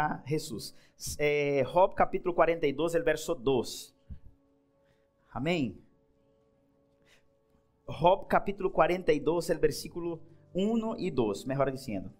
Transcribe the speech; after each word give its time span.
a 0.00 0.22
Jesus. 0.26 0.74
É, 1.18 1.62
Job 1.64 1.94
capítulo 1.94 2.34
42, 2.34 2.94
el 2.94 3.02
verso 3.02 3.34
2. 3.34 3.94
Amém? 5.32 5.78
Job 7.86 8.26
capítulo 8.26 8.70
42, 8.70 9.50
el 9.50 9.58
versículo 9.58 10.20
1 10.54 10.96
e 10.98 11.10
2, 11.10 11.44
melhor 11.44 11.70
dizendo. 11.70 12.12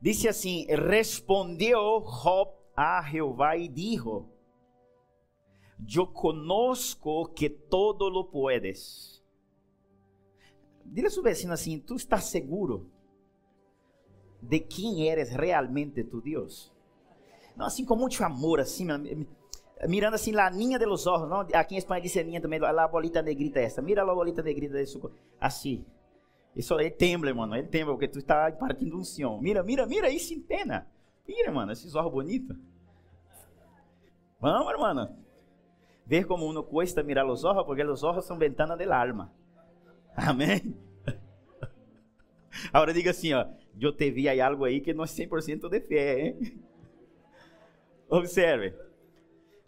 Dice 0.00 0.28
assim: 0.28 0.66
Respondeu 0.66 2.00
Job 2.00 2.52
a 2.76 3.02
Jeová 3.02 3.56
e 3.56 3.68
dijo: 3.68 4.28
Eu 5.94 6.06
conozco 6.06 7.26
que 7.28 7.48
todo 7.48 8.08
lo 8.08 8.30
puedes. 8.30 9.22
Dile 10.84 11.06
a 11.08 11.10
su 11.10 11.22
vecino 11.22 11.52
assim: 11.52 11.78
Tu 11.80 11.94
estás 11.96 12.24
seguro 12.24 12.93
de 14.48 14.60
quem 14.60 15.08
eres 15.08 15.30
realmente 15.30 16.04
tu 16.04 16.20
Deus? 16.20 16.72
Não, 17.56 17.66
assim 17.66 17.84
com 17.84 17.96
muito 17.96 18.22
amor, 18.24 18.60
assim, 18.60 18.86
mirando 19.88 20.14
assim 20.14 20.32
la 20.32 20.50
niña 20.50 20.78
de 20.78 20.86
los 20.86 21.06
ojos, 21.06 21.28
¿no? 21.28 21.46
Aquí 21.54 21.74
en 21.74 21.78
España 21.78 22.00
dice 22.00 22.24
niña 22.24 22.40
também, 22.40 22.60
la 22.60 22.86
bolita 22.86 23.22
negrita 23.22 23.60
esta. 23.60 23.80
Mira 23.82 24.04
la 24.04 24.12
bolita 24.12 24.42
negrita 24.42 24.74
de 24.74 24.86
su 24.86 25.10
assim. 25.40 25.84
Isso 26.54 26.78
ele 26.78 26.90
tembla, 26.90 27.32
mano. 27.34 27.56
Ele 27.56 27.66
tembla 27.66 27.94
porque 27.94 28.08
tu 28.08 28.18
está 28.18 28.50
partindo 28.52 28.96
um 28.96 29.04
sion. 29.04 29.40
Mira, 29.40 29.62
mira, 29.62 29.86
mira 29.86 30.06
aí 30.06 30.20
sem 30.20 30.40
pena. 30.40 30.86
Mira, 31.26 31.50
mano, 31.50 31.72
esses 31.72 31.94
olhos 31.94 32.12
bonitos. 32.12 32.56
Vamos, 34.40 34.70
hermano. 34.70 35.16
Ver 36.06 36.26
como 36.26 36.46
uno 36.46 36.62
cuesta 36.64 37.02
mirar 37.02 37.26
os 37.26 37.44
olhos, 37.44 37.64
porque 37.64 37.82
os 37.82 38.02
olhos 38.02 38.24
são 38.26 38.38
ventana 38.38 38.76
del 38.76 38.92
alma. 38.92 39.32
Amém? 40.14 40.76
Agora 42.72 42.92
diga 42.92 43.10
assim, 43.10 43.32
ó. 43.32 43.46
Eu 43.80 43.92
te 43.92 44.10
vi 44.10 44.28
aí 44.28 44.40
algo 44.40 44.64
aí 44.64 44.80
que 44.80 44.94
não 44.94 45.04
é 45.04 45.06
100% 45.06 45.68
de 45.68 45.80
fé, 45.80 46.26
hein? 46.26 46.60
Observe. 48.08 48.74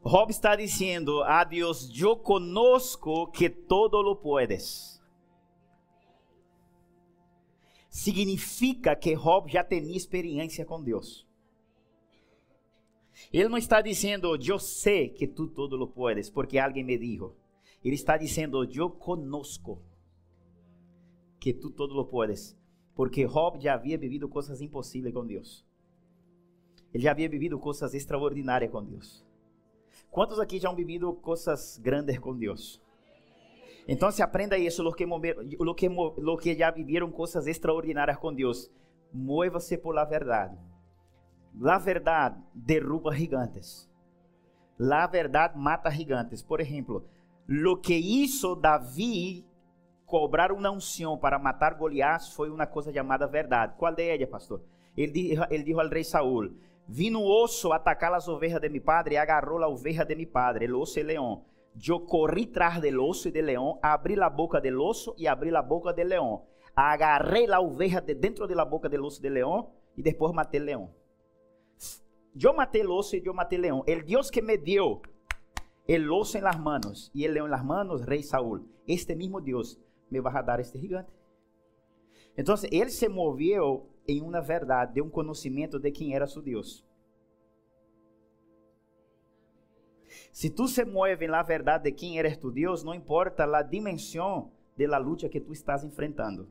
Job 0.04 0.30
está 0.30 0.54
dizendo 0.54 1.22
a 1.22 1.42
Deus: 1.42 1.90
Eu 1.98 2.16
conosco 2.16 3.26
que 3.28 3.50
todo 3.50 4.00
lo 4.00 4.16
puedes 4.16 4.96
significa 7.96 8.94
que 8.94 9.16
Job 9.16 9.50
já 9.50 9.64
tinha 9.64 9.96
experiência 9.96 10.66
com 10.66 10.82
Deus. 10.82 11.26
Ele 13.32 13.48
não 13.48 13.56
está 13.56 13.80
dizendo, 13.80 14.36
eu 14.36 14.58
sei 14.58 15.08
que 15.08 15.26
tu 15.26 15.48
todo 15.48 15.76
lo 15.76 15.88
puedes, 15.88 16.28
porque 16.28 16.58
alguém 16.58 16.84
me 16.84 16.98
dijo. 16.98 17.34
Ele 17.82 17.94
está 17.94 18.18
dizendo, 18.18 18.62
eu 18.64 18.90
conosco 18.90 19.82
que 21.40 21.54
tu 21.54 21.70
todo 21.70 21.94
lo 21.94 22.06
puedes, 22.06 22.54
porque 22.96 23.26
Job 23.26 23.60
já 23.60 23.74
havia 23.74 23.98
vivido 23.98 24.26
coisas 24.26 24.62
impossíveis 24.62 25.14
com 25.14 25.24
Deus. 25.24 25.64
Ele 26.92 27.02
já 27.02 27.10
havia 27.10 27.28
vivido 27.28 27.58
coisas 27.58 27.92
extraordinárias 27.92 28.72
com 28.72 28.82
Deus. 28.82 29.24
Quantos 30.10 30.40
aqui 30.40 30.58
já 30.58 30.70
han 30.70 30.74
vivido 30.74 31.12
coisas 31.12 31.78
grandes 31.78 32.18
com 32.18 32.34
Deus? 32.34 32.80
Então, 33.86 34.10
se 34.10 34.22
aprenda 34.22 34.56
isso, 34.56 34.82
lo 34.82 34.92
que, 34.92 35.04
lo 35.04 35.74
que, 35.74 35.88
lo 35.88 36.36
que 36.38 36.54
já 36.56 36.70
viveram 36.70 37.10
coisas 37.10 37.46
extraordinárias 37.46 38.16
com 38.16 38.34
Deus. 38.34 38.70
Mueva-se 39.12 39.76
por 39.76 39.94
la 39.94 40.04
verdade. 40.04 40.58
La 41.54 41.78
verdade 41.78 42.42
derruba 42.54 43.14
gigantes. 43.14 43.90
La 44.78 45.06
verdade 45.06 45.56
mata 45.58 45.90
gigantes. 45.90 46.42
Por 46.42 46.60
exemplo, 46.60 47.04
lo 47.46 47.80
que 47.80 47.96
hizo 47.96 48.56
Davi 48.56 49.44
cobrar 50.06 50.52
uma 50.52 50.70
unção 50.70 51.18
para 51.18 51.38
matar 51.38 51.74
Golias 51.74 52.32
foi 52.32 52.48
uma 52.48 52.66
coisa 52.66 52.92
chamada 52.92 53.26
verdade. 53.26 53.74
Qual 53.76 53.94
de 53.94 54.08
ella, 54.08 54.26
pastor? 54.26 54.62
Ele 54.96 55.12
disse, 55.12 55.42
ele 55.50 55.64
disse 55.64 55.80
ao 55.80 55.88
rei 55.88 56.04
Saul: 56.04 56.52
Vi 56.88 57.10
no 57.10 57.24
osso 57.24 57.72
atacar 57.72 58.14
as 58.14 58.28
ovelhas 58.28 58.60
de 58.60 58.68
mi 58.68 58.80
padre 58.80 59.16
e 59.16 59.18
agarrou 59.18 59.62
a 59.62 59.68
oveja 59.68 60.04
de 60.04 60.14
mi 60.14 60.24
padre, 60.24 60.66
el 60.66 60.74
osso 60.74 61.00
e 61.00 61.02
leão. 61.02 61.44
Eu 61.86 62.06
corri 62.06 62.46
tras 62.46 62.80
del 62.80 63.00
osso 63.00 63.28
e 63.28 63.32
del 63.32 63.46
leão, 63.46 63.78
abri 63.82 64.18
a 64.18 64.30
boca 64.30 64.60
del 64.60 64.80
osso 64.80 65.14
e 65.18 65.26
abri 65.28 65.54
a 65.54 65.60
boca 65.60 65.92
del 65.92 66.08
leão. 66.08 66.44
Agarrei 66.74 67.50
a 67.50 67.60
oveja 67.60 68.00
de 68.00 68.14
dentro 68.14 68.46
de 68.46 68.54
la 68.54 68.64
boca 68.64 68.88
del 68.88 69.04
osso 69.04 69.20
del 69.20 69.34
leão 69.34 69.72
e 69.96 70.02
depois 70.02 70.32
matei 70.32 70.60
o 70.60 70.64
leão. 70.64 70.90
Eu 72.40 72.54
matei 72.54 72.86
o 72.86 72.92
osso 72.92 73.16
e 73.16 73.22
eu 73.24 73.34
matei 73.34 73.58
o 73.58 73.62
leão. 73.62 73.84
El 73.86 74.04
Deus 74.04 74.30
que 74.30 74.40
me 74.40 74.56
deu 74.56 75.02
el 75.88 76.10
osso 76.10 76.38
em 76.38 76.42
las 76.42 76.58
manos 76.58 77.10
e 77.14 77.24
el 77.24 77.34
leão 77.34 77.46
em 77.46 77.50
las 77.50 77.64
manos, 77.64 78.06
rei 78.06 78.22
Saúl, 78.22 78.64
este 78.86 79.14
mesmo 79.14 79.40
Deus 79.40 79.78
me 80.10 80.20
vai 80.20 80.44
dar 80.44 80.60
este 80.60 80.78
gigante. 80.78 81.10
Então, 82.36 82.54
ele 82.70 82.90
se 82.90 83.08
moveu 83.08 83.88
em 84.06 84.20
uma 84.20 84.40
verdade, 84.40 84.94
de 84.94 85.02
um 85.02 85.10
conhecimento 85.10 85.78
de 85.78 85.90
quem 85.90 86.14
era 86.14 86.26
seu 86.26 86.42
Deus. 86.42 86.86
Se 90.32 90.50
tu 90.50 90.68
se 90.68 90.84
mueve 90.84 91.26
na 91.26 91.42
verdade 91.42 91.84
de 91.84 91.92
quem 91.92 92.18
eres 92.18 92.36
tu 92.36 92.50
Deus, 92.50 92.84
não 92.84 92.94
importa 92.94 93.44
a 93.44 93.62
dimensão 93.62 94.52
de 94.76 94.86
la 94.86 94.98
luta 94.98 95.28
que 95.28 95.40
tu 95.40 95.52
estás 95.52 95.82
enfrentando. 95.82 96.48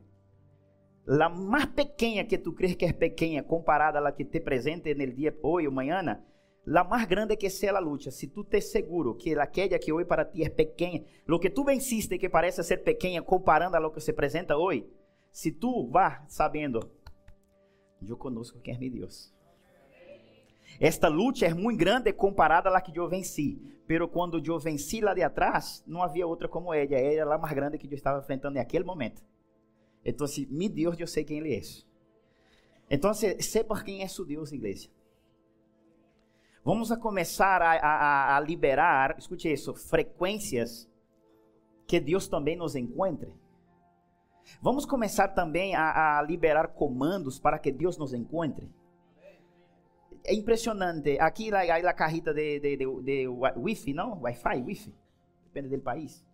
La 1.06 1.28
mais 1.28 1.66
pequena 1.66 2.24
que 2.24 2.36
tu 2.36 2.52
crees 2.52 2.74
que 2.74 2.84
é 2.84 2.92
pequena 2.92 3.44
comparada 3.44 4.00
la 4.00 4.12
que 4.12 4.24
te 4.24 4.40
presente 4.40 4.92
no 4.92 5.06
dia 5.06 5.32
hoje 5.40 5.68
ou 5.68 5.72
amanhã, 5.72 6.20
la 6.66 6.82
mais 6.82 7.06
grande 7.06 7.36
que 7.36 7.48
seja 7.48 7.76
a 7.76 7.80
luta. 7.80 8.10
Se 8.10 8.26
tu 8.26 8.44
te 8.44 8.60
seguro 8.60 9.16
que 9.16 9.38
aquela 9.38 9.78
que 9.78 9.92
hoje 9.92 10.04
para 10.04 10.24
ti 10.24 10.42
é 10.42 10.50
pequena, 10.50 11.04
lo 11.26 11.38
que 11.38 11.50
tu 11.50 11.64
venciste 11.64 12.18
que 12.18 12.28
parece 12.28 12.62
ser 12.62 12.82
pequena 12.82 13.22
comparando 13.22 13.76
a 13.76 13.80
lo 13.80 13.92
que 13.92 14.00
se 14.00 14.10
apresenta 14.10 14.56
hoje, 14.56 14.84
se 15.30 15.52
tu 15.52 15.88
vá 15.88 16.24
sabendo, 16.28 16.90
eu 18.06 18.16
conosco 18.16 18.60
quem 18.60 18.74
é 18.74 18.78
meu 18.78 18.90
Deus. 18.90 19.32
Esta 20.80 21.08
luta 21.08 21.46
é 21.46 21.54
muito 21.54 21.78
grande 21.78 22.12
comparada 22.12 22.68
à 22.68 22.80
que 22.80 22.98
eu 22.98 23.08
venci. 23.08 23.58
Pero 23.86 24.08
quando 24.08 24.42
eu 24.44 24.58
venci 24.58 25.00
lá 25.00 25.14
de 25.14 25.22
atrás, 25.22 25.82
não 25.86 26.02
havia 26.02 26.26
outra 26.26 26.48
como 26.48 26.74
ela. 26.74 26.84
Ela 26.84 27.12
era 27.12 27.24
lá 27.24 27.38
mais 27.38 27.54
grande 27.54 27.78
que 27.78 27.86
eu 27.86 27.94
estava 27.94 28.18
enfrentando 28.18 28.56
naquele 28.56 28.84
momento. 28.84 29.22
Então, 30.04 30.26
meu 30.50 30.68
Deus, 30.68 30.98
eu 30.98 31.06
sei 31.06 31.24
quem 31.24 31.38
Ele 31.38 31.54
é. 31.54 31.60
Então, 32.90 33.14
sei 33.14 33.64
por 33.64 33.84
quem 33.84 34.02
é 34.02 34.08
seu 34.08 34.24
Deus, 34.24 34.52
igreja. 34.52 34.88
Vamos 36.66 36.90
a 36.90 36.96
começar 36.96 37.62
a, 37.62 37.72
a, 37.78 38.36
a 38.36 38.40
liberar, 38.40 39.14
escute 39.18 39.50
isso, 39.50 39.72
frequências 39.72 40.90
que 41.86 42.00
Deus 42.00 42.26
também 42.26 42.56
nos 42.56 42.74
encontre. 42.74 43.32
Vamos 44.60 44.84
começar 44.84 45.28
também 45.28 45.76
a, 45.76 46.18
a 46.18 46.22
liberar 46.22 46.68
comandos 46.74 47.38
para 47.38 47.58
que 47.58 47.70
Deus 47.70 47.96
nos 47.96 48.12
encontre 48.12 48.68
é 50.26 50.34
impressionante. 50.34 51.18
Aqui 51.20 51.52
hay 51.54 51.82
la 51.82 51.94
cajita 51.94 52.34
de, 52.34 52.60
de, 52.60 52.76
de, 52.76 52.86
de 53.02 53.28
Wi-Fi, 53.28 53.94
não? 53.94 54.20
Wi-Fi, 54.22 54.62
Wi-Fi. 54.62 54.94
Depende 55.44 55.68
do 55.68 55.82
país. 55.82 56.24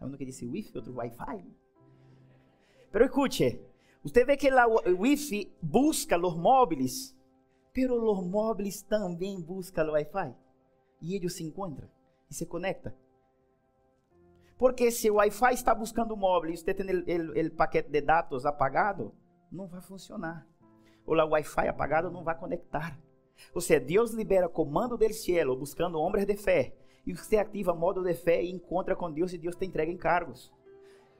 Hay 0.00 0.08
uno 0.08 0.16
que 0.16 0.24
dice 0.24 0.46
Wi-Fi, 0.46 0.78
outro 0.78 0.94
Wi-Fi. 0.94 1.44
Pero 2.90 3.04
escute, 3.04 3.60
você 4.02 4.24
vê 4.24 4.36
que 4.36 4.50
la 4.50 4.66
Wi-Fi 4.66 5.52
busca 5.60 6.18
os 6.18 6.34
móveis, 6.34 7.15
pero 7.76 8.10
os 8.10 8.26
móveis 8.26 8.80
também 8.80 9.38
buscam 9.38 9.84
o 9.84 9.92
Wi-Fi. 9.92 10.34
E 11.02 11.14
eles 11.14 11.34
se 11.34 11.44
encontram 11.44 11.86
e 12.30 12.34
se 12.34 12.46
conectam. 12.46 12.90
Porque 14.56 14.90
se 14.90 15.10
o 15.10 15.16
Wi-Fi 15.16 15.52
está 15.52 15.74
buscando 15.74 16.14
o 16.14 16.16
móvel 16.16 16.50
e 16.50 16.56
você 16.56 16.72
tem 16.72 16.86
o 17.46 17.50
paquete 17.50 17.90
de 17.90 18.00
dados 18.00 18.46
apagado, 18.46 19.14
não 19.52 19.66
vai 19.68 19.82
funcionar. 19.82 20.46
Ou 21.04 21.14
o 21.14 21.28
Wi-Fi 21.32 21.68
apagado 21.68 22.10
não 22.10 22.24
vai 22.24 22.34
conectar. 22.38 22.98
Ou 23.54 23.60
seja, 23.60 23.78
Deus 23.78 24.12
libera 24.12 24.48
comando 24.48 24.96
del 24.96 25.12
cielo 25.12 25.54
buscando 25.54 26.00
homens 26.00 26.24
de 26.24 26.34
fé. 26.34 26.74
E 27.06 27.12
você 27.12 27.36
ativa 27.36 27.74
modo 27.74 28.02
de 28.02 28.14
fé 28.14 28.42
e 28.42 28.50
encontra 28.50 28.96
com 28.96 29.12
Deus 29.12 29.34
e 29.34 29.38
Deus 29.38 29.54
te 29.54 29.66
entrega 29.66 29.92
encargos. 29.92 30.50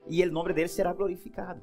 E 0.07 0.25
o 0.25 0.33
nome 0.33 0.55
dele 0.55 0.69
será 0.69 0.95
glorificado. 0.95 1.61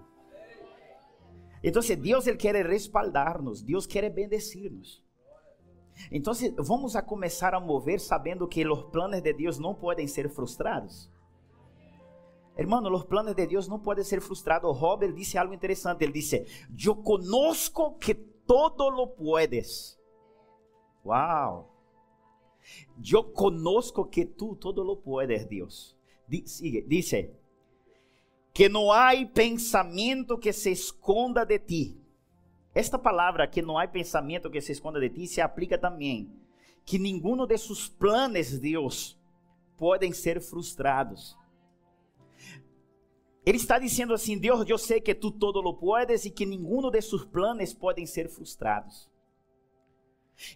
Então, 1.63 1.81
Deus 1.97 2.27
ele 2.27 2.37
quer 2.37 2.55
respaldar-nos, 2.65 3.61
Deus 3.61 3.85
quer 3.85 4.09
bendecir-nos. 4.09 5.01
Então, 6.11 6.33
vamos 6.57 6.95
a 6.95 7.01
começar 7.01 7.53
a 7.53 7.59
mover 7.59 7.99
sabendo 7.99 8.47
que 8.47 8.67
os 8.67 8.83
planos 8.85 9.21
de 9.21 9.31
Deus 9.31 9.57
não 9.57 9.73
podem 9.73 10.07
ser 10.07 10.29
frustrados. 10.29 11.09
Hermano, 12.55 12.93
os 12.93 13.05
planos 13.05 13.33
de 13.33 13.47
Deus 13.47 13.67
não 13.67 13.79
podem 13.79 14.03
ser 14.03 14.21
frustrados. 14.21 14.77
Robert 14.77 15.13
disse 15.13 15.37
algo 15.37 15.53
interessante. 15.53 16.03
Ele 16.03 16.13
disse: 16.13 16.45
Eu 16.85 16.95
conosco 16.95 17.97
que 17.97 18.13
todo 18.13 18.89
lo 18.89 19.07
puedes. 19.15 19.99
Wow. 21.03 21.67
Yo 22.97 23.33
conozco 23.33 24.09
que 24.09 24.25
tú 24.25 24.55
todo 24.55 24.83
lo 24.83 25.01
puedes, 25.01 25.47
Dios. 25.49 25.97
Sigue, 26.45 26.81
dice, 26.87 27.35
que 28.53 28.69
no 28.69 28.93
hay 28.93 29.25
pensamiento 29.25 30.37
que 30.37 30.53
se 30.53 30.71
esconda 30.71 31.43
de 31.43 31.57
ti. 31.57 31.97
Esta 32.73 32.99
palavra, 32.99 33.47
que 33.47 33.61
não 33.61 33.77
há 33.77 33.87
pensamento 33.87 34.49
que 34.49 34.61
se 34.61 34.71
esconda 34.71 34.99
de 34.99 35.09
ti, 35.09 35.27
se 35.27 35.41
aplica 35.41 35.77
também. 35.77 36.31
Que 36.85 36.99
nenhum 36.99 37.45
de 37.47 37.57
seus 37.57 37.89
planos, 37.89 38.59
Deus, 38.59 39.19
podem 39.77 40.13
ser 40.13 40.39
frustrados. 40.39 41.37
Ele 43.45 43.57
está 43.57 43.79
dizendo 43.79 44.13
assim: 44.13 44.37
Deus, 44.37 44.67
eu 44.69 44.77
sei 44.77 45.01
que 45.01 45.15
tu 45.15 45.31
todo 45.31 45.59
lo 45.59 45.75
puedes 45.75 46.25
e 46.25 46.29
que 46.29 46.45
nenhum 46.45 46.89
de 46.89 47.01
seus 47.01 47.25
planos 47.25 47.73
podem 47.73 48.05
ser 48.05 48.29
frustrados. 48.29 49.09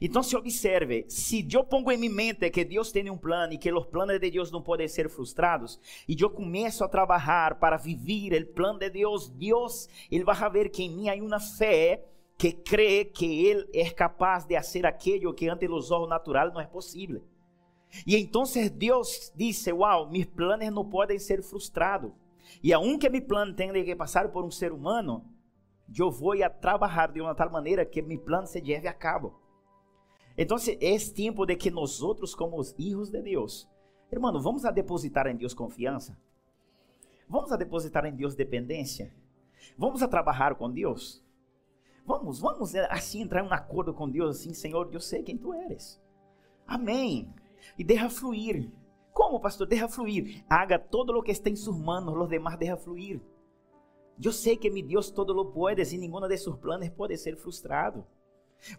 Então 0.02 0.24
se 0.24 0.36
observe, 0.36 1.06
se 1.08 1.48
eu 1.52 1.64
pongo 1.64 1.92
em 1.92 1.98
minha 1.98 2.12
mente 2.12 2.50
que 2.50 2.66
Deus 2.66 2.92
tem 2.92 3.10
um 3.10 3.18
plano 3.18 3.54
e 3.54 3.58
que 3.58 3.72
os 3.72 3.86
planos 3.86 4.20
de 4.20 4.32
Deus 4.32 4.52
não 4.52 4.62
podem 4.62 4.88
ser 4.88 5.10
frustrados, 5.10 5.80
e 6.08 6.16
eu 6.20 6.30
começo 6.30 6.84
a 6.84 6.90
trabalhar 6.90 7.56
para 7.56 7.78
viver 7.78 8.42
o 8.42 8.54
plano 8.54 8.80
de 8.80 8.90
Deus, 8.90 9.30
Deus, 9.30 9.88
Ele 10.12 10.24
vai 10.24 10.50
ver 10.50 10.70
que 10.70 10.84
em 10.84 10.90
mim 10.90 11.10
há 11.10 11.16
uma 11.16 11.40
fé 11.40 12.04
que 12.38 12.52
crê 12.52 13.06
que 13.06 13.46
Ele 13.46 13.68
é 13.74 13.90
capaz 13.90 14.46
de 14.46 14.56
fazer 14.56 14.86
aquilo 14.86 15.34
que 15.34 15.48
ante 15.48 15.68
os 15.68 15.92
olhos 15.92 16.10
naturais 16.10 16.54
não 16.54 16.62
é 16.62 16.68
possível. 16.68 17.24
E 18.06 18.16
então 18.18 18.44
Deus 18.74 19.32
disse: 19.36 19.72
Uau, 19.72 20.10
meus 20.10 20.26
planos 20.26 20.70
não 20.72 20.86
podem 20.88 21.18
ser 21.18 21.42
frustrados. 21.42 22.12
E 22.62 22.74
aunque 22.74 23.10
meu 23.10 23.22
plano 23.22 23.54
tenha 23.54 23.74
que 23.74 23.96
passar 23.96 24.30
por 24.30 24.44
um 24.44 24.52
ser 24.52 24.72
humano, 24.72 25.26
eu 25.98 26.12
vou 26.12 26.34
a 26.44 26.50
trabalhar 26.50 27.12
de 27.12 27.22
uma 27.22 27.36
tal 27.36 27.50
maneira 27.50 27.86
que 27.86 28.02
meu 28.02 28.20
plano 28.20 28.48
se 28.48 28.60
lleve 28.60 28.88
a 28.88 28.94
cabo. 28.94 29.47
Então 30.38 30.58
é 30.80 30.98
tempo 31.14 31.46
de 31.46 31.56
que 31.56 31.72
nós 31.72 32.02
outros, 32.02 32.36
como 32.36 32.60
os 32.60 32.72
filhos 32.72 33.10
de 33.10 33.22
Deus, 33.22 33.68
irmão, 34.12 34.40
vamos 34.40 34.66
a 34.66 34.72
depositar 34.72 35.26
em 35.28 35.36
Deus 35.36 35.54
confiança. 35.54 36.18
Vamos 37.28 37.52
a 37.52 37.58
depositar 37.58 38.06
em 38.06 38.16
Deus 38.16 38.36
dependência. 38.36 39.12
Vamos 39.78 40.04
a 40.04 40.08
trabalhar 40.08 40.56
com 40.56 40.72
Deus. 40.72 41.24
Vamos, 42.06 42.40
vamos 42.40 42.74
é, 42.74 42.88
assim 42.90 43.22
entrar 43.22 43.44
em 43.44 43.48
um 43.48 43.54
acordo 43.54 43.94
com 43.94 44.10
Deus, 44.10 44.38
assim, 44.38 44.54
Senhor, 44.54 44.88
eu 44.94 45.00
sei 45.02 45.24
quem 45.24 45.38
tu 45.38 45.54
eres. 45.54 46.02
Amém. 46.66 47.34
E 47.78 47.84
deixa 47.84 48.10
fluir. 48.10 48.72
Como, 49.12 49.40
pastor? 49.40 49.68
Deixa 49.68 49.90
fluir. 49.90 50.46
Haga 50.48 50.80
todo 50.80 51.18
o 51.18 51.24
que 51.24 51.32
está 51.32 51.50
em 51.50 51.56
sus 51.56 51.78
manos, 51.78 52.16
los 52.16 52.30
demás 52.30 52.58
deixa 52.58 52.78
fluir. 52.78 53.20
Eu 54.24 54.32
sei 54.32 54.56
que 54.56 54.70
mi 54.70 54.82
Deus 54.82 55.12
todo 55.12 55.34
lo 55.34 55.52
puede 55.52 55.84
e 55.94 55.98
nenhuma 55.98 56.28
de 56.28 56.38
seus 56.38 56.58
planos 56.58 56.90
pode 56.90 57.18
ser 57.18 57.36
frustrado. 57.36 58.06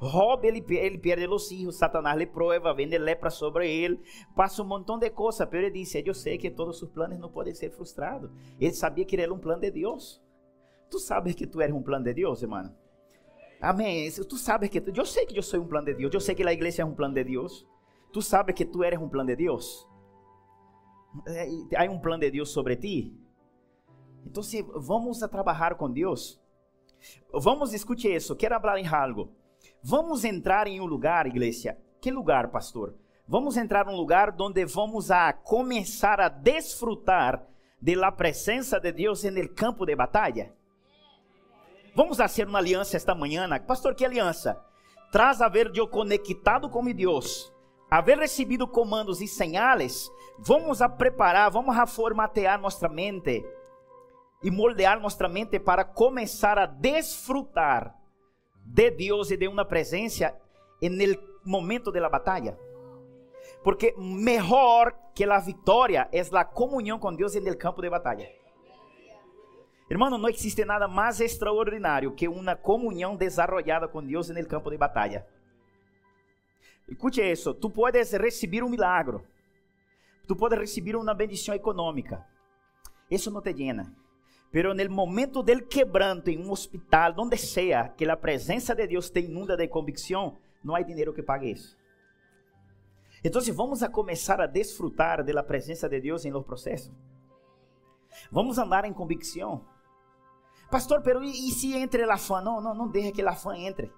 Job, 0.00 0.46
ele, 0.46 0.64
ele 0.76 0.98
perde 0.98 1.26
os 1.26 1.48
filhos, 1.48 1.76
Satanás 1.76 2.16
le 2.18 2.26
prueba, 2.26 2.74
vende 2.74 2.98
lepra 2.98 3.30
sobre 3.30 3.70
ele, 3.70 4.00
passa 4.34 4.62
um 4.62 4.66
montão 4.66 4.98
de 4.98 5.08
coisas, 5.10 5.46
mas 5.50 5.54
ele 5.54 5.70
disse, 5.70 6.02
eu 6.04 6.14
sei 6.14 6.36
que 6.36 6.50
todos 6.50 6.82
os 6.82 6.90
planos 6.90 7.18
não 7.18 7.30
podem 7.30 7.54
ser 7.54 7.70
frustrados. 7.70 8.30
Ele 8.60 8.74
sabia 8.74 9.04
que 9.04 9.16
era 9.16 9.32
um 9.32 9.38
plano 9.38 9.60
de 9.60 9.70
Deus. 9.70 10.20
Tu 10.90 10.98
sabes 10.98 11.34
que 11.34 11.46
tu 11.46 11.60
eres 11.60 11.74
um 11.74 11.82
plano 11.82 12.04
de 12.04 12.14
Deus, 12.14 12.42
irmão? 12.42 12.74
Amém. 13.60 14.10
Tu 14.10 14.36
sabes 14.36 14.68
que 14.70 14.80
tu, 14.80 14.92
eu 14.94 15.06
sei 15.06 15.26
que 15.26 15.36
eu 15.38 15.42
sou 15.42 15.60
um 15.60 15.66
plano 15.66 15.86
de 15.86 15.94
Deus. 15.94 16.12
Eu 16.12 16.20
sei 16.20 16.34
que 16.34 16.46
a 16.46 16.52
igreja 16.52 16.82
é 16.82 16.84
um 16.84 16.94
plano 16.94 17.14
de 17.14 17.24
Deus. 17.24 17.66
Tu 18.12 18.22
sabes 18.22 18.54
que 18.54 18.64
tu 18.64 18.82
eres 18.82 18.98
um 18.98 19.08
plano 19.08 19.28
de 19.28 19.36
Deus. 19.36 19.86
Há 21.76 21.90
um 21.90 21.98
plano 21.98 22.20
de 22.20 22.30
Deus 22.30 22.50
sobre 22.50 22.76
ti. 22.76 23.12
Então, 24.24 24.42
vamos 24.76 25.22
a 25.22 25.28
trabalhar 25.28 25.74
com 25.74 25.90
Deus. 25.90 26.40
Vamos 27.32 27.72
escute 27.72 28.08
isso. 28.08 28.36
Quero 28.36 28.60
falar 28.60 28.78
em 28.78 28.86
algo. 28.86 29.32
Vamos 29.82 30.24
entrar 30.24 30.66
em 30.66 30.80
um 30.80 30.86
lugar, 30.86 31.26
igreja. 31.26 31.78
Que 32.00 32.10
lugar, 32.10 32.48
pastor? 32.48 32.94
Vamos 33.26 33.56
entrar 33.56 33.86
em 33.86 33.90
um 33.90 33.96
lugar 33.96 34.34
onde 34.40 34.64
vamos 34.64 35.10
a 35.10 35.32
começar 35.32 36.20
a 36.20 36.28
desfrutar 36.28 37.46
de 37.80 37.94
la 37.94 38.10
presença 38.10 38.80
de 38.80 38.90
Deus 38.92 39.22
no 39.24 39.48
campo 39.50 39.84
de 39.84 39.94
batalha. 39.94 40.52
Vamos 41.94 42.16
fazer 42.16 42.46
uma 42.46 42.58
aliança 42.58 42.96
esta 42.96 43.14
manhã, 43.14 43.48
pastor. 43.66 43.94
Que 43.94 44.04
aliança? 44.04 44.58
Traz 45.10 45.40
haver 45.40 45.70
eu 45.74 45.88
conectado 45.88 46.68
com 46.68 46.84
Deus, 46.92 47.52
haver 47.90 48.18
recebido 48.18 48.68
comandos 48.68 49.20
e 49.20 49.26
señales. 49.26 50.10
Vamos 50.38 50.80
a 50.80 50.88
preparar, 50.88 51.50
vamos 51.50 51.76
a 51.76 51.86
formatear 51.86 52.60
nossa 52.60 52.88
mente 52.88 53.44
e 54.42 54.50
moldear 54.50 55.00
nossa 55.00 55.26
mente 55.28 55.58
para 55.58 55.84
começar 55.84 56.58
a 56.58 56.66
desfrutar 56.66 57.97
de 58.68 58.90
Deus 58.90 59.30
e 59.30 59.36
de 59.36 59.48
uma 59.48 59.64
presença 59.64 60.34
no 60.82 61.18
momento 61.44 61.90
da 61.90 62.08
batalha. 62.08 62.58
Porque 63.64 63.94
melhor 63.98 64.92
que 65.14 65.24
a 65.24 65.38
vitória 65.38 66.08
é 66.12 66.20
a 66.20 66.44
comunhão 66.44 66.98
com 66.98 67.14
Deus 67.14 67.34
no 67.34 67.56
campo 67.56 67.82
de 67.82 67.90
batalha. 67.90 68.30
Irmão, 69.90 70.10
não 70.10 70.28
existe 70.28 70.64
nada 70.66 70.86
mais 70.86 71.18
extraordinário 71.20 72.12
que 72.12 72.28
uma 72.28 72.54
comunhão 72.54 73.16
desarrollada 73.16 73.88
com 73.88 74.04
Deus 74.04 74.28
no 74.28 74.46
campo 74.46 74.70
de 74.70 74.76
batalha. 74.76 75.26
Escute 76.86 77.22
isso, 77.22 77.54
tu 77.54 77.70
podes 77.70 78.12
receber 78.12 78.62
um 78.62 78.68
milagre, 78.68 79.18
tu 80.26 80.36
podes 80.36 80.58
receber 80.58 80.96
uma 80.96 81.14
bendição 81.14 81.54
econômica, 81.54 82.24
isso 83.10 83.30
não 83.30 83.42
te 83.42 83.52
llena. 83.52 83.94
Pero 84.50 84.74
no 84.74 84.90
momento 84.90 85.42
del 85.42 85.66
quebranto 85.66 86.30
em 86.30 86.38
um 86.38 86.50
hospital, 86.50 87.12
donde 87.12 87.36
sea, 87.36 87.94
que 87.96 88.08
a 88.08 88.16
presença 88.16 88.74
de 88.74 88.86
Deus 88.86 89.10
te 89.10 89.20
inunda 89.20 89.56
de 89.56 89.68
convicção, 89.68 90.38
não 90.64 90.74
há 90.74 90.82
dinheiro 90.82 91.12
que 91.12 91.22
pague 91.22 91.50
isso. 91.50 91.76
Então, 93.22 93.42
vamos 93.52 93.82
a 93.82 93.88
começar 93.88 94.40
a 94.40 94.46
desfrutar 94.46 95.24
da 95.24 95.42
presença 95.42 95.88
de 95.88 96.00
Deus 96.00 96.24
em 96.24 96.30
los 96.30 96.46
processos. 96.46 96.92
Vamos 98.30 98.58
andar 98.58 98.84
em 98.84 98.92
convicção. 98.92 99.64
Pastor, 100.70 101.02
pero 101.02 101.22
e, 101.22 101.50
se 101.50 101.74
entre 101.74 102.02
a 102.04 102.16
fã? 102.16 102.40
Não, 102.40 102.60
não, 102.60 102.74
não 102.74 102.88
deixe 102.88 103.12
que 103.12 103.22
a 103.22 103.34
fã 103.34 103.56
entre. 103.56 103.90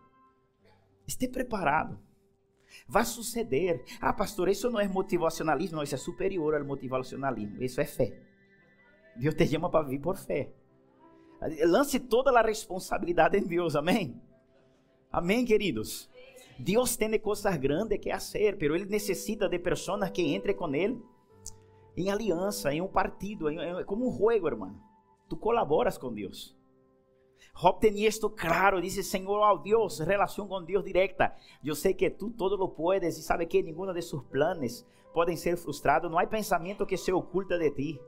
Esteja 1.07 1.33
preparado. 1.33 1.99
Vai 2.89 3.05
suceder. 3.05 3.85
Ah, 4.01 4.13
pastor, 4.13 4.49
isso 4.49 4.71
não 4.71 4.81
é 4.81 4.87
motivacionalismo, 4.87 5.77
não, 5.77 5.83
isso 5.83 5.95
é 5.95 5.99
superior 5.99 6.55
ao 6.55 6.65
motivacionalismo. 6.65 7.63
Isso 7.63 7.81
é 7.81 7.85
fé. 7.85 8.30
Deus 9.17 9.35
te 9.35 9.47
chama 9.47 9.71
para 9.71 9.87
vir 9.87 10.01
por 10.01 10.17
fé. 10.17 10.51
Lance 11.67 11.99
toda 11.99 12.39
a 12.39 12.43
responsabilidade 12.43 13.39
em 13.39 13.43
Deus, 13.43 13.75
amém? 13.75 14.21
Amém, 15.11 15.45
queridos? 15.45 16.09
Deus 16.59 16.97
tem 16.97 17.19
coisas 17.19 17.57
grandes 17.57 17.99
que 17.99 18.11
fazer, 18.11 18.59
pero 18.59 18.77
Ele 18.77 18.85
necessita 18.85 19.49
de 19.49 19.59
pessoas 19.59 20.11
que 20.11 20.23
entrem 20.23 20.55
com 20.55 20.75
Ele 20.75 21.03
em 21.97 22.11
aliança, 22.11 22.73
em 22.73 22.81
um 22.81 22.89
partido, 22.89 23.51
em, 23.51 23.59
em, 23.59 23.85
como 23.85 24.09
um 24.09 24.13
jogo, 24.13 24.47
irmão. 24.47 24.75
Tu 25.29 25.37
colaboras 25.37 25.97
com 25.97 26.13
Deus. 26.13 26.57
Job 27.55 27.81
tinha 27.81 28.09
isto 28.09 28.29
claro, 28.31 28.81
disse, 28.81 29.03
Senhor, 29.03 29.41
oh 29.41 29.59
Deus, 29.59 29.99
relação 30.01 30.47
com 30.47 30.63
Deus 30.63 30.85
direta. 30.85 31.35
Eu 31.65 31.75
sei 31.75 31.95
que 31.95 32.11
tu 32.11 32.31
todo 32.31 32.57
lo 32.57 32.69
puedes 32.69 33.17
e 33.17 33.23
sabe 33.23 33.47
que 33.47 33.63
nenhum 33.63 33.93
de 33.93 34.03
seus 34.03 34.23
planos 34.25 34.87
podem 35.13 35.37
ser 35.37 35.57
frustrados. 35.57 36.11
Não 36.11 36.19
há 36.19 36.27
pensamento 36.27 36.87
que 36.87 36.97
se 36.97 37.13
oculta 37.13 37.59
de 37.59 37.71
ti. 37.71 38.01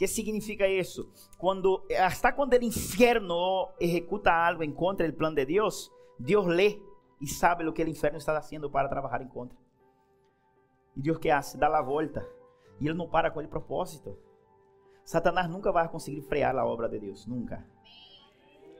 Que 0.00 0.06
significa 0.06 0.66
isso? 0.66 1.12
Quando, 1.36 1.86
hasta 2.02 2.32
quando 2.32 2.54
o 2.54 2.64
inferno 2.64 3.68
executa 3.78 4.32
algo 4.32 4.62
em 4.62 4.72
contra 4.72 5.06
do 5.06 5.12
plano 5.12 5.36
de 5.36 5.44
Deus, 5.44 5.92
Deus 6.18 6.46
lê 6.46 6.80
e 7.20 7.26
sabe 7.26 7.68
o 7.68 7.72
que 7.74 7.84
o 7.84 7.86
inferno 7.86 8.16
está 8.16 8.32
fazendo 8.32 8.70
para 8.70 8.88
trabalhar 8.88 9.20
em 9.20 9.28
contra. 9.28 9.58
E 10.96 11.02
Deus 11.02 11.18
que 11.18 11.28
hace? 11.28 11.58
Dá 11.58 11.66
a 11.66 11.82
volta. 11.82 12.26
E 12.80 12.88
ele 12.88 12.96
não 12.96 13.10
para 13.10 13.30
com 13.30 13.40
o 13.40 13.46
propósito. 13.48 14.16
Satanás 15.04 15.50
nunca 15.50 15.70
vai 15.70 15.86
conseguir 15.86 16.22
frear 16.22 16.56
a 16.56 16.64
obra 16.64 16.88
de 16.88 16.98
Deus. 16.98 17.26
Nunca. 17.26 17.62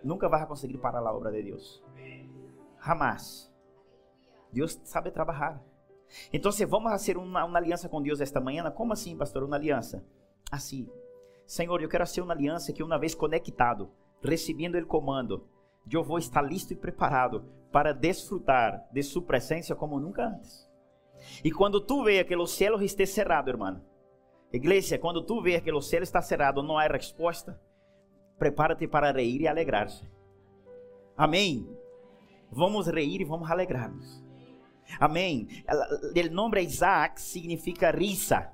Nunca 0.03 0.27
vai 0.27 0.47
conseguir 0.47 0.79
parar 0.79 1.07
a 1.07 1.13
obra 1.15 1.31
de 1.33 1.43
Deus. 1.43 1.85
Jamás. 2.83 3.53
Deus 4.51 4.81
sabe 4.85 5.11
trabalhar. 5.11 5.63
Então, 6.33 6.51
vamos 6.67 6.91
fazer 6.91 7.19
uma, 7.19 7.45
uma 7.45 7.59
aliança 7.59 7.91
com 7.91 8.01
Deus 8.01 8.23
esta 8.23 8.41
manhã, 8.41 8.71
como 8.71 8.95
assim, 8.95 9.19
pastor? 9.19 9.43
Uma 9.43 9.57
aliança? 9.57 10.03
Assim. 10.51 10.89
Senhor, 11.51 11.83
eu 11.83 11.89
quero 11.89 12.07
fazer 12.07 12.21
uma 12.21 12.33
aliança 12.33 12.73
que 12.73 12.81
uma 12.81 12.97
vez 12.97 13.13
conectado, 13.13 13.91
recebendo 14.23 14.79
o 14.79 14.87
comando, 14.87 15.49
eu 15.91 16.01
vou 16.01 16.17
estar 16.17 16.43
listo 16.43 16.73
e 16.73 16.77
preparado 16.77 17.45
para 17.73 17.93
desfrutar 17.93 18.87
de 18.93 19.03
sua 19.03 19.21
presença 19.21 19.75
como 19.75 19.99
nunca 19.99 20.29
antes. 20.29 20.71
E 21.43 21.51
quando 21.51 21.81
tu 21.81 22.05
veja 22.05 22.23
que 22.23 22.37
os 22.37 22.53
céus 22.53 22.81
estejam 22.83 23.15
cerrados, 23.15 23.53
irmão, 23.53 23.83
igreja, 24.53 24.97
quando 24.97 25.25
tu 25.25 25.43
veja 25.43 25.61
que 25.61 25.73
os 25.73 25.89
céus 25.89 26.05
estão 26.05 26.23
cerrados, 26.23 26.65
não 26.65 26.79
há 26.79 26.87
resposta, 26.87 27.61
prepara-te 28.39 28.87
para 28.87 29.11
reír 29.11 29.41
e 29.41 29.49
alegrar-se. 29.49 30.09
Amém. 31.17 31.69
Vamos 32.49 32.87
reír 32.87 33.23
e 33.23 33.25
vamos 33.25 33.51
alegrar-nos. 33.51 34.25
Amém. 35.01 35.49
O 35.69 36.33
nome 36.33 36.63
Isaac 36.63 37.21
significa 37.21 37.91
risa. 37.91 38.53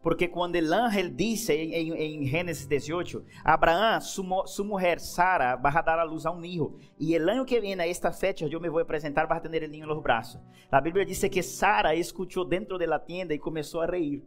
Porque 0.00 0.28
quando 0.28 0.56
ángel 0.56 1.10
disse 1.10 1.52
em, 1.52 1.92
em, 1.92 2.26
Gênesis 2.26 2.66
18, 2.66 3.24
Abraão, 3.44 4.00
sua, 4.00 4.64
mulher 4.64 5.00
Sara, 5.00 5.56
vai 5.56 5.72
dar 5.82 5.98
a 5.98 6.04
luz 6.04 6.24
a 6.24 6.30
um 6.30 6.40
filho. 6.40 6.78
E 6.98 7.18
o 7.18 7.30
ano 7.30 7.44
que 7.44 7.60
vem, 7.60 7.78
a 7.80 7.86
esta 7.86 8.12
fecha, 8.12 8.46
eu 8.46 8.60
me 8.60 8.70
vou 8.70 8.80
apresentar 8.80 9.26
para 9.26 9.40
ter 9.40 9.62
o 9.64 9.68
niño 9.68 9.86
nos 9.86 10.02
braços. 10.02 10.40
A 10.70 10.80
Bíblia 10.80 11.04
diz 11.04 11.20
que 11.28 11.42
Sara 11.42 11.94
escutou 11.96 12.44
dentro 12.44 12.78
da 12.78 12.98
tenda 12.98 13.34
e 13.34 13.38
começou 13.38 13.80
a 13.80 13.86
reír. 13.86 14.22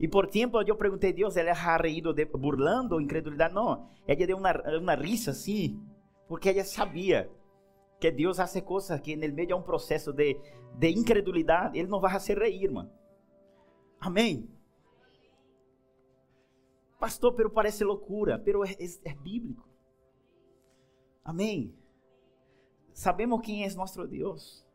E 0.00 0.08
por 0.08 0.28
tempo 0.28 0.62
eu 0.62 0.76
perguntei 0.76 1.10
a 1.10 1.14
Deus, 1.14 1.36
ela 1.36 1.50
ha 1.50 1.76
reído 1.76 2.14
de, 2.14 2.24
burlando 2.24 3.00
incredulidade? 3.00 3.52
Não, 3.52 3.86
ela 4.06 4.26
deu 4.26 4.36
uma, 4.36 4.52
uma 4.78 4.94
risa 4.94 5.32
assim, 5.32 5.78
porque 6.26 6.48
ela 6.48 6.64
sabia 6.64 7.28
que 8.00 8.10
Deus 8.10 8.36
faz 8.36 8.58
coisas 8.62 9.00
que 9.00 9.16
no 9.16 9.34
meio 9.34 9.48
de 9.48 9.54
um 9.54 9.60
processo 9.60 10.12
de, 10.12 10.38
de 10.74 10.88
incredulidade, 10.90 11.76
Ele 11.76 11.88
não 11.88 12.00
vai 12.00 12.12
fazer 12.12 12.38
reír, 12.38 12.70
mano. 12.70 12.90
Amém? 14.00 14.48
Pastor, 16.98 17.34
pero 17.34 17.50
parece 17.50 17.84
loucura, 17.84 18.38
pero 18.38 18.64
é, 18.64 18.72
é, 18.72 19.10
é 19.10 19.14
bíblico. 19.14 19.68
Amém? 21.24 21.74
Sabemos 22.92 23.40
quem 23.42 23.64
é 23.64 23.74
nosso 23.74 24.04
Deus. 24.06 24.66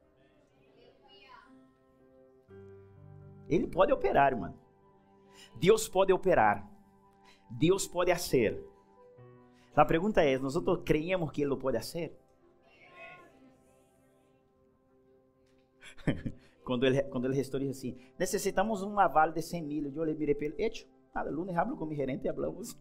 Ele 3.50 3.68
pode 3.68 3.92
operar, 3.92 4.32
irmão. 4.32 4.58
Deus 5.56 5.88
pode 5.90 6.14
operar. 6.14 6.68
Deus 7.50 7.88
pode 7.88 8.12
fazer. 8.14 8.64
A 9.76 9.86
pergunta 9.86 10.24
é: 10.24 10.38
nós 10.38 10.56
creemos 10.86 11.32
que 11.32 11.42
Ele 11.42 11.56
pode 11.58 11.78
fazer? 11.78 12.18
Quando 16.64 16.86
ele 16.86 17.04
quando 17.04 17.26
ele 17.26 17.36
restou 17.36 17.60
disse 17.60 17.90
assim: 17.90 18.14
necessitamos 18.18 18.82
um 18.82 19.00
aval 19.00 19.32
de 19.32 19.42
100 19.42 19.64
mil. 19.64 19.94
Eu 19.94 20.04
lhe 20.04 20.16
mirei 20.16 20.36
para 20.36 20.46
ele: 20.46 20.64
hecho, 20.64 20.88
nada, 21.14 21.30
lunes 21.30 21.56
hablo 21.56 21.78
com 21.78 21.86
mi 21.86 21.96
gerente 21.96 22.26
e 22.26 22.30
hablamos. 22.30 22.78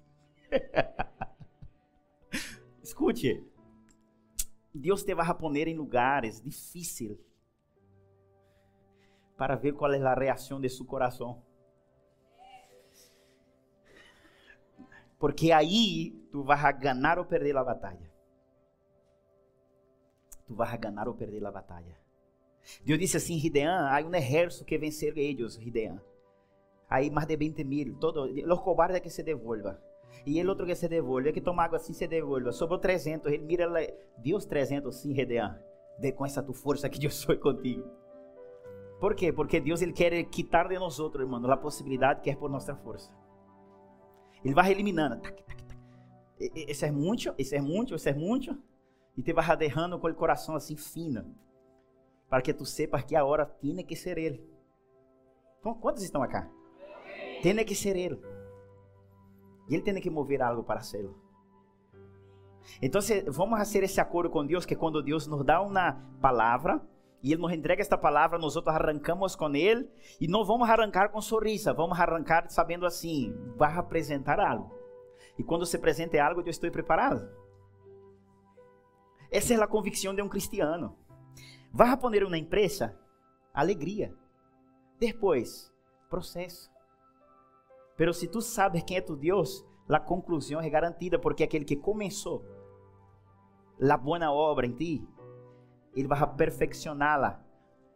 Escute, 2.82 3.44
Deus 4.74 5.04
te 5.04 5.14
vai 5.14 5.28
a 5.28 5.34
poner 5.34 5.68
em 5.68 5.76
lugares 5.76 6.40
difíceis 6.40 7.18
para 9.36 9.56
ver 9.56 9.72
qual 9.72 9.92
é 9.92 10.00
a 10.00 10.14
reação 10.14 10.60
de 10.60 10.68
seu 10.68 10.84
coração. 10.84 11.42
Porque 15.18 15.52
aí 15.52 16.10
tu 16.32 16.42
vas 16.42 16.64
a 16.64 16.72
ganhar 16.72 17.18
ou 17.18 17.24
perder 17.24 17.56
a 17.56 17.62
batalha. 17.62 18.10
Tu 20.46 20.54
vas 20.54 20.72
a 20.72 20.76
ganhar 20.76 21.06
ou 21.06 21.14
perder 21.14 21.44
a 21.46 21.50
batalha. 21.50 22.01
Deus 22.85 22.99
disse 22.99 23.16
assim, 23.16 23.38
Gideão, 23.38 23.87
há 23.87 24.00
um 24.00 24.14
exército 24.14 24.64
que 24.64 24.78
vencer 24.78 25.16
eles, 25.16 25.54
Gideão. 25.54 26.00
Aí 26.88 27.11
mais 27.11 27.26
de 27.26 27.37
20 27.37 27.64
mil, 27.64 27.95
todos, 27.99 28.31
os 28.31 28.61
cobardes 28.61 29.00
que 29.00 29.11
se 29.11 29.23
devolvam. 29.23 29.76
E 30.26 30.38
ele 30.38 30.49
outro 30.49 30.66
que 30.66 30.75
se 30.75 30.88
devolve, 30.88 31.31
é 31.31 31.33
que 31.33 31.40
toma 31.40 31.64
água 31.64 31.78
assim 31.78 31.92
se 31.92 32.07
devolva. 32.07 32.52
Sobrou 32.52 32.78
300, 32.78 33.33
ele 33.33 33.45
mira, 33.45 33.66
Deus 34.19 34.45
300 34.45 34.95
sim, 34.95 35.14
Gideão. 35.14 35.54
Vê 35.99 36.12
com 36.12 36.25
essa 36.25 36.42
tua 36.42 36.54
força 36.54 36.88
que 36.88 37.04
eu 37.04 37.11
sou 37.11 37.37
contigo. 37.37 37.88
Por 39.00 39.14
quê? 39.14 39.33
Porque 39.33 39.59
Deus 39.59 39.83
ele 39.83 39.92
quer 39.92 40.23
quitar 40.25 40.69
de 40.69 40.78
nós 40.78 41.00
outros, 41.00 41.25
irmãos, 41.25 41.45
a 41.49 41.57
possibilidade 41.57 42.21
que 42.21 42.31
é 42.31 42.37
por 42.37 42.50
nossa 42.50 42.75
força. 42.76 43.11
Ele 44.45 44.54
vai 44.54 44.71
eliminando. 44.71 45.21
Tac, 45.21 45.42
tac, 45.42 45.64
tac. 45.64 45.78
Esse 46.38 46.87
é 46.87 46.90
muito, 46.90 47.35
esse 47.37 47.57
é 47.57 47.61
muito, 47.61 47.95
esse 47.95 48.11
é 48.11 48.14
muito. 48.14 48.57
E 49.16 49.23
te 49.23 49.33
vai 49.33 49.57
derrando 49.57 49.99
com 49.99 50.09
o 50.09 50.14
coração 50.14 50.54
assim 50.54 50.76
fino 50.76 51.35
para 52.32 52.40
que 52.40 52.54
tu 52.54 52.64
sepas 52.64 53.04
que 53.04 53.14
a 53.14 53.26
hora 53.26 53.44
tem 53.44 53.84
que 53.84 53.94
ser 53.94 54.16
Ele. 54.16 54.42
Então, 55.60 55.74
quantos 55.74 56.02
estão 56.02 56.22
acá? 56.22 56.50
Tem 57.42 57.62
que 57.62 57.74
ser 57.74 57.94
Ele. 57.94 58.18
E 59.68 59.74
Ele 59.74 59.82
tem 59.82 60.00
que 60.00 60.08
mover 60.08 60.40
algo 60.40 60.64
para 60.64 60.80
ser. 60.80 61.06
Então, 62.80 63.02
vamos 63.28 63.58
fazer 63.58 63.82
esse 63.82 64.00
acordo 64.00 64.30
com 64.30 64.46
Deus, 64.46 64.64
que 64.64 64.74
quando 64.74 65.02
Deus 65.02 65.26
nos 65.26 65.44
dá 65.44 65.60
uma 65.60 65.92
palavra, 66.22 66.80
e 67.22 67.34
Ele 67.34 67.42
nos 67.42 67.52
entrega 67.52 67.82
esta 67.82 67.98
palavra, 67.98 68.38
nós 68.38 68.56
arrancamos 68.56 69.36
com 69.36 69.54
Ele, 69.54 69.86
e 70.18 70.26
não 70.26 70.42
vamos 70.42 70.66
arrancar 70.66 71.10
com 71.10 71.20
sorriso, 71.20 71.74
vamos 71.74 72.00
arrancar 72.00 72.48
sabendo 72.48 72.86
assim, 72.86 73.36
vai 73.58 73.76
apresentar 73.76 74.40
algo. 74.40 74.74
E 75.38 75.44
quando 75.44 75.66
se 75.66 75.76
apresente 75.76 76.18
algo, 76.18 76.40
eu 76.40 76.48
estou 76.48 76.70
preparado. 76.70 77.28
Essa 79.30 79.52
é 79.52 79.62
a 79.62 79.66
convicção 79.66 80.14
de 80.14 80.22
um 80.22 80.28
cristiano. 80.30 80.96
Vai 81.73 81.97
poner 81.97 82.23
uma 82.23 82.37
empresa? 82.37 82.95
Alegria. 83.55 84.14
Depois, 84.99 85.73
processo. 86.11 86.71
Pero 87.97 88.12
se 88.12 88.29
tu 88.29 88.43
sabes 88.43 88.83
quem 88.83 88.99
é 88.99 89.00
tu 89.00 89.17
Deus, 89.17 89.64
a 89.88 89.99
conclusão 89.99 90.61
é 90.61 90.69
garantida, 90.69 91.19
porque 91.19 91.43
aquele 91.43 91.64
que 91.64 91.76
começou 91.76 92.45
a 93.81 93.97
boa 93.97 94.31
obra 94.31 94.67
em 94.67 94.75
ti, 94.75 95.09
ele 95.97 96.07
vai 96.07 96.35
perfeccioná-la 96.35 97.43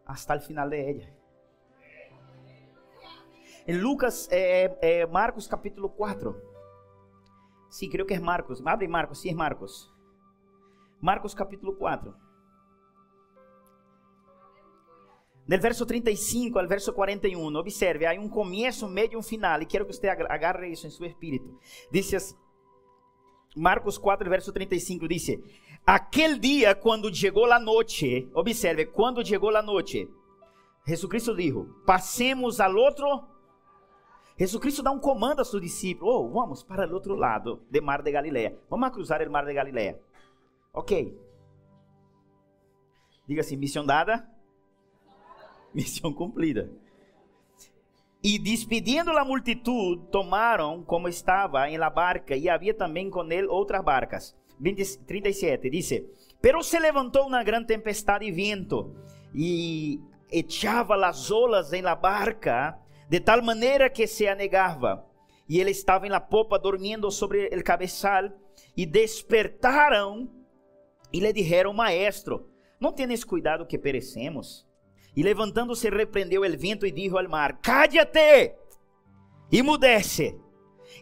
hasta 0.07 0.37
o 0.37 0.41
final 0.41 0.69
de 0.71 0.77
ella. 0.77 1.17
Em 3.69 3.79
Lucas, 3.79 4.27
é, 4.31 4.79
é, 4.81 5.07
Marcos 5.07 5.47
capítulo 5.47 5.91
4. 5.91 6.35
Sim, 7.69 7.91
creio 7.91 8.07
que 8.07 8.15
é 8.15 8.21
Marcos. 8.21 8.65
Abre 8.65 8.89
Marcos, 8.89 9.21
sim, 9.21 9.31
é 9.31 9.35
Marcos. 9.35 9.93
Marcos 11.01 11.35
capítulo 11.35 11.75
4. 11.75 12.26
Del 15.47 15.61
verso 15.61 15.87
35 15.87 16.59
al 16.59 16.67
verso 16.67 16.93
41, 16.93 17.61
observe, 17.61 18.07
hay 18.07 18.19
un 18.19 18.29
comienzo, 18.29 18.89
medio 18.89 19.13
y 19.13 19.17
un 19.17 19.23
final, 19.23 19.63
y 19.63 19.67
quiero 19.67 19.87
que 19.87 19.93
usted 19.93 20.09
agarre 20.09 20.73
eso 20.73 20.89
en 20.89 20.91
su 20.91 21.05
espíritu. 21.05 21.59
Dice 21.91 22.19
Marcos 23.55 23.99
4, 23.99 24.29
verso 24.29 24.53
35, 24.53 25.07
dice, 25.07 25.41
aquel 25.85 26.41
día 26.41 26.81
cuando 26.81 27.09
llegó 27.09 27.47
la 27.47 27.61
noche, 27.61 28.29
observe, 28.35 28.91
cuando 28.91 29.23
llegó 29.23 29.51
la 29.53 29.63
noche, 29.63 30.09
Jesucristo 30.85 31.35
dijo, 31.35 31.67
pasemos 31.85 32.61
al 32.61 32.79
otro. 32.79 33.29
Jesucristo 34.37 34.83
dá 34.83 34.91
um 34.91 35.01
comando 35.01 35.43
a 35.43 35.45
seus 35.45 35.63
discípulos, 35.63 36.15
oh, 36.15 36.31
vamos 36.31 36.63
para 36.63 36.87
o 36.87 36.95
outro 36.95 37.17
lado 37.17 37.63
do 37.71 37.83
mar 37.83 38.03
de 38.03 38.13
Galileia. 38.13 38.59
Vamos 38.69 38.89
a 38.89 38.93
cruzar 38.93 39.27
o 39.27 39.31
mar 39.31 39.47
de 39.47 39.55
Galileia. 39.55 39.99
Ok. 40.73 41.17
Diga 43.27 43.41
assim, 43.41 43.57
missão 43.57 43.85
dada, 43.85 44.29
missão 45.77 46.13
cumprida. 46.13 46.71
E 48.25 48.39
despedindo 48.39 49.11
a 49.11 49.25
multitud, 49.25 50.03
tomaram 50.11 50.83
como 50.83 51.07
estava 51.07 51.71
em 51.71 51.77
la 51.77 51.91
barca, 51.91 52.35
e 52.35 52.49
havia 52.49 52.75
também 52.75 53.11
com 53.11 53.31
ele 53.31 53.47
outras 53.47 53.85
barcas. 53.85 54.35
20, 54.59 54.99
37, 55.01 55.71
dice, 55.71 56.11
Pero 56.41 56.63
se 56.63 56.79
levantou 56.79 57.27
uma 57.27 57.45
grande 57.45 57.67
tempestade 57.67 58.25
e 58.25 58.33
vento, 58.33 58.97
e 59.35 60.01
echava 60.33 60.97
as 61.07 61.31
olas 61.31 61.73
em 61.73 61.83
la 61.83 61.95
barca, 61.95 62.79
de 63.09 63.21
tal 63.21 63.43
maneira 63.43 63.91
que 63.91 64.07
se 64.07 64.27
anegava. 64.27 65.07
E 65.49 65.61
ele 65.61 65.71
estava 65.71 66.07
em 66.07 66.11
la 66.11 66.21
popa, 66.21 66.59
dormindo 66.59 67.11
sobre 67.11 67.47
o 67.47 67.63
cabeçal, 67.63 68.31
e 68.77 68.87
despertaram, 68.87 70.29
e 71.13 71.21
lhe 71.21 71.33
disseram, 71.33 71.73
Maestro, 71.73 72.49
não 72.81 72.93
tenes 72.93 73.23
cuidado 73.23 73.67
que 73.67 73.79
perecemos? 73.79 74.67
E 75.17 75.23
levantando-se, 75.23 75.89
repreendeu 75.89 76.43
o 76.43 76.59
vento 76.59 76.87
e 76.87 76.93
disse 76.93 77.17
ao 77.17 77.29
mar: 77.29 77.59
Cállate! 77.63 78.55
E 79.51 79.63
mudece. 79.63 80.39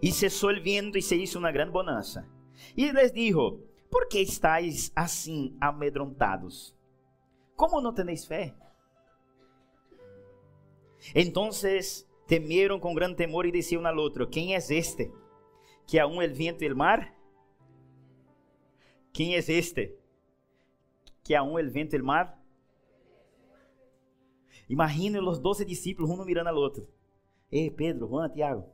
E 0.00 0.12
cessou 0.12 0.50
o 0.50 0.62
vento 0.62 0.96
e 0.96 1.02
se 1.02 1.16
hizo 1.16 1.38
uma 1.40 1.50
grande 1.50 1.72
bonança. 1.72 2.24
E 2.76 2.90
lhes 2.92 3.12
dijo: 3.12 3.60
Por 3.90 4.06
que 4.06 4.20
estáis 4.20 4.92
assim 4.94 5.56
amedrontados? 5.60 6.76
Como 7.56 7.80
não 7.80 7.92
tenéis 7.92 8.24
fé? 8.24 8.54
Então 11.14 11.50
temieron 12.26 12.80
com 12.80 12.94
grande 12.94 13.16
temor 13.16 13.46
e 13.46 13.50
diziam 13.50 13.84
ao 13.84 13.96
outro: 13.96 14.28
Quem 14.28 14.54
é 14.54 14.58
este? 14.58 15.10
Que 15.86 15.98
aún 15.98 16.22
el 16.22 16.32
viento 16.32 16.62
e 16.62 16.66
el 16.66 16.76
mar? 16.76 17.14
Quem 19.12 19.34
é 19.34 19.38
este? 19.38 19.98
Que 21.22 21.34
aún 21.34 21.58
el 21.58 21.70
viento 21.70 21.94
e 21.94 21.96
el 21.96 22.02
mar? 22.04 22.43
Imagine 24.68 25.18
os 25.20 25.38
doze 25.38 25.64
discípulos, 25.64 26.10
um 26.10 26.24
mirando 26.24 26.48
ao 26.48 26.56
outro. 26.56 26.86
Ei, 27.50 27.70
Pedro, 27.70 28.08
Juan, 28.08 28.28
Tiago, 28.28 28.64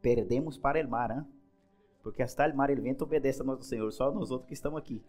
perdemos 0.00 0.56
para 0.56 0.84
o 0.84 0.90
mar, 0.90 1.26
porque 2.02 2.22
hasta 2.22 2.48
o 2.48 2.56
mar, 2.56 2.70
ele 2.70 2.80
vento 2.80 3.02
obedece 3.02 3.42
a 3.42 3.44
nosso 3.44 3.64
Senhor, 3.64 3.90
só 3.92 4.10
nós 4.10 4.30
outros 4.30 4.48
que 4.48 4.54
estamos 4.54 4.78
aqui. 4.78 5.02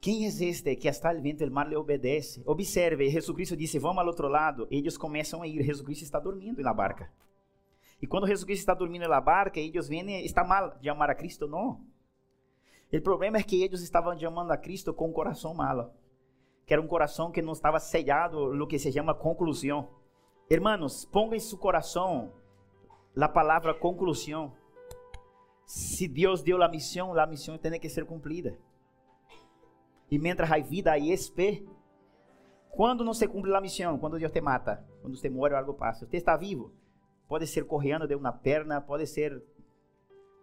Quem 0.00 0.24
é 0.24 0.28
este 0.28 0.76
que 0.76 0.88
hasta 0.88 1.12
o 1.12 1.20
vento, 1.20 1.44
o 1.44 1.50
mar 1.50 1.68
lhe 1.68 1.76
obedece? 1.76 2.42
Observe, 2.46 3.08
Jesus 3.10 3.34
Cristo 3.34 3.56
disse, 3.56 3.78
vamos 3.78 3.98
ao 3.98 4.06
outro 4.06 4.28
lado. 4.28 4.66
Eles 4.70 4.96
começam 4.96 5.42
a 5.42 5.46
ir, 5.46 5.62
Jesus 5.62 5.84
Cristo 5.84 6.02
está 6.02 6.20
dormindo 6.20 6.62
na 6.62 6.72
barca. 6.72 7.10
E 8.00 8.06
quando 8.06 8.26
Jesus 8.26 8.44
Cristo 8.44 8.60
está 8.60 8.74
dormindo 8.74 9.08
na 9.08 9.20
barca, 9.20 9.58
eles 9.58 9.88
vêm, 9.88 10.24
está 10.24 10.44
mal 10.44 10.78
de 10.78 10.88
amar 10.88 11.10
a 11.10 11.14
Cristo? 11.14 11.48
Não. 11.48 11.84
O 12.92 13.00
problema 13.02 13.38
é 13.38 13.42
que 13.42 13.62
eles 13.62 13.82
estavam 13.82 14.16
amando 14.26 14.52
a 14.52 14.56
Cristo 14.56 14.94
com 14.94 15.10
o 15.10 15.12
coração 15.12 15.52
malo 15.52 15.92
que 16.68 16.74
era 16.74 16.82
um 16.82 16.86
coração 16.86 17.32
que 17.32 17.40
não 17.40 17.54
estava 17.54 17.80
sellado 17.80 18.52
no 18.52 18.66
que 18.66 18.78
se 18.78 18.92
chama 18.92 19.14
conclusão. 19.14 19.88
Hermanos, 20.50 21.06
ponga 21.06 21.34
em 21.34 21.40
seu 21.40 21.56
coração 21.56 22.30
a 23.18 23.26
palavra 23.26 23.72
conclusão. 23.72 24.52
Se 25.64 26.06
Deus 26.06 26.42
deu 26.42 26.62
a 26.62 26.68
missão, 26.68 27.18
a 27.18 27.26
missão 27.26 27.56
tem 27.56 27.80
que 27.80 27.88
ser 27.88 28.04
cumprida. 28.04 28.58
E 30.10 30.18
mientras 30.18 30.52
há 30.52 30.58
vida, 30.58 30.92
há 30.92 30.98
esperança. 30.98 31.74
Quando 32.70 33.02
não 33.02 33.14
se 33.14 33.26
cumpre 33.26 33.54
a 33.54 33.62
missão? 33.62 33.98
Quando 33.98 34.18
Deus 34.18 34.30
te 34.30 34.40
mata. 34.42 34.86
Quando 35.00 35.16
você 35.16 35.30
morre 35.30 35.54
algo 35.54 35.72
passa. 35.72 36.06
Você 36.06 36.18
está 36.18 36.36
vivo. 36.36 36.70
Pode 37.26 37.46
ser 37.46 37.64
correndo 37.64 38.06
de 38.06 38.14
uma 38.14 38.30
perna, 38.30 38.78
pode 38.78 39.06
ser. 39.06 39.42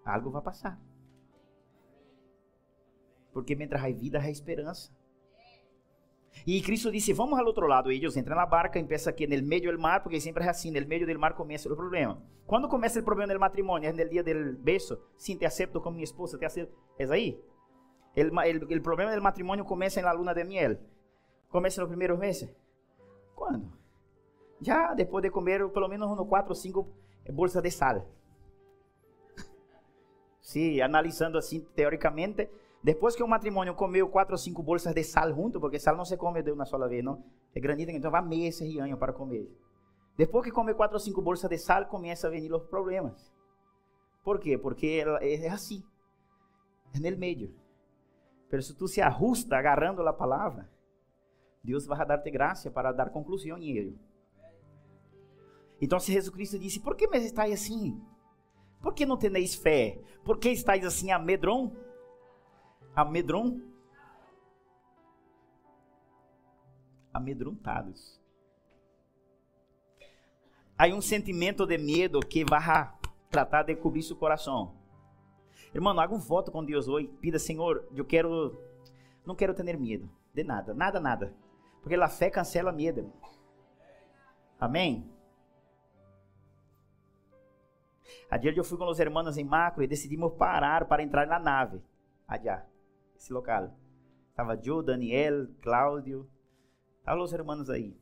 Algo 0.03 0.31
vai 0.31 0.41
passar. 0.41 0.81
Porque 3.31 3.55
mientras 3.55 3.83
há 3.83 3.91
vida, 3.91 4.19
há 4.19 4.29
esperança. 4.29 4.91
E 6.45 6.61
Cristo 6.61 6.91
disse: 6.91 7.13
Vamos 7.13 7.37
ao 7.37 7.45
outro 7.45 7.67
lado. 7.67 7.91
Eles 7.91 8.17
entram 8.17 8.35
na 8.35 8.45
barca, 8.45 8.79
empieza 8.79 9.09
aqui 9.09 9.27
no 9.27 9.41
meio 9.47 9.71
do 9.71 9.79
mar, 9.79 10.01
porque 10.01 10.19
sempre 10.19 10.43
é 10.43 10.49
assim: 10.49 10.71
no 10.71 10.87
meio 10.87 11.05
do 11.05 11.19
mar 11.19 11.33
começa 11.33 11.71
o 11.71 11.75
problema. 11.75 12.21
Quando 12.45 12.67
começa 12.67 12.99
o 12.99 13.03
problema 13.03 13.33
do 13.33 13.39
matrimônio? 13.39 13.89
É 13.89 13.93
no 13.93 14.09
dia 14.09 14.23
do 14.23 14.57
beijo? 14.57 14.97
Sim, 15.17 15.37
te 15.37 15.45
aceito 15.45 15.81
como 15.81 15.95
minha 15.95 16.03
esposa, 16.03 16.37
te 16.37 16.45
aceito. 16.45 16.73
É 16.97 17.05
aí? 17.05 17.39
El 18.15 18.81
problema 18.81 19.11
del 19.11 19.21
matrimonio 19.21 19.65
comienza 19.65 19.99
en 19.99 20.05
la 20.05 20.13
luna 20.13 20.33
de 20.33 20.45
miel. 20.45 20.79
Comienza 21.49 21.81
en 21.81 21.83
los 21.83 21.89
primeros 21.89 22.17
meses. 22.17 22.49
¿Cuándo? 23.33 23.71
Ya 24.59 24.93
después 24.95 25.21
de 25.21 25.31
comer 25.31 25.69
pelo 25.71 25.89
menos 25.89 26.09
unos 26.09 26.27
4 26.27 26.51
o 26.51 26.55
5 26.55 26.87
bolsas 27.33 27.63
de 27.63 27.71
sal. 27.71 28.05
Sí, 30.39 30.79
analisando 30.79 31.39
assim 31.39 31.65
teoricamente, 31.73 32.51
depois 32.85 33.15
que 33.15 33.23
o 33.23 33.27
matrimônio 33.27 33.73
comeu 33.73 34.07
quatro 34.07 34.35
ou 34.35 34.37
cinco 34.37 34.61
bolsas 34.61 34.93
de 34.93 35.03
sal 35.03 35.33
junto, 35.33 35.59
porque 35.59 35.79
sal 35.79 35.97
não 35.97 36.05
se 36.05 36.15
come 36.17 36.43
de 36.43 36.51
uma 36.51 36.65
sola 36.65 36.87
vez, 36.87 37.03
não. 37.03 37.25
É 37.55 37.59
grandita, 37.59 37.91
então 37.91 38.11
vai 38.11 38.23
meses 38.23 38.61
e 38.61 38.77
anos 38.77 38.99
para 38.99 39.11
comer. 39.11 39.49
Depois 40.15 40.45
que 40.45 40.51
come 40.51 40.71
quatro 40.75 40.95
ou 40.95 40.99
cinco 40.99 41.19
bolsas 41.19 41.49
de 41.49 41.57
sal, 41.57 41.87
começa 41.87 42.27
a 42.27 42.29
vir 42.29 42.53
os 42.53 42.61
problemas. 42.67 43.33
Por 44.23 44.39
quê? 44.39 44.55
Porque 44.55 45.03
é 45.19 45.49
assim. 45.49 45.83
É 46.93 46.99
no 46.99 47.17
meio. 47.17 47.55
Mas 48.51 48.67
se 48.67 48.75
tu 48.75 48.87
se 48.87 49.01
ajusta 49.01 49.57
agarrando 49.57 50.07
a 50.07 50.13
palavra, 50.13 50.69
Deus 51.63 51.87
vai 51.87 52.05
dar-te 52.05 52.29
graça 52.29 52.69
para 52.69 52.91
dar 52.91 53.09
conclusão 53.09 53.57
em 53.57 53.75
ele. 53.75 53.99
Então, 55.81 55.99
se 55.99 56.13
Jesus 56.13 56.31
Cristo 56.31 56.59
disse: 56.59 56.79
Por 56.79 56.95
que 56.95 57.07
me 57.07 57.17
estáis 57.17 57.51
assim? 57.51 57.99
Por 58.79 58.93
que 58.93 59.07
não 59.07 59.17
teneis 59.17 59.55
fé? 59.55 59.99
Por 60.23 60.37
que 60.37 60.49
estáis 60.49 60.85
assim 60.85 61.09
amedron? 61.09 61.75
Amedron? 62.95 63.59
Amedrontados. 67.13 68.19
Há 70.77 70.87
um 70.87 71.01
sentimento 71.01 71.65
de 71.65 71.77
medo 71.77 72.19
que 72.19 72.43
vai 72.43 72.93
tratar 73.29 73.63
de 73.63 73.75
cobrir 73.75 74.03
seu 74.03 74.15
coração. 74.15 74.75
Irmão, 75.73 75.97
haga 75.99 76.13
um 76.13 76.19
voto 76.19 76.51
com 76.51 76.63
Deus 76.63 76.87
hoje. 76.87 77.07
Pida, 77.19 77.39
Senhor, 77.39 77.85
eu 77.93 78.05
quero. 78.05 78.57
Não 79.25 79.35
quero 79.35 79.53
ter 79.53 79.77
medo 79.77 80.09
de 80.33 80.43
nada, 80.43 80.73
nada, 80.73 80.99
nada. 80.99 81.33
Porque 81.81 81.95
a 81.95 82.09
fé 82.09 82.29
cancela 82.29 82.71
medo. 82.71 83.11
Amém? 84.59 85.09
Ayer 88.29 88.57
eu 88.57 88.63
fui 88.63 88.77
com 88.77 88.87
os 88.87 88.99
hermanos 88.99 89.37
em 89.37 89.43
Macro 89.43 89.83
e 89.83 89.87
decidimos 89.87 90.33
parar 90.33 90.85
para 90.85 91.03
entrar 91.03 91.25
na 91.25 91.39
nave. 91.39 91.81
Allá, 92.27 92.65
esse 93.17 93.31
local. 93.33 93.73
Estava 94.29 94.59
eu, 94.63 94.83
Daniel, 94.83 95.47
Cláudio, 95.61 96.27
estavam 96.99 97.23
os 97.23 97.33
hermanos 97.33 97.69
aí. 97.69 97.95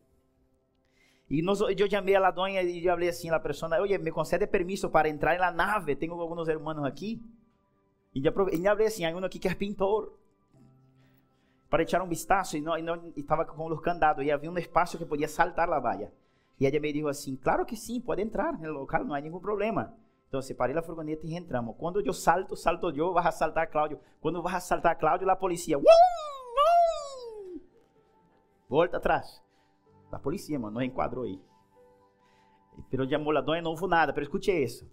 E 1.29 1.41
nós, 1.41 1.61
eu 1.61 1.89
chamei 1.89 2.15
a 2.15 2.19
la 2.19 2.31
doña 2.31 2.61
e 2.61 2.83
falei 2.83 3.09
assim 3.09 3.29
a 3.29 3.39
pessoa, 3.39 3.79
oye, 3.81 3.97
me 3.97 4.11
concede 4.11 4.45
permiso 4.47 4.89
para 4.89 5.09
entrar 5.09 5.37
na 5.39 5.51
nave, 5.51 5.95
tenho 5.95 6.13
alguns 6.13 6.47
hermanos 6.47 6.85
aqui. 6.85 7.21
E 8.13 8.25
eu 8.25 8.33
falei 8.33 8.87
assim, 8.87 9.05
há 9.05 9.15
um 9.15 9.23
aqui 9.23 9.39
que 9.39 9.47
é 9.47 9.55
pintor. 9.55 10.17
Para 11.69 11.81
echar 11.83 12.03
um 12.03 12.07
vistazo, 12.07 12.55
e 12.57 12.61
não, 12.61 12.77
e 12.77 12.83
não 12.83 13.11
estava 13.15 13.45
com 13.45 13.65
os 13.65 13.79
candados, 13.81 14.23
e 14.23 14.31
havia 14.31 14.51
um 14.51 14.57
espaço 14.57 14.97
que 14.97 15.05
podia 15.05 15.27
saltar 15.27 15.71
a 15.71 15.79
valla. 15.79 16.11
E 16.59 16.67
ela 16.67 16.79
me 16.79 16.93
disse 16.93 17.07
assim, 17.07 17.35
claro 17.35 17.65
que 17.65 17.75
sim, 17.75 17.99
pode 17.99 18.21
entrar 18.21 18.53
no 18.59 18.71
local, 18.71 19.03
não 19.03 19.15
há 19.15 19.19
nenhum 19.19 19.39
problema. 19.39 19.91
Então, 20.33 20.41
separei 20.41 20.75
a 20.75 20.81
furgoneta 20.81 21.27
e 21.27 21.37
entramos. 21.37 21.75
Quando 21.77 22.01
eu 22.01 22.11
salto, 22.11 22.55
salto 22.55 22.89
eu, 22.89 23.13
vai 23.13 23.31
saltar 23.31 23.69
Cláudio. 23.69 23.99
Quando 24.19 24.41
vai 24.41 24.59
saltar 24.59 24.97
Cláudio, 24.97 25.29
a 25.29 25.35
polícia. 25.35 25.79
Volta 28.67 28.97
atrás. 28.97 29.43
A 30.11 30.17
polícia, 30.17 30.57
mano, 30.57 30.73
não 30.73 30.81
enquadrou 30.81 31.25
aí. 31.25 31.39
Pero 32.89 33.05
de 33.05 33.13
amolador 33.13 33.61
não 33.61 33.69
houve 33.69 33.85
nada, 33.85 34.11
pero 34.11 34.23
escute 34.23 34.49
isso. 34.49 34.89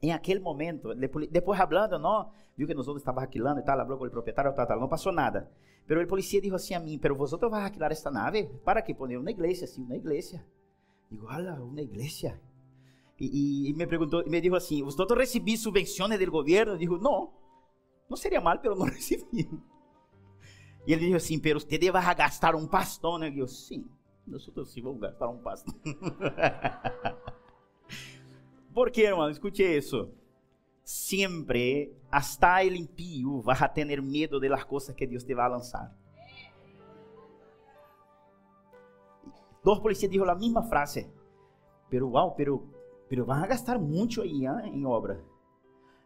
Em 0.00 0.10
aquele 0.10 0.40
momento, 0.40 0.94
depois 0.94 1.58
falando, 1.58 1.98
não, 1.98 2.32
viu 2.56 2.66
que 2.66 2.72
nós 2.72 2.88
outros 2.88 3.02
estávamos 3.02 3.24
aquilando 3.24 3.60
e 3.60 3.62
tal, 3.62 3.76
falou 3.76 3.98
com 3.98 4.06
o 4.06 4.10
proprietário, 4.10 4.54
tal, 4.54 4.66
tal, 4.66 4.80
não 4.80 4.88
passou 4.88 5.12
nada. 5.12 5.50
Pero 5.86 6.02
o 6.02 6.06
polícia 6.06 6.40
disse 6.40 6.54
assim 6.54 6.74
a 6.74 6.80
mim, 6.80 6.98
pero 6.98 7.14
vosotros 7.14 7.50
vais 7.50 7.64
a 7.64 7.66
alquilar 7.66 7.92
esta 7.92 8.10
nave? 8.10 8.44
Para 8.64 8.80
que 8.80 8.94
poner 8.94 9.18
uma 9.18 9.30
igreja, 9.30 9.66
sim, 9.66 9.82
uma 9.82 9.96
igreja. 9.96 10.42
Digo, 11.10 11.26
olha, 11.26 11.52
uma 11.62 11.82
igreja. 11.82 12.40
Y, 13.22 13.68
y, 13.68 13.74
me 13.74 13.86
preguntó, 13.86 14.24
me 14.26 14.40
dijo 14.40 14.56
así, 14.56 14.80
¿vosotros 14.80 15.18
recibís 15.18 15.62
subvenciones 15.62 16.18
del 16.18 16.30
gobierno? 16.30 16.78
Dijo, 16.78 16.96
no, 16.96 17.34
no 18.08 18.16
sería 18.16 18.40
mal, 18.40 18.60
pero 18.62 18.74
no 18.74 18.86
recibí. 18.86 19.46
Y 20.86 20.94
él 20.94 21.00
dijo 21.00 21.16
así, 21.16 21.36
pero 21.36 21.58
usted 21.58 21.78
va 21.94 22.00
a 22.00 22.14
gastar 22.14 22.54
un 22.54 22.66
pastón. 22.66 23.24
Y 23.24 23.36
yo, 23.36 23.46
sí, 23.46 23.86
nosotros 24.24 24.72
sí 24.72 24.80
vamos 24.80 25.02
gastar 25.02 25.28
un 25.28 25.42
pastón. 25.42 25.78
¿Por 28.74 28.90
qué, 28.90 29.04
hermano? 29.04 29.28
Escuche 29.28 29.76
eso. 29.76 30.14
Siempre, 30.82 31.92
hasta 32.10 32.62
el 32.62 32.76
impío, 32.76 33.42
vas 33.42 33.60
a 33.60 33.70
tener 33.70 34.00
miedo 34.00 34.40
de 34.40 34.48
las 34.48 34.64
cosas 34.64 34.96
que 34.96 35.06
Dios 35.06 35.26
te 35.26 35.34
va 35.34 35.44
a 35.44 35.50
lanzar. 35.50 35.94
Dos 39.62 39.78
policías 39.80 40.10
dijo 40.10 40.24
la 40.24 40.34
misma 40.34 40.62
frase. 40.62 41.12
Pero, 41.90 42.08
wow, 42.08 42.34
pero 42.34 42.79
pero 43.10 43.26
van 43.26 43.42
a 43.42 43.46
gastar 43.48 43.76
muito 43.80 44.22
aí 44.22 44.46
hein, 44.46 44.72
em 44.72 44.86
obra. 44.86 45.20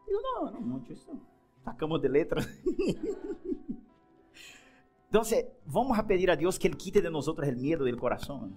Eu 0.09 0.23
não, 0.23 0.51
não 0.51 0.61
muito, 0.63 0.91
isso 0.91 1.11
sacamos 1.63 2.01
de 2.01 2.09
letra. 2.09 2.41
então, 5.07 5.21
vamos 5.67 5.99
a 5.99 6.03
pedir 6.03 6.31
a 6.31 6.35
Deus 6.35 6.57
que 6.57 6.67
Ele 6.67 6.77
quite 6.77 7.03
de 7.03 7.11
nós 7.11 7.29
o 7.29 7.35
medo 7.35 7.85
do 7.85 7.97
coração. 7.99 8.51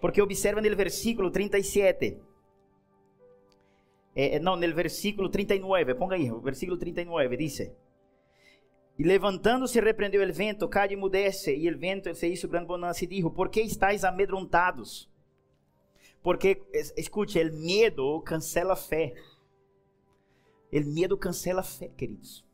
Porque 0.00 0.22
observa 0.22 0.62
no 0.62 0.74
versículo 0.74 1.30
37. 1.30 2.18
Eh, 4.16 4.38
não, 4.38 4.56
no 4.56 4.74
versículo 4.74 5.28
39, 5.28 5.94
ponga 5.96 6.14
aí, 6.14 6.32
o 6.32 6.40
versículo 6.40 6.78
39 6.78 7.36
diz: 7.36 7.60
E 8.98 9.02
levantando-se 9.02 9.78
repreendeu 9.80 10.26
o 10.26 10.32
vento, 10.32 10.66
cai 10.66 10.92
e 10.92 10.96
mudece, 10.96 11.54
e 11.54 11.70
o 11.70 11.78
vento 11.78 12.14
se 12.14 12.26
hizo 12.26 12.48
grande 12.48 12.68
bonança 12.68 13.04
e 13.04 13.06
dijo: 13.06 13.30
Por 13.30 13.50
que 13.50 13.60
estáis 13.60 14.02
amedrontados? 14.02 15.10
Porque, 16.22 16.62
escute, 16.96 17.40
o 17.40 17.52
medo 17.52 18.20
cancela 18.22 18.74
a 18.74 18.76
fé. 18.76 19.14
O 20.72 20.80
medo 20.92 21.16
cancela 21.16 21.60
a 21.60 21.64
fé, 21.64 21.88
queridos. 21.88 22.44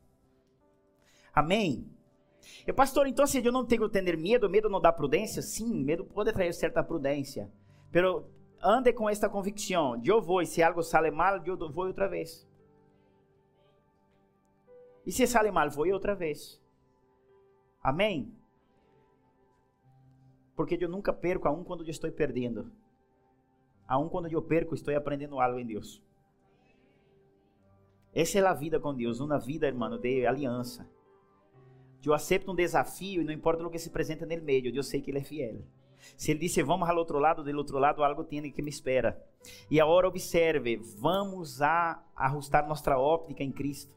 Amém? 1.33 1.85
E 2.65 2.73
pastor, 2.73 3.07
então 3.07 3.27
se 3.27 3.45
eu 3.45 3.51
não 3.51 3.65
tenho 3.65 3.89
que 3.89 4.01
ter 4.01 4.17
medo, 4.17 4.49
medo 4.49 4.69
não 4.69 4.79
dá 4.79 4.91
prudência? 4.91 5.41
Sim, 5.41 5.83
medo 5.83 6.05
pode 6.05 6.31
trazer 6.31 6.53
certa 6.53 6.83
prudência. 6.83 7.51
Pero 7.91 8.25
ande 8.61 8.93
com 8.93 9.09
esta 9.09 9.29
convicção. 9.29 10.01
Eu 10.03 10.21
vou, 10.21 10.41
e 10.41 10.45
se 10.45 10.63
algo 10.63 10.81
sale 10.81 11.11
mal, 11.11 11.43
eu 11.45 11.57
vou 11.71 11.87
outra 11.87 12.07
vez. 12.07 12.47
E 15.05 15.11
se 15.11 15.27
sale 15.27 15.51
mal, 15.51 15.69
vou 15.69 15.87
outra 15.91 16.15
vez. 16.15 16.61
Amém? 17.83 18.33
Porque 20.55 20.77
eu 20.79 20.89
nunca 20.89 21.13
perco 21.13 21.47
a 21.47 21.51
um 21.51 21.63
quando 21.63 21.83
eu 21.83 21.89
estou 21.89 22.11
perdendo. 22.11 22.71
Aun 23.87 24.09
quando 24.09 24.29
eu 24.31 24.41
perco, 24.41 24.75
estou 24.75 24.95
aprendendo 24.95 25.39
algo 25.39 25.57
em 25.57 25.65
Deus. 25.65 26.03
Essa 28.13 28.39
é 28.39 28.45
a 28.45 28.53
vida 28.53 28.79
com 28.79 28.93
Deus, 28.93 29.19
uma 29.19 29.39
vida, 29.39 29.67
irmão, 29.67 29.97
de 29.97 30.25
aliança. 30.25 30.89
Eu 32.05 32.13
aceito 32.13 32.51
um 32.51 32.55
desafio 32.55 33.21
e 33.21 33.25
não 33.25 33.33
importa 33.33 33.65
o 33.65 33.69
que 33.69 33.79
se 33.79 33.89
apresenta 33.89 34.25
no 34.25 34.43
meio, 34.43 34.73
eu 34.75 34.83
sei 34.83 35.01
que 35.01 35.11
Ele 35.11 35.19
é 35.19 35.23
fiel. 35.23 35.61
Se 36.15 36.31
Ele 36.31 36.39
disse, 36.39 36.63
vamos 36.63 36.87
ao 36.87 36.97
outro 36.97 37.19
lado, 37.19 37.43
do 37.43 37.57
outro 37.57 37.77
lado 37.79 38.03
algo 38.03 38.23
tem 38.23 38.51
que 38.51 38.61
me 38.61 38.69
espera. 38.69 39.21
E 39.69 39.79
agora 39.79 40.07
observe, 40.07 40.77
vamos 40.97 41.61
a 41.61 42.01
ajustar 42.15 42.67
nossa 42.67 42.97
óptica 42.97 43.43
em 43.43 43.51
Cristo. 43.51 43.95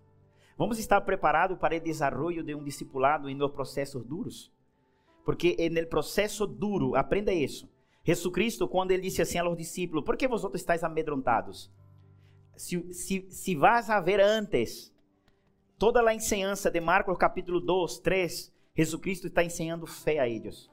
Vamos 0.57 0.79
estar 0.79 1.01
preparados 1.03 1.59
para 1.59 1.77
o 1.77 1.81
desenvolvimento 1.81 2.47
de 2.47 2.55
um 2.55 2.65
discipulado 2.65 3.29
em 3.29 3.39
processos 3.51 4.05
duros. 4.05 4.53
Porque 5.25 5.57
no 5.71 5.87
processo 5.87 6.47
duro, 6.47 6.97
aprenda 6.97 7.33
isso 7.33 7.69
Jesucristo, 8.03 8.67
quando 8.67 8.93
ele 8.93 9.03
disse 9.03 9.23
assim 9.23 9.39
aos 9.39 9.57
discípulos: 9.57 10.05
Por 10.05 10.17
que 10.17 10.27
vosotros 10.27 10.61
estáis 10.61 10.83
amedrontados? 10.83 11.71
Se, 12.57 12.93
se, 12.93 13.27
se 13.31 13.55
vas 13.55 13.89
a 13.91 14.01
ver 14.01 14.21
antes 14.21 14.93
toda 15.79 16.07
a 16.07 16.15
enseñança 16.15 16.71
de 16.71 16.81
Marcos 16.81 17.17
capítulo 17.17 17.61
2, 17.61 17.99
3, 18.01 18.53
Jesucristo 18.75 19.27
está 19.27 19.43
ensinando 19.43 19.87
fé 19.87 20.19
a 20.19 20.29
eles. 20.29 20.71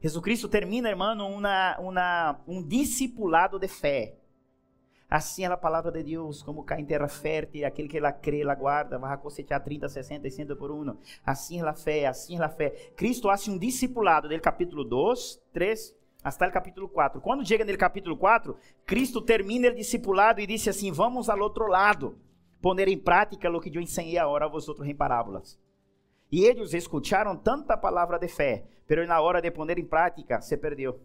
Jesucristo 0.00 0.48
termina, 0.48 0.88
irmão, 0.88 1.16
uma, 1.34 1.78
uma, 1.78 2.40
um 2.46 2.62
discipulado 2.62 3.58
de 3.58 3.68
fé. 3.68 4.16
Assim 5.08 5.44
é 5.44 5.46
a 5.46 5.56
palavra 5.56 5.92
de 5.92 6.02
Deus, 6.02 6.42
como 6.42 6.64
cai 6.64 6.80
em 6.80 6.84
terra 6.84 7.08
fértil, 7.08 7.64
aquele 7.64 7.88
que 7.88 7.96
ela 7.96 8.12
crê, 8.12 8.40
ela 8.40 8.54
guarda, 8.54 8.98
vai 8.98 9.16
cosechar 9.16 9.62
30, 9.62 9.88
60 9.88 10.26
e 10.26 10.30
100 10.30 10.46
por 10.56 10.70
um. 10.70 10.96
Assim 11.24 11.60
é 11.60 11.64
a 11.64 11.72
fé, 11.72 12.06
assim 12.06 12.38
é 12.38 12.42
a 12.42 12.48
fé. 12.48 12.70
Cristo 12.96 13.30
hace 13.30 13.50
um 13.50 13.56
discipulado, 13.56 14.28
del 14.28 14.40
capítulo 14.40 14.84
2, 14.84 15.40
3 15.52 15.94
hasta 16.26 16.48
o 16.48 16.50
capítulo 16.50 16.88
4. 16.88 17.20
Quando 17.20 17.46
chega 17.46 17.64
no 17.64 17.78
capítulo 17.78 18.16
4, 18.16 18.56
Cristo 18.84 19.22
termina 19.22 19.68
o 19.68 19.74
discipulado 19.76 20.40
e 20.40 20.46
disse 20.46 20.68
assim: 20.68 20.90
Vamos 20.90 21.30
ao 21.30 21.38
outro 21.38 21.68
lado, 21.68 22.18
poner 22.60 22.88
em 22.88 22.98
prática 22.98 23.48
o 23.48 23.60
que 23.60 23.78
eu 23.78 23.80
ensinei 23.80 24.18
agora 24.18 24.46
a 24.46 24.48
vosotros 24.48 24.88
em 24.88 24.94
parábolas. 24.94 25.56
E 26.32 26.44
eles 26.44 26.74
escutaram 26.74 27.36
tanta 27.36 27.76
palavra 27.76 28.18
de 28.18 28.26
fé, 28.26 28.64
pero 28.88 29.06
na 29.06 29.20
hora 29.20 29.40
de 29.40 29.52
poner 29.52 29.78
em 29.78 29.84
prática 29.84 30.40
se 30.40 30.56
perdeu. 30.56 31.00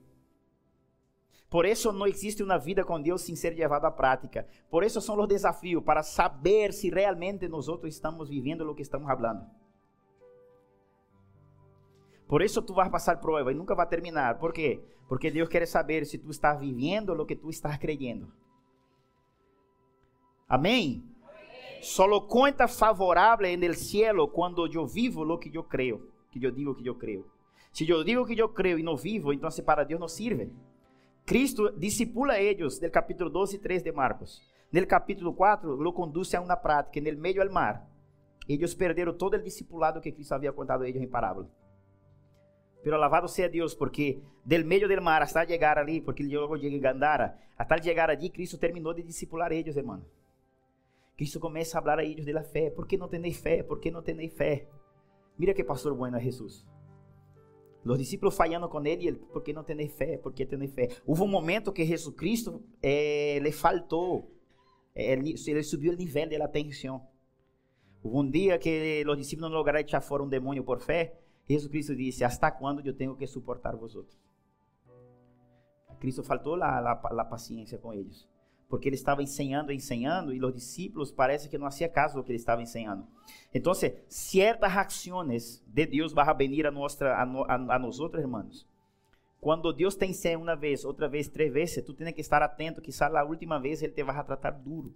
Por 1.51 1.67
isso 1.67 1.91
não 1.91 2.07
existe 2.07 2.41
uma 2.41 2.57
vida 2.57 2.83
com 2.83 2.99
Deus 2.99 3.21
sem 3.21 3.35
ser 3.35 3.51
levada 3.51 3.89
à 3.89 3.91
prática. 3.91 4.47
Por 4.71 4.83
isso 4.83 4.99
são 4.99 5.19
os 5.19 5.27
desafios 5.27 5.83
para 5.83 6.01
saber 6.01 6.73
se 6.73 6.89
realmente 6.89 7.47
nós 7.47 7.67
estamos 7.83 8.27
vivendo 8.27 8.61
o 8.61 8.73
que 8.73 8.81
estamos 8.81 9.07
falando. 9.07 9.45
Por 12.31 12.41
isso 12.41 12.61
tu 12.61 12.73
vas 12.73 12.87
passar 12.87 13.19
prova 13.19 13.51
e 13.51 13.53
nunca 13.53 13.75
vai 13.75 13.85
terminar. 13.85 14.39
Por 14.39 14.53
quê? 14.53 14.81
Porque 15.09 15.29
Deus 15.29 15.49
quer 15.49 15.67
saber 15.67 16.05
se 16.05 16.17
tu 16.17 16.31
estás 16.31 16.57
vivendo 16.57 17.09
o 17.09 17.25
que 17.25 17.35
tu 17.35 17.49
estás 17.49 17.77
creyendo. 17.77 18.31
Amém? 20.47 21.03
Solo 21.81 22.27
conta 22.27 22.69
favorável 22.69 23.61
el 23.61 23.75
cielo 23.75 24.29
quando 24.29 24.65
eu 24.65 24.87
vivo 24.87 25.25
lo 25.25 25.37
que 25.37 25.53
eu 25.53 25.65
creio, 25.65 26.09
que 26.31 26.41
eu 26.41 26.51
digo 26.51 26.73
que 26.73 26.87
eu 26.87 26.95
creio. 26.95 27.25
Se 27.73 27.85
eu 27.89 28.01
digo 28.01 28.25
que 28.25 28.39
eu 28.39 28.47
creio 28.47 28.79
e 28.79 28.83
não 28.83 28.95
vivo, 28.95 29.33
então 29.33 29.49
para 29.65 29.83
Deus 29.83 29.99
não 29.99 30.07
sirve. 30.07 30.53
Cristo 31.25 31.69
discipula 31.77 32.39
eles, 32.39 32.79
del 32.79 32.91
capítulo 32.91 33.29
12 33.29 33.57
e 33.57 33.59
3 33.59 33.83
de 33.83 33.91
Marcos. 33.91 34.41
No 34.71 34.87
capítulo 34.87 35.33
4, 35.33 35.75
lo 35.75 35.91
conduce 35.91 36.37
a 36.37 36.39
uma 36.39 36.55
prática, 36.55 37.01
no 37.01 37.19
meio 37.19 37.45
do 37.45 37.53
mar. 37.53 37.85
Eles 38.47 38.73
perderam 38.73 39.17
todo 39.17 39.33
o 39.33 39.43
discipulado 39.43 39.99
que 39.99 40.13
Cristo 40.13 40.33
havia 40.33 40.53
contado 40.53 40.83
a 40.83 40.87
eles 40.87 41.01
em 41.01 41.09
parábola. 41.09 41.49
Pero 42.83 42.95
alabado 42.95 43.27
sea 43.27 43.47
Dios, 43.47 43.75
porque 43.75 44.21
del 44.43 44.65
medio 44.65 44.87
del 44.87 45.01
mar 45.01 45.21
hasta 45.21 45.43
llegar 45.43 45.77
ali, 45.77 46.01
porque 46.01 46.23
logo 46.23 46.57
chega 46.57 46.75
em 46.75 46.81
Gandara, 46.81 47.39
hasta 47.55 47.77
chegar 47.77 48.09
allí, 48.09 48.29
Cristo 48.31 48.57
terminou 48.57 48.93
de 48.93 49.03
discipular 49.03 49.51
eles, 49.53 49.77
hermano. 49.77 50.03
Cristo 51.15 51.39
começa 51.39 51.77
a 51.77 51.81
falar 51.81 51.99
a 51.99 52.03
eles 52.03 52.25
da 52.25 52.43
fé. 52.43 52.71
¿Por 52.71 52.87
que 52.87 52.97
não 52.97 53.07
tenéis 53.07 53.37
fé? 53.37 53.63
¿Por 53.63 53.79
que 53.79 53.91
não 53.91 54.01
tenéis 54.01 54.33
fé? 54.33 54.67
Mira 55.37 55.53
que 55.53 55.63
pastor 55.63 55.93
bueno 55.93 56.17
é 56.17 56.21
Jesus. 56.21 56.65
Os 57.85 57.97
discípulos 57.97 58.35
falhando 58.35 58.69
com 58.69 58.83
ele, 58.85 59.07
ele, 59.07 59.17
por 59.17 59.41
que 59.41 59.53
não 59.53 59.63
tenéis 59.63 59.91
fé? 59.93 60.17
Por 60.17 60.33
que 60.33 60.45
tenéis 60.45 60.73
fé? 60.73 60.89
Houve 61.05 61.21
um 61.21 61.27
momento 61.27 61.71
que 61.71 61.85
Jesus 61.85 62.15
Cristo 62.15 62.63
eh, 62.81 63.39
le 63.41 63.51
faltou, 63.51 64.31
ele 64.95 65.63
subiu 65.63 65.93
o 65.93 65.95
nível 65.95 66.27
de 66.27 66.41
atenção. 66.41 67.07
Houve 68.03 68.17
um 68.17 68.29
dia 68.29 68.57
que 68.57 69.03
os 69.07 69.17
discípulos 69.17 69.49
não 69.49 69.57
lograram 69.57 69.79
echar 69.79 70.01
fora 70.01 70.23
um 70.23 70.29
demônio 70.29 70.63
por 70.63 70.79
fé, 70.79 71.20
Jesus 71.47 71.69
Cristo 71.69 71.95
disse: 71.95 72.23
Hasta 72.23 72.51
quando 72.51 72.85
eu 72.85 72.93
tenho 72.93 73.15
que 73.15 73.27
suportar 73.27 73.75
vosotros? 73.75 74.17
Cristo 75.99 76.23
faltou 76.23 76.55
a, 76.61 76.91
a, 76.91 77.25
paciência 77.25 77.77
com 77.77 77.93
eles, 77.93 78.27
porque 78.67 78.89
ele 78.89 78.95
estava 78.95 79.21
ensinando, 79.21 79.71
ensinando, 79.71 80.33
e 80.33 80.43
os 80.43 80.53
discípulos 80.53 81.11
parece 81.11 81.47
que 81.47 81.59
não 81.59 81.67
hacía 81.67 81.87
caso 81.87 82.15
do 82.15 82.23
que 82.23 82.31
ele 82.31 82.39
estava 82.39 82.61
ensinando. 82.61 83.07
Então, 83.53 83.71
certas 84.09 84.75
ações 84.75 85.63
de 85.67 85.85
Deus 85.85 86.11
vão 86.11 86.35
venir 86.35 86.65
a, 86.65 86.71
nossa, 86.71 87.05
a, 87.05 87.21
a, 87.21 87.79
nós 87.79 87.99
outros, 87.99 88.23
irmãos. 88.23 88.67
Quando 89.39 89.71
Deus 89.71 89.95
te 89.95 90.05
ensina 90.05 90.39
uma 90.39 90.55
vez, 90.55 90.83
outra 90.83 91.07
vez, 91.07 91.27
três 91.27 91.53
vezes, 91.53 91.83
tu 91.85 91.93
tens 91.93 92.13
que 92.13 92.21
estar 92.21 92.41
atento, 92.41 92.81
que 92.81 92.91
a 93.03 93.23
última 93.23 93.59
vez 93.59 93.83
ele 93.83 93.93
te 93.93 94.03
vai 94.03 94.23
tratar 94.23 94.51
duro. 94.51 94.93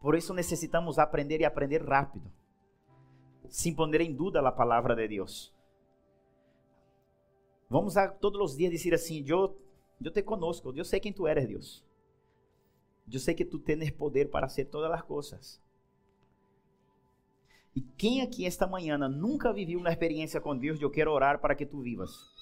Por 0.00 0.14
isso 0.14 0.34
necessitamos 0.34 0.98
aprender 0.98 1.40
e 1.40 1.44
aprender 1.46 1.82
rápido 1.82 2.30
sin 3.48 3.74
poner 3.74 4.00
em 4.00 4.14
dúvida 4.14 4.40
a 4.40 4.52
palavra 4.52 4.94
de 4.94 5.08
Deus. 5.08 5.54
Vamos 7.68 7.96
a 7.96 8.08
todos 8.08 8.40
os 8.40 8.56
dias 8.56 8.70
dizer 8.70 8.94
assim: 8.94 9.24
Eu, 9.26 9.56
eu 10.02 10.12
te 10.12 10.22
conosco, 10.22 10.72
eu 10.76 10.84
sei 10.84 11.00
quem 11.00 11.12
tu 11.12 11.26
eres, 11.26 11.48
Deus. 11.48 11.84
Eu 13.10 13.20
sei 13.20 13.34
que 13.34 13.44
tu 13.44 13.58
tens 13.58 13.90
poder 13.90 14.30
para 14.30 14.48
fazer 14.48 14.66
todas 14.66 14.90
as 14.90 15.02
coisas. 15.02 15.62
E 17.74 17.80
quem 17.80 18.22
aqui 18.22 18.46
esta 18.46 18.66
manhã 18.66 18.96
nunca 19.08 19.52
viveu 19.52 19.78
uma 19.78 19.90
experiência 19.90 20.40
com 20.40 20.56
Deus, 20.56 20.80
eu 20.80 20.90
quero 20.90 21.10
orar 21.10 21.40
para 21.40 21.54
que 21.54 21.66
tu 21.66 21.80
vivas. 21.80 22.32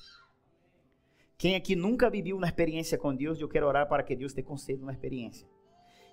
Quem 1.39 1.57
aqui 1.57 1.75
nunca 1.75 2.11
viveu 2.11 2.37
uma 2.37 2.47
experiência 2.47 2.99
com 2.99 3.15
Deus, 3.15 3.41
eu 3.41 3.49
quero 3.49 3.67
orar 3.67 3.89
para 3.89 4.03
que 4.03 4.15
Deus 4.15 4.33
te 4.33 4.43
conceda 4.43 4.83
uma 4.83 4.93
experiência. 4.93 5.49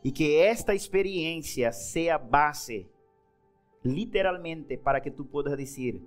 E 0.04 0.12
que 0.12 0.38
esta 0.38 0.74
experiência 0.74 1.72
seja 1.72 2.18
base 2.18 2.90
literalmente 3.84 4.78
para 4.78 5.02
que 5.02 5.12
tú 5.12 5.28
puedas 5.28 5.58
decir, 5.58 6.02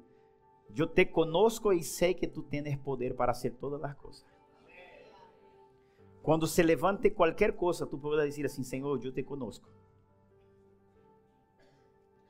yo 0.74 0.90
te 0.90 1.10
conozco 1.10 1.72
y 1.72 1.82
sé 1.82 2.16
que 2.16 2.26
tú 2.26 2.42
tienes 2.44 2.78
poder 2.78 3.14
para 3.14 3.32
hacer 3.32 3.54
todas 3.54 3.80
las 3.80 3.96
cosas. 3.96 4.26
Cuando 6.22 6.46
se 6.46 6.62
levante 6.62 7.12
cualquier 7.12 7.56
cosa, 7.56 7.86
tú 7.86 8.00
puedas 8.00 8.24
decir 8.24 8.46
así, 8.46 8.64
Señor, 8.64 9.00
yo 9.00 9.12
te 9.12 9.24
conozco. 9.24 9.68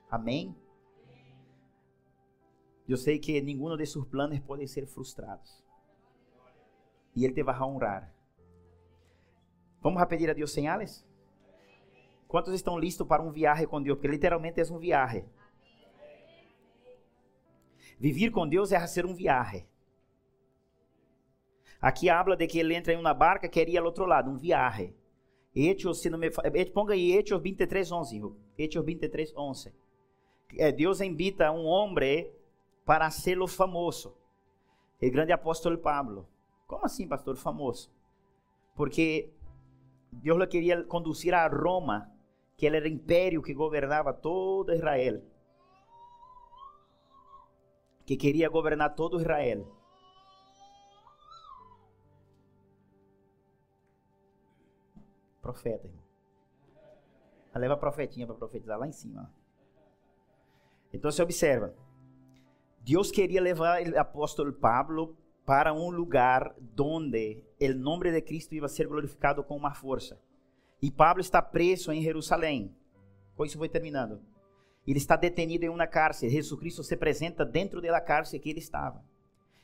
Amén. 0.09 0.55
Eu 2.87 2.97
sei 2.97 3.17
que 3.17 3.41
nenhum 3.41 3.75
de 3.77 3.85
seus 3.85 4.05
planos 4.05 4.39
pode 4.41 4.67
ser 4.67 4.85
frustrados. 4.85 5.63
E 7.15 7.23
Ele 7.23 7.33
te 7.33 7.43
vai 7.43 7.59
honrar. 7.59 8.13
Vamos 9.81 10.01
a 10.01 10.05
pedir 10.05 10.29
a 10.29 10.33
Deus 10.33 10.51
señales? 10.51 11.05
Quantos 12.33 12.55
estão 12.55 12.79
listos 12.79 13.05
para 13.05 13.21
um 13.21 13.29
viaje 13.29 13.67
com 13.67 13.79
Deus? 13.79 13.95
Porque 13.95 14.07
literalmente 14.07 14.59
é 14.59 14.63
um 14.63 14.79
viaje. 14.79 15.23
Vivir 17.99 18.31
com 18.31 18.49
Deus 18.49 18.71
é 18.71 18.87
ser 18.87 19.05
um 19.05 19.13
viaje. 19.13 19.67
Aqui 21.79 22.09
habla 22.09 22.35
de 22.35 22.47
que 22.47 22.57
ele 22.57 22.73
entra 22.73 22.91
em 22.91 22.97
uma 22.97 23.13
barca 23.13 23.47
que 23.47 23.61
iria 23.61 23.79
ao 23.79 23.85
outro 23.85 24.07
lado, 24.07 24.31
um 24.31 24.35
viaje. 24.35 24.95
Hechos, 25.55 26.01
se 26.01 26.09
não 26.09 26.17
me 26.17 26.31
ponga 26.73 26.95
aí 26.95 27.15
Hechos 27.15 27.39
23, 27.39 27.91
11. 27.91 28.33
Hechos 28.57 28.83
23, 28.83 29.31
11. 29.37 29.71
Deus 30.75 31.01
invita 31.01 31.51
um 31.51 31.65
homem 31.65 32.33
para 32.83 33.11
ser 33.11 33.39
o 33.39 33.47
famoso. 33.47 34.17
O 34.99 35.11
grande 35.11 35.31
apóstolo 35.31 35.77
Pablo. 35.77 36.27
Como 36.65 36.83
assim, 36.83 37.07
pastor, 37.07 37.35
famoso? 37.35 37.93
Porque 38.73 39.29
Deus 40.11 40.41
o 40.41 40.47
queria 40.47 40.83
conduzir 40.83 41.35
a 41.35 41.47
Roma 41.47 42.11
que 42.63 42.67
ele 42.67 42.77
era 42.77 42.87
império 42.87 43.41
que 43.41 43.53
governava 43.53 44.13
todo 44.13 44.71
Israel. 44.71 45.21
Que 48.05 48.15
queria 48.15 48.47
governar 48.47 48.95
todo 48.95 49.19
Israel. 49.19 49.67
Profeta, 55.41 55.87
irmão. 55.87 56.03
Leva 57.53 57.73
a 57.73 57.77
profetinha 57.77 58.25
para 58.25 58.37
profetizar 58.37 58.79
lá 58.79 58.87
em 58.87 58.93
cima. 58.93 59.29
Então 60.93 61.11
você 61.11 61.21
observa. 61.21 61.75
Deus 62.79 63.11
queria 63.11 63.41
levar 63.41 63.85
o 63.85 63.99
apóstolo 63.99 64.53
Pablo 64.53 65.17
para 65.45 65.73
um 65.73 65.89
lugar 65.89 66.55
onde 66.79 67.43
o 67.59 67.77
nome 67.77 68.09
de 68.09 68.21
Cristo 68.21 68.55
ia 68.55 68.65
ser 68.69 68.87
glorificado 68.87 69.43
com 69.43 69.57
uma 69.57 69.73
força. 69.73 70.17
E 70.83 70.91
Pablo 70.91 71.21
está 71.21 71.41
preso 71.41 71.93
em 71.93 72.01
Jerusalém. 72.01 72.75
Com 73.37 73.45
isso 73.45 73.57
foi 73.57 73.69
terminando. 73.69 74.19
Ele 74.85 74.97
está 74.97 75.15
detenido 75.15 75.63
em 75.63 75.69
uma 75.69 75.87
cárcere. 75.87 76.29
Jesus 76.29 76.59
Cristo 76.59 76.83
se 76.83 76.93
apresenta 76.93 77.45
dentro 77.45 77.81
da 77.81 78.01
cárcere 78.01 78.43
que 78.43 78.49
ele 78.49 78.59
estava. 78.59 79.01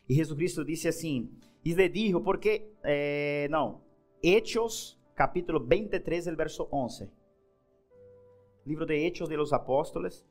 E 0.08 0.14
Jesus 0.14 0.38
Cristo 0.38 0.64
disse 0.64 0.88
assim: 0.88 1.30
E 1.66 1.74
lhe 1.74 1.90
dijo, 1.90 2.22
porque. 2.22 2.72
Eh, 2.86 3.50
não. 3.52 3.82
Hechos, 4.24 4.98
capítulo 5.14 5.60
23, 5.60 6.26
el 6.28 6.38
verso 6.38 6.70
11. 6.72 7.10
Livro 8.66 8.86
de 8.86 9.06
Hechos 9.06 9.28
de 9.28 9.36
los 9.36 9.52
Apóstoles, 9.52 10.26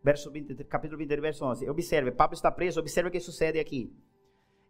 verso 0.00 0.30
23, 0.30 0.68
capítulo 0.68 0.96
23, 0.96 1.22
verso 1.22 1.44
11. 1.44 1.68
Observe, 1.68 2.12
Pablo 2.12 2.36
está 2.36 2.52
preso, 2.52 2.78
observe 2.78 3.08
o 3.08 3.12
que 3.12 3.18
sucede 3.18 3.58
aqui. 3.58 3.92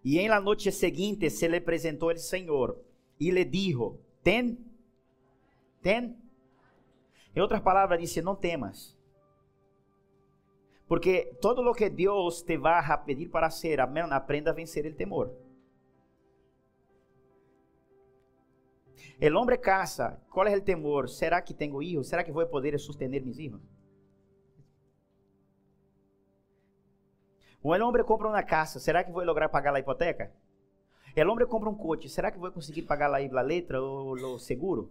E 0.03 0.18
em 0.18 0.29
la 0.29 0.40
noite 0.40 0.73
seguinte 0.73 1.29
se 1.29 1.46
lhe 1.49 1.59
apresentou 1.59 2.11
o 2.11 2.16
Senhor 2.16 2.83
e 3.18 3.31
lhe 3.31 3.44
dijo: 3.44 3.99
Ten? 5.83 6.16
Em 7.35 7.40
outras 7.40 7.61
palavras, 7.61 8.01
disse: 8.01 8.21
não 8.23 8.35
temas. 8.37 8.97
Porque 10.87 11.37
todo 11.40 11.62
o 11.62 11.75
que 11.75 11.88
Deus 11.88 12.43
te 12.43 12.59
vai 12.59 12.85
a 12.85 12.99
pedir 12.99 13.29
para 13.29 13.49
ser, 13.49 13.81
aprenda 13.81 14.51
a 14.51 14.55
vencer 14.55 14.85
o 14.87 14.95
temor. 14.95 15.33
O 19.23 19.38
homem 19.38 19.59
casa, 19.61 20.21
qual 20.31 20.47
é 20.49 20.57
o 20.57 20.61
temor? 20.61 21.09
Será 21.09 21.40
que 21.40 21.55
tenho 21.55 21.79
filhos? 21.79 22.09
Será 22.09 22.25
que 22.25 22.33
vou 22.33 22.45
poder 22.47 22.79
sustentar 22.79 23.21
meus 23.21 23.37
filhos? 23.37 23.61
O 27.62 27.69
homem 27.69 28.03
compra 28.03 28.27
uma 28.27 28.43
casa, 28.43 28.81
será 28.81 29.05
que 29.05 29.12
vou 29.12 29.23
lograr 29.23 29.49
pagar 29.49 29.75
a 29.75 29.79
hipoteca? 29.79 30.33
O 31.16 31.21
homem 31.31 31.47
compra 31.47 31.69
um 31.69 31.75
coche, 31.75 32.09
será 32.09 32.31
que 32.33 32.38
vou 32.38 32.51
conseguir 32.51 32.83
pagar 32.83 33.12
a 33.14 33.43
letra 33.43 33.81
ou 33.81 34.14
o 34.14 34.38
seguro? 34.38 34.90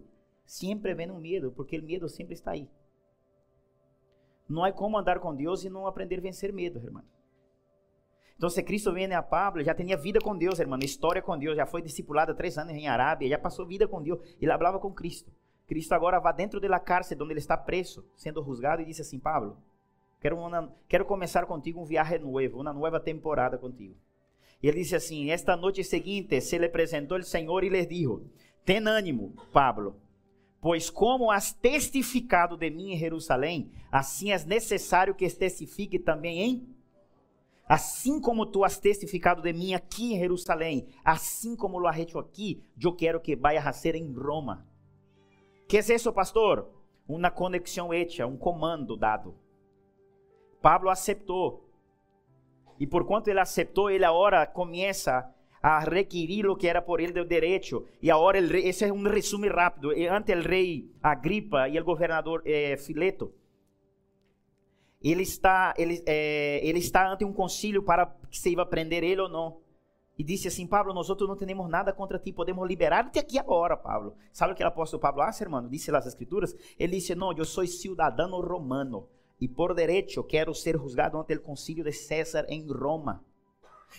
Sempre 0.50 0.94
vem 0.94 1.08
um 1.12 1.20
medo, 1.20 1.52
porque 1.52 1.78
o 1.78 1.82
medo 1.84 2.08
sempre 2.08 2.34
está 2.34 2.50
aí. 2.50 2.68
Não 4.48 4.64
há 4.64 4.72
como 4.72 4.98
andar 4.98 5.20
com 5.20 5.32
Deus 5.32 5.62
e 5.62 5.70
não 5.70 5.86
aprender 5.86 6.18
a 6.18 6.22
vencer 6.22 6.52
medo, 6.52 6.80
irmão. 6.80 7.04
Então, 8.36 8.50
se 8.50 8.60
Cristo 8.60 8.92
vem 8.92 9.14
a 9.14 9.22
Pablo, 9.22 9.62
já 9.62 9.72
tinha 9.72 9.96
vida 9.96 10.18
com 10.18 10.36
Deus, 10.36 10.58
irmão, 10.58 10.76
história 10.82 11.22
com 11.22 11.38
Deus, 11.38 11.56
já 11.56 11.66
foi 11.66 11.80
discipulado 11.80 12.34
três 12.34 12.58
anos 12.58 12.74
em 12.74 12.88
Arábia, 12.88 13.28
já 13.28 13.38
passou 13.38 13.64
vida 13.64 13.86
com 13.86 14.02
Deus, 14.02 14.18
ele 14.40 14.50
falava 14.50 14.80
com 14.80 14.92
Cristo. 14.92 15.30
Cristo 15.68 15.92
agora 15.92 16.18
vai 16.18 16.34
dentro 16.34 16.58
da 16.58 16.80
cárcere 16.80 17.22
onde 17.22 17.32
ele 17.32 17.38
está 17.38 17.56
preso, 17.56 18.04
sendo 18.16 18.42
juzgado, 18.42 18.82
e 18.82 18.86
disse 18.86 19.02
assim: 19.02 19.20
Pablo, 19.20 19.56
quero, 20.20 20.36
uma, 20.36 20.74
quero 20.88 21.04
começar 21.04 21.46
contigo 21.46 21.80
um 21.80 21.84
viagem 21.84 22.18
novo, 22.18 22.60
uma 22.60 22.72
nova 22.72 22.98
temporada 22.98 23.56
contigo. 23.56 23.94
E 24.60 24.66
ele 24.66 24.80
disse 24.80 24.96
assim: 24.96 25.30
Esta 25.30 25.56
noite 25.56 25.84
seguinte 25.84 26.40
se 26.40 26.58
lhe 26.58 26.66
apresentou 26.66 27.18
o 27.18 27.22
Senhor 27.22 27.62
e 27.62 27.68
lhe 27.68 27.86
dijo: 27.86 28.28
Ten 28.64 28.88
ânimo, 28.88 29.32
Pablo, 29.52 29.94
pois 30.60 30.90
como 30.90 31.30
has 31.30 31.52
testificado 31.52 32.56
de 32.56 32.70
mim 32.70 32.92
em 32.92 32.98
Jerusalém, 32.98 33.70
assim 33.90 34.30
é 34.30 34.38
necessário 34.44 35.14
que 35.14 35.28
testifique 35.28 35.98
também 35.98 36.40
em 36.40 36.80
Assim 37.70 38.20
como 38.20 38.46
tu 38.46 38.64
has 38.64 38.80
testificado 38.80 39.40
de 39.40 39.52
mim 39.52 39.74
aqui 39.74 40.14
em 40.14 40.18
Jerusalém, 40.18 40.88
assim 41.04 41.54
como 41.54 41.78
lo 41.78 41.86
has 41.86 42.00
hecho 42.00 42.18
aqui, 42.18 42.60
eu 42.82 42.92
quero 42.92 43.20
que 43.20 43.36
vayas 43.36 43.64
a 43.64 43.72
ser 43.72 43.94
em 43.94 44.12
Roma. 44.12 44.66
Que 45.68 45.76
é 45.76 45.94
isso, 45.94 46.12
pastor? 46.12 46.68
Uma 47.06 47.30
conexão 47.30 47.94
hecha, 47.94 48.26
um 48.26 48.36
comando 48.36 48.96
dado. 48.96 49.36
Pablo 50.60 50.90
aceitou. 50.90 51.70
E 52.80 52.88
por 52.88 53.04
quanto 53.04 53.28
ele 53.28 53.38
aceitou, 53.38 53.88
ele 53.88 54.04
agora 54.04 54.44
começa 54.48 55.32
a 55.62 55.80
requerir 55.80 56.46
o 56.46 56.56
que 56.56 56.66
era 56.66 56.80
por 56.80 57.00
ele 57.00 57.12
do 57.12 57.24
direito. 57.24 57.86
E 58.00 58.10
agora, 58.10 58.38
el 58.38 58.48
rey, 58.48 58.72
um 58.92 59.02
resumo 59.02 59.48
rápido. 59.48 59.90
Ante 60.10 60.34
o 60.34 60.42
rei 60.42 60.90
Agripa 61.02 61.68
e 61.68 61.78
o 61.78 61.84
governador 61.84 62.42
eh, 62.46 62.76
Fileto, 62.76 63.32
ele 65.02 65.22
está, 65.22 65.74
ele, 65.78 66.02
é, 66.06 66.60
ele 66.62 66.78
está 66.78 67.10
ante 67.10 67.24
um 67.24 67.32
concílio 67.32 67.82
para 67.82 68.14
se 68.30 68.50
iba 68.50 68.66
prender 68.66 69.02
ele 69.02 69.20
ou 69.20 69.28
não. 69.28 69.58
E 70.18 70.22
disse 70.22 70.48
assim, 70.48 70.66
Pablo, 70.66 70.92
nós 70.92 71.08
outros 71.08 71.26
não 71.26 71.36
temos 71.36 71.70
nada 71.70 71.94
contra 71.94 72.18
ti, 72.18 72.30
podemos 72.30 72.68
liberar-te 72.68 73.18
aqui 73.18 73.38
agora, 73.38 73.74
Pablo. 73.74 74.14
Sabe 74.30 74.52
o 74.52 74.56
que 74.56 74.62
o 74.62 74.66
apóstolo 74.66 75.00
Pablo 75.00 75.22
hace, 75.22 75.42
hermano? 75.42 75.70
Disse 75.70 75.90
nas 75.90 76.04
escrituras, 76.04 76.54
ele 76.78 76.96
disse, 76.96 77.14
não, 77.14 77.32
eu 77.32 77.44
sou 77.46 77.66
cidadão 77.66 78.30
romano 78.38 79.08
e 79.40 79.48
por 79.48 79.74
direito 79.74 80.22
quero 80.24 80.54
ser 80.54 80.76
juzgado 80.76 81.16
ante 81.16 81.34
o 81.34 81.40
concílio 81.40 81.82
de 81.82 81.92
César 81.92 82.44
em 82.50 82.66
Roma. 82.70 83.24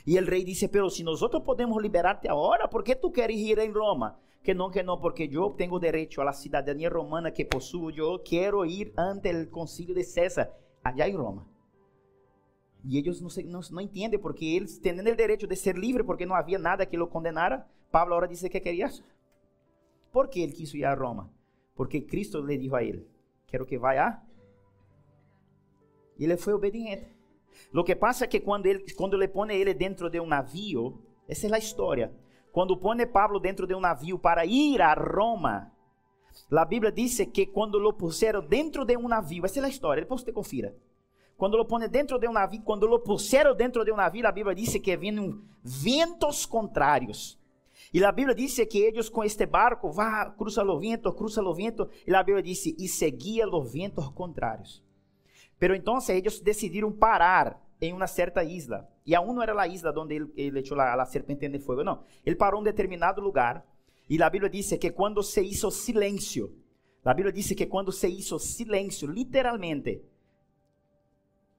E 0.05 0.17
o 0.19 0.25
rei 0.25 0.43
disse, 0.43 0.67
pero 0.67 0.89
se 0.89 1.03
nós 1.03 1.21
outros 1.21 1.43
podemos 1.43 1.81
liberar-te 1.81 2.27
agora, 2.27 2.67
por 2.67 2.83
que 2.83 2.95
tu 2.95 3.11
queres 3.11 3.37
ir 3.37 3.59
em 3.59 3.71
Roma? 3.71 4.17
Que 4.43 4.53
não, 4.53 4.71
que 4.71 4.81
não, 4.81 4.99
porque 4.99 5.29
eu 5.31 5.51
tenho 5.51 5.79
direito 5.79 6.19
à 6.21 6.33
cidadania 6.33 6.89
romana 6.89 7.31
que 7.31 7.45
possuo, 7.45 7.91
eu 7.91 8.17
quero 8.19 8.65
ir 8.65 8.91
ante 8.97 9.31
o 9.31 9.49
concílio 9.49 9.93
de 9.93 10.03
César 10.03 10.51
allá 10.83 11.07
em 11.07 11.15
Roma. 11.15 11.45
E 12.83 12.97
eles 12.97 13.21
não, 13.21 13.29
não, 13.45 13.61
não 13.71 13.81
entendem, 13.81 14.19
porque 14.19 14.45
eles 14.45 14.79
têm 14.79 14.99
o 14.99 15.15
direito 15.15 15.45
de 15.45 15.55
ser 15.55 15.77
livre, 15.77 16.03
porque 16.03 16.25
não 16.25 16.35
havia 16.35 16.57
nada 16.57 16.85
que 16.85 16.97
o 16.97 17.07
condenara. 17.07 17.67
Pablo 17.91 18.13
agora 18.13 18.27
disse 18.27 18.49
que 18.49 18.59
queria. 18.59 18.89
Por 20.11 20.27
que 20.27 20.41
ele 20.41 20.53
quis 20.53 20.73
ir 20.73 20.85
a 20.85 20.95
Roma? 20.95 21.31
Porque 21.75 22.01
Cristo 22.01 22.41
lhe 22.41 22.57
disse 22.57 22.75
a 22.75 22.83
ele: 22.83 23.07
Quero 23.47 23.65
que 23.65 23.77
vá 23.77 23.91
a. 23.93 24.21
E 26.17 26.23
ele 26.23 26.37
foi 26.37 26.53
obediente. 26.53 27.10
O 27.73 27.83
que 27.83 27.95
passa 27.95 28.25
é 28.25 28.27
que 28.27 28.39
quando 28.39 28.65
ele, 28.65 28.85
quando 28.93 29.15
ele 29.15 29.27
põe 29.27 29.53
ele 29.53 29.73
dentro 29.73 30.09
de 30.09 30.19
um 30.19 30.25
navio, 30.25 31.01
essa 31.27 31.47
é 31.47 31.53
a 31.53 31.57
história. 31.57 32.13
Quando 32.51 32.75
põe 32.75 33.05
Pablo 33.07 33.39
dentro 33.39 33.65
de 33.65 33.73
um 33.73 33.79
navio 33.79 34.19
para 34.19 34.45
ir 34.45 34.81
a 34.81 34.93
Roma, 34.93 35.71
a 36.51 36.65
Bíblia 36.65 36.91
diz 36.91 37.17
que 37.33 37.45
quando 37.45 37.77
lo 37.77 37.93
puseram 37.93 38.41
dentro 38.41 38.83
de 38.83 38.97
um 38.97 39.07
navio, 39.07 39.45
essa 39.45 39.59
é 39.59 39.63
a 39.63 39.69
história, 39.69 40.03
depois 40.03 40.21
você 40.21 40.31
confira. 40.31 40.75
Quando 41.37 41.57
lo 41.57 41.65
põe 41.65 41.87
dentro 41.87 42.19
de 42.19 42.27
um 42.27 42.33
navio, 42.33 42.61
quando 42.61 42.85
lo 42.85 42.99
puseram 42.99 43.55
dentro 43.55 43.83
de 43.83 43.91
um 43.91 43.95
navio, 43.95 44.27
a 44.27 44.31
Bíblia 44.31 44.53
diz 44.53 44.77
que 44.77 44.97
vinham 44.97 45.41
ventos 45.63 46.45
contrários. 46.45 47.39
E 47.93 48.03
a 48.03 48.11
Bíblia 48.11 48.35
diz 48.35 48.55
que 48.69 48.77
eles 48.77 49.09
com 49.09 49.23
este 49.23 49.45
barco, 49.45 49.91
vá, 49.91 50.29
cruza 50.29 50.63
o 50.63 50.79
vento, 50.79 51.11
cruza 51.13 51.41
o 51.41 51.53
vento, 51.53 51.89
e 52.05 52.13
a 52.13 52.21
Bíblia 52.21 52.43
diz, 52.43 52.65
e 52.65 52.87
seguia 52.87 53.47
os 53.47 53.73
ventos 53.73 54.07
contrários. 54.09 54.83
Pero 55.61 55.75
então 55.75 55.99
eles 56.09 56.39
decidiram 56.39 56.91
parar 56.91 57.61
em 57.79 57.93
uma 57.93 58.07
certa 58.07 58.43
isla. 58.43 58.89
E 59.05 59.13
aún 59.13 59.35
não 59.35 59.43
era 59.43 59.61
a 59.61 59.67
isla 59.67 59.93
onde 59.95 60.15
ele, 60.15 60.33
ele 60.35 60.59
echou 60.59 60.79
a, 60.79 60.99
a 60.99 61.05
serpente 61.05 61.47
de 61.47 61.59
fogo, 61.59 61.83
não. 61.83 62.03
Ele 62.25 62.35
parou 62.35 62.59
em 62.59 62.61
um 62.61 62.63
determinado 62.63 63.21
lugar 63.21 63.63
e 64.09 64.19
a 64.23 64.27
Bíblia 64.27 64.49
diz 64.49 64.75
que 64.79 64.89
quando 64.89 65.21
se 65.21 65.39
hizo 65.39 65.69
silêncio, 65.69 66.51
a 67.05 67.13
Bíblia 67.13 67.31
diz 67.31 67.51
que 67.53 67.67
quando 67.67 67.91
se 67.91 68.07
hizo 68.07 68.39
silêncio, 68.39 69.07
literalmente, 69.07 70.01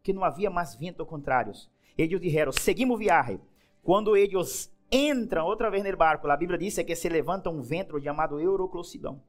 que 0.02 0.12
não 0.12 0.24
havia 0.24 0.50
mais 0.50 0.74
vento 0.74 1.06
contrários. 1.06 1.70
Eles 1.96 2.20
disseram, 2.20 2.50
seguimos 2.50 2.98
viagem. 2.98 3.40
Quando 3.84 4.16
eles 4.16 4.68
entram 4.90 5.46
outra 5.46 5.70
vez 5.70 5.84
no 5.84 5.96
barco, 5.96 6.26
a 6.28 6.36
Bíblia 6.36 6.58
diz 6.58 6.74
que 6.74 6.96
se 6.96 7.08
levanta 7.08 7.50
um 7.50 7.62
vento 7.62 8.00
chamado 8.00 8.40
Euroclosidão. 8.40 9.22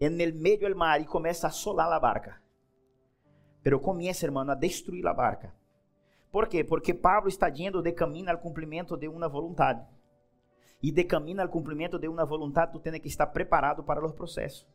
En 0.00 0.18
el 0.18 0.32
meio 0.32 0.70
do 0.70 0.74
mar 0.74 0.98
e 0.98 1.04
começa 1.04 1.48
a 1.48 1.50
solar 1.50 1.92
a 1.92 2.00
barca. 2.00 2.43
Pero 3.64 3.80
começa, 3.80 4.26
hermano, 4.26 4.52
a 4.52 4.54
destruir 4.54 5.06
a 5.06 5.14
barca. 5.14 5.54
Por 6.30 6.46
quê? 6.48 6.62
Porque 6.62 6.92
Pablo 6.92 7.30
está 7.30 7.48
indo 7.48 7.80
de 7.80 7.92
caminho 7.92 8.30
ao 8.30 8.36
cumprimento 8.38 8.94
de 8.94 9.08
uma 9.08 9.26
vontade 9.26 9.82
e 10.82 10.92
de 10.92 11.02
caminho 11.02 11.40
ao 11.40 11.48
cumprimento 11.48 11.98
de 11.98 12.06
uma 12.06 12.26
vontade, 12.26 12.72
tu 12.72 12.78
tens 12.78 12.98
que 12.98 13.08
estar 13.08 13.26
preparado 13.28 13.82
para 13.82 14.04
os 14.04 14.12
processos. 14.12 14.66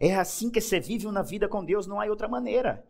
É 0.00 0.14
assim 0.14 0.50
que 0.50 0.62
se 0.62 0.80
vive 0.80 1.06
uma 1.06 1.22
vida 1.22 1.46
com 1.46 1.62
Deus, 1.62 1.86
não 1.86 2.00
há 2.00 2.06
outra 2.06 2.26
maneira. 2.26 2.82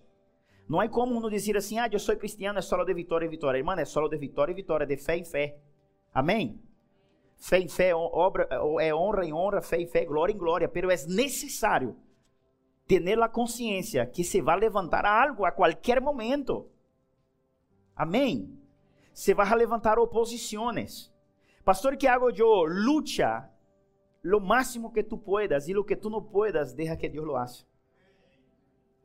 Não 0.69 0.81
há 0.81 0.89
como 0.89 1.17
uno 1.17 1.29
dizer 1.29 1.57
assim, 1.57 1.81
ah, 1.81 1.89
eu 1.91 1.99
sou 1.99 2.17
cristiano, 2.17 2.61
é 2.61 2.63
só 2.63 2.85
de 2.85 2.95
vitória 2.95 3.27
em 3.27 3.29
vitória. 3.29 3.59
Irmão, 3.59 3.77
é 3.77 3.85
só 3.85 4.07
de 4.07 4.17
vitória 4.17 4.53
em 4.53 4.55
vitória, 4.55 4.87
de 4.87 4.97
fé 4.97 5.17
em 5.17 5.25
fé. 5.25 5.59
Amém? 6.15 6.61
Fé 7.37 7.59
em 7.59 7.69
fé, 7.69 7.95
obra, 7.95 8.49
é 8.81 8.95
honra 8.95 9.25
em 9.25 9.33
honra, 9.33 9.61
fé 9.61 9.81
em 9.81 9.89
fé, 9.89 10.05
glória 10.05 10.33
em 10.33 10.39
glória. 10.39 10.69
Pero 10.69 10.91
é 10.91 10.97
necessário 11.09 11.97
ter 12.87 13.21
a 13.21 13.29
consciência 13.29 14.07
que 14.07 14.23
se 14.23 14.41
vai 14.41 14.59
levantar 14.59 15.05
algo 15.05 15.45
a 15.45 15.51
qualquer 15.51 16.01
momento. 16.01 16.71
Amém? 17.95 18.59
Se 19.13 19.35
vai 19.35 19.53
levantar 19.57 19.99
oposições. 19.99 21.13
Pastor, 21.65 21.97
¿qué 21.97 22.07
hago 22.07 22.31
yo? 22.31 22.65
Lucha 22.65 23.51
lo 24.23 24.41
máximo 24.41 24.93
que 24.93 25.05
tú 25.05 25.23
puedas 25.23 25.69
y 25.69 25.73
lo 25.73 25.85
que 25.85 25.97
tú 25.97 26.11
no 26.11 26.29
puedas, 26.29 26.75
deja 26.75 26.97
que 26.97 27.09
Dios 27.09 27.25
lo 27.25 27.37
haga. 27.37 27.65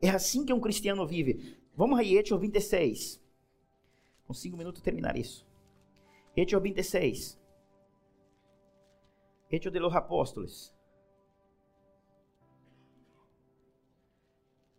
É 0.00 0.10
assim 0.10 0.44
que 0.44 0.52
um 0.52 0.60
cristiano 0.60 1.06
vive. 1.06 1.56
Vamos 1.76 1.98
aí, 1.98 2.16
Hechos 2.16 2.40
26. 2.40 3.22
Com 4.26 4.34
cinco 4.34 4.56
minutos 4.56 4.82
terminar 4.82 5.16
isso. 5.16 5.46
Hechos 6.36 6.60
26. 6.60 7.40
Hechos 9.48 9.72
de 9.72 9.78
los 9.78 9.94
Apóstoles. 9.94 10.74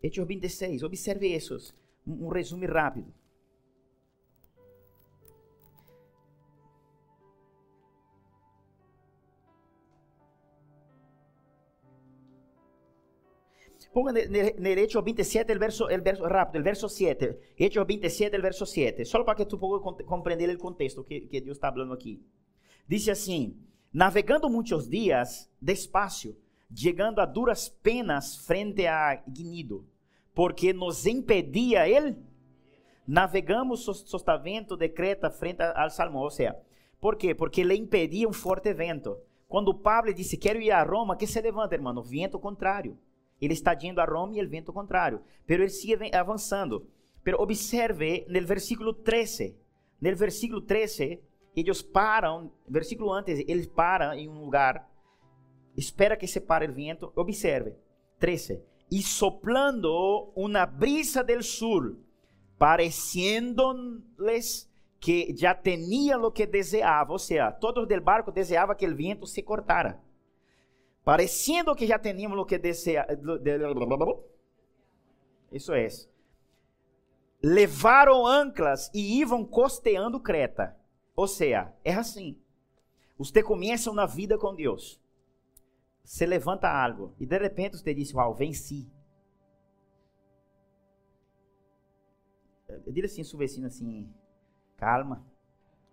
Hechos 0.04 0.28
26. 0.28 0.84
Observe 0.84 1.28
isso. 1.34 1.74
Um, 2.06 2.26
um 2.26 2.28
resumo 2.28 2.66
rápido. 2.68 3.14
Ponga 13.94 14.12
nel 14.12 14.80
Hechos 14.80 15.04
27 15.04 15.54
el 15.54 15.60
verso, 15.60 15.88
el 15.88 16.02
verso 16.02 16.28
rápido, 16.28 16.58
el 16.58 16.64
verso 16.64 16.90
7. 16.90 17.54
Hechos 17.56 17.86
27, 17.86 18.36
el 18.36 18.42
verso 18.42 18.66
7. 18.66 19.06
Só 19.06 19.24
para 19.24 19.38
que 19.38 19.46
tu 19.46 19.60
possa 19.60 20.04
compreender 20.04 20.50
o 20.50 20.58
contexto 20.58 21.06
que, 21.06 21.22
que 21.28 21.40
Deus 21.40 21.58
está 21.58 21.72
falando 21.72 21.94
aqui. 21.94 22.20
Diz 22.88 23.08
assim: 23.08 23.56
Navegando 23.94 24.50
muitos 24.50 24.90
dias 24.90 25.48
despacio, 25.62 26.36
chegando 26.74 27.22
a 27.22 27.26
duras 27.28 27.70
penas 27.70 28.40
frente 28.48 28.88
a 28.88 29.24
Gnido, 29.28 29.86
porque 30.34 30.74
nos 30.74 31.06
impedia 31.06 31.88
ele. 31.88 32.16
Navegamos 33.06 33.84
sostavento 33.84 34.78
de 34.78 34.90
Creta 34.90 35.30
frente 35.30 35.62
ao 35.62 35.90
Salmo. 35.90 36.20
Ou 36.20 36.30
seja, 36.30 36.58
por 37.00 37.18
quê? 37.18 37.36
Porque 37.36 37.64
lhe 37.64 37.76
impedia 37.76 38.28
um 38.28 38.34
forte 38.34 38.74
vento. 38.74 39.18
Quando 39.48 39.74
Pablo 39.74 40.14
disse: 40.14 40.38
Quero 40.38 40.62
ir 40.62 40.72
a 40.72 40.84
Roma, 40.84 41.18
que 41.18 41.28
se 41.28 41.42
levanta, 41.42 41.76
irmão? 41.76 42.02
Vento 42.02 42.40
contrário. 42.40 42.98
Ele 43.42 43.54
está 43.54 43.78
indo 43.82 44.00
a 44.00 44.06
Roma 44.06 44.38
e 44.38 44.42
o 44.42 44.50
vento 44.50 44.72
contrário. 44.72 45.22
Pero 45.46 45.64
ele 45.64 45.70
sigue 45.70 46.16
avançando. 46.16 46.88
Pero 47.24 47.42
observe 47.42 48.26
no 48.30 48.46
versículo 48.46 48.94
13. 48.94 49.56
No 50.02 50.16
versículo 50.16 50.62
13, 50.62 51.22
eles 51.56 51.82
param, 51.82 52.52
versículo 52.68 53.12
antes, 53.12 53.44
eles 53.48 53.68
param 53.68 54.14
em 54.14 54.28
um 54.28 54.44
lugar, 54.44 54.90
espera 55.78 56.18
que 56.18 56.28
se 56.28 56.42
pare 56.42 56.68
o 56.68 56.74
vento. 56.74 57.12
Observe, 57.16 57.76
13. 58.20 58.62
E 58.94 59.02
soplando 59.02 60.32
uma 60.36 60.66
brisa 60.66 61.24
del 61.24 61.42
sur, 61.42 61.96
pareciendo-les 62.60 64.70
que 65.00 65.34
já 65.36 65.56
tinham 65.56 66.24
o 66.24 66.32
que 66.32 66.46
deseavam, 66.46 67.14
ou 67.14 67.20
seja, 67.20 67.52
todos 67.52 67.88
del 67.88 68.02
barco 68.02 68.32
deseavam 68.32 68.76
que 68.76 68.88
o 68.88 68.96
vento 68.96 69.26
se 69.26 69.42
cortara 69.42 70.00
parecendo 71.04 71.76
que 71.76 71.86
já 71.86 72.00
teníamos 72.00 72.40
o 72.40 72.46
que 72.46 72.58
desear. 72.58 73.08
Isso 75.52 75.74
é. 75.74 75.88
Levaram 77.42 78.26
anclas 78.26 78.90
e 78.94 79.20
iam 79.20 79.46
costeando 79.46 80.20
Creta. 80.20 80.76
Ou 81.16 81.28
seja, 81.28 81.74
é 81.84 81.94
assim. 81.94 82.38
Você 83.18 83.44
começa 83.44 83.92
uma 83.92 84.08
vida 84.08 84.38
com 84.38 84.56
Deus. 84.56 85.00
Você 86.04 86.26
levanta 86.26 86.70
algo 86.70 87.16
e 87.20 87.26
de 87.26 87.38
repente 87.38 87.78
você 87.78 87.94
diz: 87.94 88.14
Uau, 88.14 88.36
venci. 88.36 88.92
Diga 92.88 93.06
assim, 93.06 93.24
seu 93.24 93.40
vecino 93.40 93.68
assim: 93.68 94.14
calma, 94.78 95.26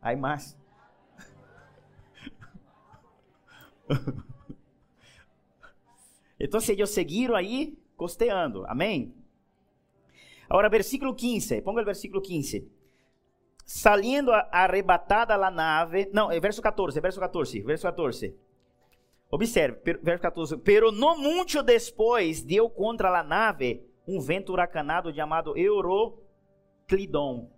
Hay 0.00 0.16
más. 0.16 0.58
Então 6.42 6.58
eles 6.66 6.88
seguiram 6.88 7.34
aí 7.36 7.78
costeando. 7.98 8.64
Amém? 8.66 9.14
Agora, 10.48 10.70
versículo 10.70 11.14
15. 11.14 11.60
Ponga 11.60 11.82
o 11.82 11.84
versículo 11.84 12.22
15. 12.22 12.66
Saliendo 13.66 14.32
arrebatada 14.32 15.36
la 15.36 15.50
nave. 15.50 16.08
Não, 16.14 16.32
é 16.32 16.40
verso 16.40 16.62
14, 16.62 16.98
verso 16.98 17.20
14, 17.20 17.60
verso 17.60 17.82
14. 17.82 18.34
Observe, 19.30 19.80
verso 20.02 20.22
14. 20.22 20.58
Pero 20.58 20.90
no 20.90 21.16
muito 21.16 21.62
depois 21.62 22.42
deu 22.42 22.68
contra 22.68 23.16
a 23.18 23.22
nave 23.22 23.88
um 24.06 24.20
vento 24.20 24.52
huracanado 24.52 25.14
chamado 25.14 25.56
Euroclidon. 25.56 27.48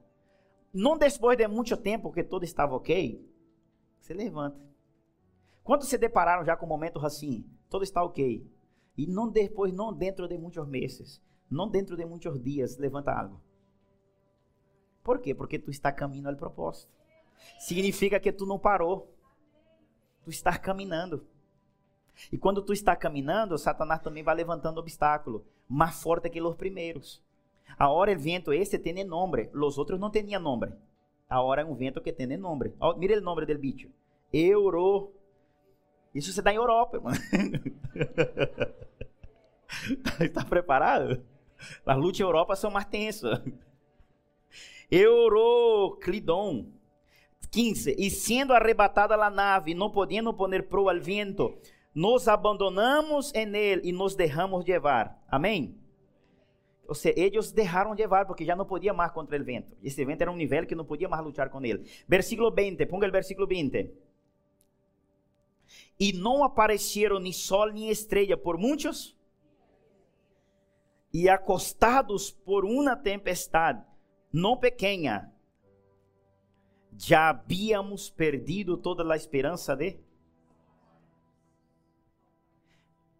Não 0.72 0.98
depois 0.98 1.36
de 1.36 1.48
muito 1.48 1.76
tempo 1.76 2.12
que 2.12 2.22
tudo 2.22 2.44
estava 2.44 2.74
ok, 2.74 3.26
você 3.98 4.12
levanta. 4.12 4.60
Quando 5.62 5.84
se 5.84 5.96
depararam 5.96 6.44
já 6.44 6.56
com 6.56 6.66
o 6.66 6.68
momento 6.68 6.98
assim, 7.04 7.44
tudo 7.70 7.84
está 7.84 8.02
ok. 8.02 8.46
E 8.96 9.06
não 9.06 9.28
depois, 9.28 9.72
não 9.72 9.92
dentro 9.92 10.28
de 10.28 10.36
muitos 10.36 10.66
meses, 10.66 11.22
não 11.50 11.68
dentro 11.68 11.96
de 11.96 12.04
muitos 12.04 12.42
dias, 12.42 12.76
levanta 12.76 13.12
algo. 13.12 13.40
Por 15.02 15.20
quê? 15.20 15.34
Porque 15.34 15.58
tu 15.58 15.70
está 15.70 15.90
caminhando 15.90 16.30
ao 16.30 16.36
propósito. 16.36 16.92
Significa 17.58 18.20
que 18.20 18.32
tu 18.32 18.46
não 18.46 18.58
parou. 18.58 19.14
Tu 20.24 20.30
está 20.30 20.56
caminhando. 20.58 21.26
E 22.30 22.38
quando 22.38 22.62
tu 22.62 22.72
está 22.72 22.94
caminhando, 22.94 23.58
Satanás 23.58 24.00
também 24.00 24.22
vai 24.22 24.34
levantando 24.34 24.78
obstáculo, 24.78 25.44
mais 25.68 26.02
forte 26.02 26.28
que 26.30 26.40
os 26.40 26.56
primeiros. 26.56 27.22
Agora 27.78 28.12
o 28.12 28.18
vento 28.18 28.52
este 28.52 28.78
tem 28.78 29.04
nome, 29.04 29.50
os 29.54 29.78
outros 29.78 29.98
não 29.98 30.10
tinham 30.10 30.40
nome. 30.40 30.72
Agora 31.28 31.62
é 31.62 31.64
um 31.64 31.74
vento 31.74 32.00
que 32.00 32.12
tem 32.12 32.26
nome. 32.36 32.72
Oh, 32.78 32.94
mira 32.94 33.18
o 33.18 33.22
nome 33.22 33.46
do 33.46 33.58
bicho. 33.58 33.88
Euro. 34.32 35.12
Isso 36.14 36.32
se 36.32 36.42
dá 36.42 36.52
em 36.52 36.56
Europa, 36.56 37.00
mano. 37.00 37.16
está 40.20 40.44
preparado? 40.48 41.24
As 41.86 41.96
lutas 41.96 42.20
em 42.20 42.22
Europa 42.22 42.54
são 42.54 42.70
mais 42.70 42.84
tensas. 42.84 43.40
Euroclidon. 44.90 46.66
15. 47.50 47.96
E 47.98 48.10
sendo 48.10 48.52
arrebatada 48.52 49.14
a 49.14 49.30
nave, 49.30 49.74
não 49.74 49.90
podendo 49.90 50.32
poner 50.34 50.68
proa 50.68 50.92
ao 50.92 51.00
vento, 51.00 51.54
nos 51.94 52.28
abandonamos 52.28 53.32
em 53.34 53.54
ele 53.54 53.82
e 53.84 53.92
nos 53.92 54.14
derramos 54.14 54.64
levar. 54.64 55.22
Amém? 55.28 55.76
Ou 56.86 56.94
seja, 56.94 57.18
eles 57.18 57.52
deixaram 57.52 57.92
levar 57.92 58.26
porque 58.26 58.44
já 58.44 58.56
não 58.56 58.64
podia 58.64 58.92
mais 58.92 59.12
contra 59.12 59.40
o 59.40 59.44
vento. 59.44 59.76
Esse 59.82 60.04
vento 60.04 60.22
era 60.22 60.30
um 60.30 60.36
nível 60.36 60.66
que 60.66 60.74
não 60.74 60.84
podia 60.84 61.08
mais 61.08 61.24
lutar 61.24 61.48
com 61.48 61.64
ele. 61.64 61.88
Versículo 62.06 62.50
20, 62.50 62.84
ponga 62.86 63.08
o 63.08 63.12
versículo 63.12 63.46
20. 63.46 63.90
E 65.98 66.12
não 66.12 66.42
apareceram 66.42 67.18
nem 67.18 67.32
sol 67.32 67.70
nem 67.72 67.88
estrela 67.88 68.36
por 68.36 68.58
muitos, 68.58 69.16
e 71.12 71.28
acostados 71.28 72.30
por 72.30 72.64
uma 72.64 72.96
tempestade, 72.96 73.84
não 74.32 74.56
pequena, 74.56 75.32
já 76.96 77.28
habíamos 77.28 78.08
perdido 78.08 78.76
toda 78.76 79.10
a 79.12 79.16
esperança 79.16 79.76
de. 79.76 79.98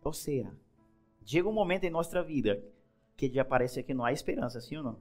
Ou 0.03 0.13
seja, 0.13 0.53
chega 1.25 1.49
um 1.49 1.53
momento 1.53 1.85
em 1.85 1.91
nossa 1.91 2.23
vida 2.23 2.63
que 3.17 3.31
já 3.31 3.45
parece 3.45 3.83
que 3.83 3.95
não 3.95 4.05
há 4.05 4.13
esperança, 4.13 4.61
sim 4.61 4.77
ou 4.77 4.83
não? 4.83 4.99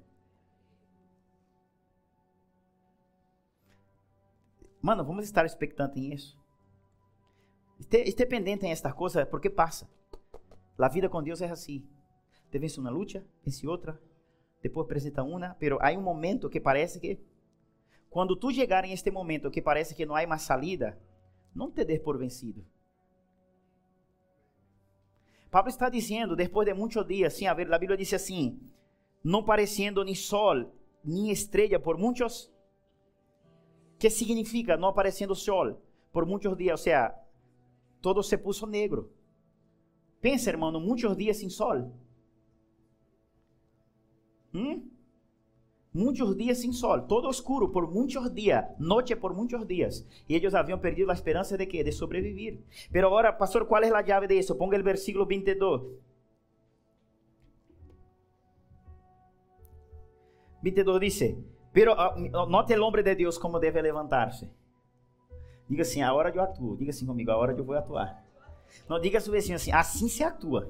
Mano, 4.82 5.04
vamos 5.04 5.26
estar 5.26 5.46
expectantes 5.46 5.98
em 5.98 6.14
isso. 6.14 6.40
Esteja 7.80 8.26
pendente 8.26 8.66
em 8.66 8.72
esta 8.72 8.92
coisa, 8.94 9.26
porque 9.26 9.50
passa. 9.50 9.90
A 10.78 10.88
vida 10.88 11.10
com 11.10 11.22
Deus 11.22 11.42
é 11.42 11.50
assim. 11.50 11.88
Te 12.50 12.58
vence 12.58 12.80
uma 12.80 12.90
luta, 12.90 13.24
vence 13.46 13.68
outra, 13.68 14.02
depois 14.62 14.86
apresenta 14.86 15.24
uma, 15.24 15.56
pero 15.60 15.78
há 15.82 15.92
um 15.92 16.02
momento 16.02 16.50
que 16.50 16.60
parece 16.60 17.00
que 17.00 17.20
quando 18.10 18.36
tu 18.36 18.52
chegar 18.52 18.84
em 18.84 18.92
este 18.92 19.10
momento 19.10 19.52
que 19.52 19.62
parece 19.62 19.96
que 19.96 20.06
não 20.06 20.16
há 20.16 20.26
mais 20.28 20.42
salida, 20.42 21.00
não 21.56 21.72
te 21.72 21.86
dê 21.86 22.00
por 22.00 22.18
vencido. 22.18 22.66
Pablo 25.52 25.70
está 25.70 25.90
dizendo, 25.90 26.34
depois 26.34 26.66
de 26.66 26.74
muitos 26.74 27.06
dias, 27.06 27.34
sim, 27.34 27.46
a 27.46 27.54
ver, 27.54 27.72
a 27.72 27.78
Bíblia 27.78 27.98
diz 27.98 28.14
assim, 28.14 28.58
não 29.22 29.44
parecendo 29.44 30.02
nem 30.02 30.16
sol, 30.16 30.74
nem 31.04 31.30
estrela 31.30 31.78
por 31.78 31.98
muitos. 31.98 32.50
que 34.00 34.10
significa 34.10 34.78
não 34.78 34.88
aparecendo 34.88 35.36
sol 35.36 35.80
por 36.12 36.26
muitos 36.26 36.58
dias? 36.58 36.80
Ou 36.80 36.84
seja, 36.84 37.14
todo 38.02 38.24
se 38.24 38.38
puso 38.38 38.66
negro. 38.66 39.12
Pensa, 40.22 40.50
hermano, 40.50 40.80
muitos 40.80 41.16
dias 41.18 41.38
sem 41.38 41.50
sol. 41.50 41.92
Hum? 44.54 44.90
Muitos 45.94 46.38
dias 46.38 46.60
sem 46.60 46.72
sol, 46.72 47.02
todo 47.02 47.28
oscuro 47.28 47.68
por 47.70 47.92
muitos 47.92 48.34
dias, 48.34 48.64
noite 48.80 49.14
por 49.14 49.34
muitos 49.34 49.68
dias. 49.68 50.08
E 50.28 50.36
eles 50.36 50.56
haviam 50.56 50.80
perdido 50.80 51.12
a 51.12 51.14
esperança 51.14 51.58
de 51.58 51.66
quê? 51.66 51.84
De 51.84 51.92
sobreviver. 51.92 52.60
Pero 52.92 53.08
agora, 53.08 53.34
pastor, 53.34 53.66
qual 53.66 53.84
é 53.84 53.90
a 53.90 54.06
chave 54.06 54.28
de 54.28 54.36
isso? 54.36 54.56
Ponga 54.56 54.80
o 54.80 54.84
versículo 54.84 55.26
22. 55.26 55.82
22 60.64 61.00
diz: 61.02 61.38
Pero 61.74 61.94
uh, 61.94 62.46
note 62.48 62.74
o 62.74 62.86
homem 62.86 63.04
de 63.04 63.16
Deus 63.16 63.38
como 63.38 63.60
deve 63.60 63.82
levantar-se. 63.82 64.50
Diga 65.70 65.82
assim, 65.82 66.02
a 66.02 66.14
hora 66.14 66.30
eu 66.30 66.42
atuo. 66.42 66.78
Diga 66.78 66.92
assim 66.92 67.06
comigo, 67.06 67.32
a 67.32 67.38
hora 67.38 67.52
eu 67.52 67.66
vou 67.66 67.76
atuar. 67.76 68.24
Não 68.88 69.00
diga 69.00 69.18
a 69.18 69.22
sua 69.22 69.34
vizinho 69.34 69.56
assim, 69.56 69.72
assim 69.72 70.08
se 70.08 70.24
atua. 70.24 70.70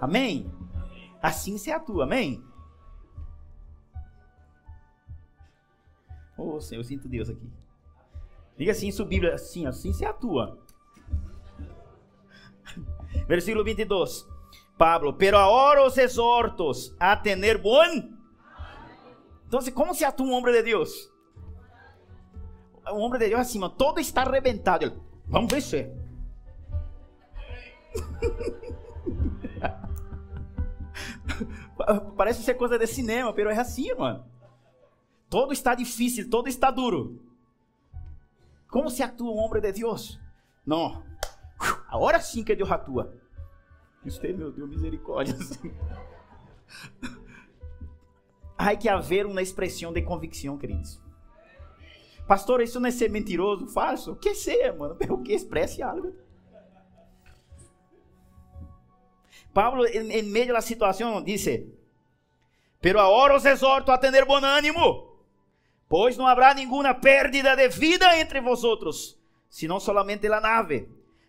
Amém? 0.00 0.50
Assim 1.20 1.58
se 1.58 1.70
atua, 1.70 2.04
amém? 2.04 2.42
Oh, 6.36 6.60
Senhor, 6.60 6.80
eu 6.80 6.84
sinto 6.84 7.08
Deus 7.08 7.30
aqui. 7.30 7.50
Diga 8.56 8.72
assim, 8.72 8.90
sua 8.90 9.06
Bíblia, 9.06 9.34
assim, 9.34 9.66
assim 9.66 9.92
se 9.92 10.04
atua. 10.04 10.58
Versículo 13.26 13.64
22. 13.64 14.26
Pablo, 14.76 15.14
pero 15.14 15.38
ahora 15.38 15.86
os 15.86 15.96
exortos 15.96 16.94
a 17.00 17.16
tener 17.16 17.58
bom. 17.58 17.82
Então, 19.46 19.60
como 19.72 19.94
se 19.94 20.04
atua 20.04 20.26
um 20.26 20.32
homem 20.32 20.52
de 20.52 20.62
Deus? 20.62 21.10
Um 22.88 23.00
homem 23.00 23.18
de 23.18 23.28
Deus 23.28 23.40
assim, 23.40 23.58
mano, 23.58 23.74
todo 23.74 23.98
está 24.00 24.22
arrebentado. 24.22 24.84
Ele, 24.84 25.00
Vamos 25.28 25.52
vencer. 25.52 25.90
Parece 32.16 32.42
ser 32.42 32.54
coisa 32.54 32.78
de 32.78 32.86
cinema, 32.86 33.32
pero 33.32 33.50
é 33.50 33.58
assim, 33.58 33.92
mano. 33.94 34.24
Todo 35.28 35.52
está 35.52 35.74
difícil, 35.74 36.30
todo 36.30 36.48
está 36.48 36.70
duro. 36.70 37.20
Como 38.68 38.90
se 38.90 39.02
atua 39.02 39.32
um 39.32 39.38
homem 39.38 39.60
de 39.60 39.72
Deus? 39.72 40.20
Não. 40.64 41.04
Agora 41.88 42.20
sim 42.20 42.44
que 42.44 42.54
Deus 42.54 42.70
atua. 42.70 43.14
Este, 44.04 44.32
meu 44.32 44.52
Deus, 44.52 44.68
misericórdia. 44.68 45.36
Há 48.58 48.74
que 48.76 48.88
haver 48.88 49.26
uma 49.26 49.42
expressão 49.42 49.92
de 49.92 50.02
convicção, 50.02 50.56
queridos. 50.56 51.00
Pastor, 52.26 52.60
isso 52.60 52.80
não 52.80 52.88
é 52.88 52.90
ser 52.90 53.10
mentiroso, 53.10 53.68
falso? 53.68 54.12
O 54.12 54.16
que 54.16 54.34
ser, 54.34 54.72
mano? 54.72 54.96
O 55.10 55.22
que 55.22 55.32
expresse 55.32 55.82
algo. 55.82 56.14
Pablo, 59.54 59.86
em 59.86 60.22
meio 60.22 60.52
da 60.52 60.60
situação, 60.60 61.22
disse: 61.22 61.72
Pero 62.80 63.00
agora 63.00 63.36
os 63.36 63.44
exorto 63.44 63.90
a 63.90 63.98
tener 63.98 64.24
bom 64.24 64.44
ânimo, 64.44 65.15
pois 65.88 66.16
não 66.16 66.26
haverá 66.26 66.54
nenhuma 66.54 66.94
pérdida 66.94 67.54
de 67.54 67.68
vida 67.68 68.18
entre 68.18 68.40
vosotros, 68.40 69.18
senão 69.48 69.78
solamente 69.78 70.26
a 70.26 70.40
nave. 70.40 70.88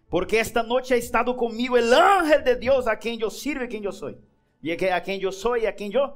Porque 0.10 0.38
esta 0.38 0.64
noite 0.64 0.94
ha 0.94 0.98
estado 0.98 1.36
comigo 1.36 1.76
o 1.76 1.78
ángel 1.78 2.42
de 2.42 2.56
Deus 2.56 2.88
a 2.88 2.96
quem 2.96 3.20
eu 3.20 3.30
sirvo 3.30 3.66
e 3.66 3.68
quem 3.68 3.84
eu 3.84 3.92
sou. 3.92 4.18
E 4.64 4.72
a 4.72 5.02
quem 5.02 5.22
eu 5.22 5.32
sou 5.32 5.58
e 5.58 5.68
a 5.68 5.74
quem 5.74 5.94
eu. 5.94 6.14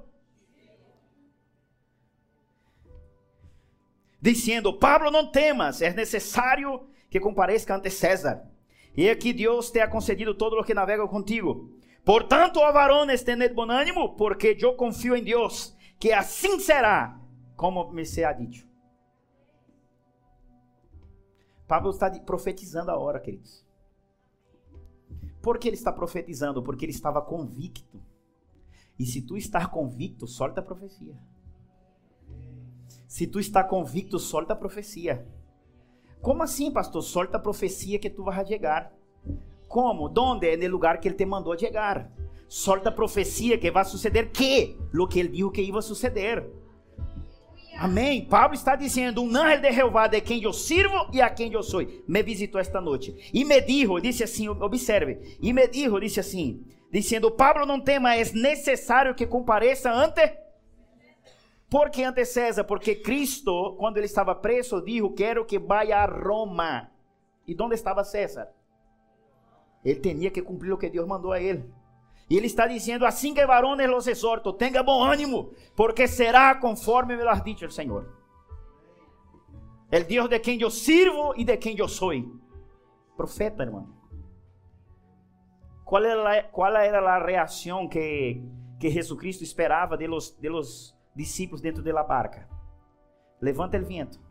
Dizendo: 4.21 4.73
Pablo, 4.73 5.11
não 5.11 5.31
temas, 5.31 5.81
é 5.81 5.91
necessário 5.93 6.87
que 7.09 7.19
compareça 7.19 7.75
ante 7.75 7.89
César. 7.89 8.43
E 8.95 9.09
aqui 9.09 9.33
Deus 9.33 9.71
te 9.71 9.79
ha 9.79 9.87
concedido 9.87 10.33
todo 10.33 10.59
o 10.59 10.63
que 10.63 10.73
navega 10.73 11.07
contigo. 11.07 11.69
Portanto, 12.03 12.57
ó 12.59 12.71
varones, 12.71 13.23
tened 13.23 13.53
bom 13.53 13.69
ânimo, 13.69 14.15
porque 14.15 14.57
eu 14.59 14.73
confio 14.73 15.15
em 15.15 15.23
Deus, 15.23 15.75
que 15.99 16.11
assim 16.11 16.59
será, 16.59 17.20
como 17.61 17.91
me 17.91 18.05
se 18.05 18.25
ha 18.25 18.33
dicho. 18.33 18.67
Pablo 21.67 21.91
está 21.91 22.09
profetizando 22.25 22.89
a 22.89 22.97
hora, 22.97 23.19
queridos. 23.19 23.63
Por 25.43 25.59
que 25.59 25.67
ele 25.67 25.75
está 25.75 25.91
profetizando? 25.91 26.63
Porque 26.63 26.85
ele 26.85 26.91
estava 26.91 27.21
convicto. 27.21 28.01
E 28.97 29.05
se 29.05 29.21
tu 29.21 29.37
estar 29.37 29.69
convicto, 29.69 30.25
solta 30.25 30.59
a 30.61 30.63
profecia. 30.63 31.15
Se 33.07 33.27
tu 33.27 33.37
está 33.37 33.63
convicto, 33.63 34.17
solta 34.17 34.53
a 34.53 34.55
profecia. 34.55 35.23
Como 36.19 36.41
assim, 36.41 36.71
pastor? 36.71 37.03
Solta 37.03 37.37
a 37.37 37.39
profecia 37.39 37.99
que 37.99 38.09
tu 38.09 38.23
vas 38.23 38.47
chegar. 38.47 38.91
Como? 39.67 40.09
Donde? 40.09 40.47
É 40.47 40.57
no 40.57 40.67
lugar 40.67 40.99
que 40.99 41.07
ele 41.07 41.15
te 41.15 41.27
mandou 41.27 41.55
chegar. 41.55 42.11
Solta 42.47 42.89
a 42.89 42.91
profecia 42.91 43.59
que 43.59 43.69
vai 43.69 43.85
suceder 43.85 44.31
que? 44.31 44.75
Lo 44.91 45.07
que 45.07 45.19
ele 45.19 45.29
disse 45.29 45.51
que 45.51 45.61
ia 45.61 45.81
suceder. 45.83 46.60
Amém. 47.77 48.25
Pablo 48.25 48.55
está 48.55 48.75
dizendo: 48.75 49.23
Um 49.23 49.35
ángel 49.35 49.61
de 49.61 49.71
Jeová 49.71 50.07
de 50.07 50.21
quem 50.21 50.43
eu 50.43 50.53
sirvo 50.53 51.09
e 51.11 51.21
a 51.21 51.29
quem 51.29 51.51
eu 51.53 51.63
sou. 51.63 51.81
Me 52.07 52.21
visitou 52.21 52.59
esta 52.59 52.79
noite. 52.79 53.29
E 53.33 53.43
me 53.43 53.59
dijo, 53.61 53.99
disse 53.99 54.23
assim: 54.23 54.47
observe. 54.47 55.37
E 55.41 55.51
me 55.53 55.67
dijo, 55.67 55.99
disse 55.99 56.19
assim: 56.19 56.65
dizendo: 56.91 57.31
Pablo, 57.31 57.65
não 57.65 57.79
tema, 57.79 58.15
é 58.15 58.23
necessário 58.33 59.15
que 59.15 59.25
compareça 59.25 59.91
ante. 59.91 60.37
Por 61.69 61.89
que 61.89 62.03
ante 62.03 62.25
César? 62.25 62.65
Porque 62.65 62.95
Cristo, 62.95 63.75
quando 63.79 63.97
ele 63.97 64.05
estava 64.05 64.35
preso, 64.35 64.81
disse: 64.81 65.09
Quero 65.11 65.45
que 65.45 65.57
vá 65.57 65.81
a 65.81 66.05
Roma. 66.05 66.91
E 67.47 67.55
onde 67.59 67.75
estava 67.75 68.03
César? 68.03 68.49
Ele 69.83 69.99
tinha 69.99 70.29
que 70.29 70.41
cumprir 70.41 70.71
o 70.71 70.77
que 70.77 70.89
Deus 70.89 71.07
mandou 71.07 71.31
a 71.31 71.41
ele. 71.41 71.63
E 72.31 72.37
ele 72.37 72.47
está 72.47 72.65
dizendo: 72.65 73.05
Assim 73.05 73.33
que 73.33 73.45
varones 73.45 73.89
los 73.89 74.07
exorto, 74.07 74.53
tenga 74.53 74.81
bom 74.81 75.03
ânimo, 75.03 75.51
porque 75.75 76.07
será 76.07 76.57
conforme 76.61 77.17
me 77.17 77.25
lo 77.25 77.29
has 77.29 77.43
dicho 77.43 77.65
el 77.65 77.71
Senhor. 77.71 78.07
El 79.91 80.07
Deus 80.07 80.29
de 80.29 80.39
quem 80.39 80.57
eu 80.61 80.71
sirvo 80.71 81.33
e 81.35 81.43
de 81.43 81.57
quem 81.57 81.77
eu 81.77 81.89
sou. 81.89 82.13
Profeta, 83.17 83.63
irmão. 83.63 83.85
Qual 85.83 86.05
era, 86.05 86.43
qual 86.43 86.73
era 86.73 86.99
a 87.01 87.25
reação 87.25 87.89
que, 87.89 88.41
que 88.79 88.89
Jesucristo 88.89 89.43
esperava 89.43 89.97
de 89.97 90.07
los, 90.07 90.39
de 90.39 90.47
los 90.47 90.97
discípulos 91.13 91.59
dentro 91.59 91.83
da 91.83 92.01
barca? 92.01 92.47
Levanta 93.41 93.77
o 93.77 93.85
vento. 93.85 94.21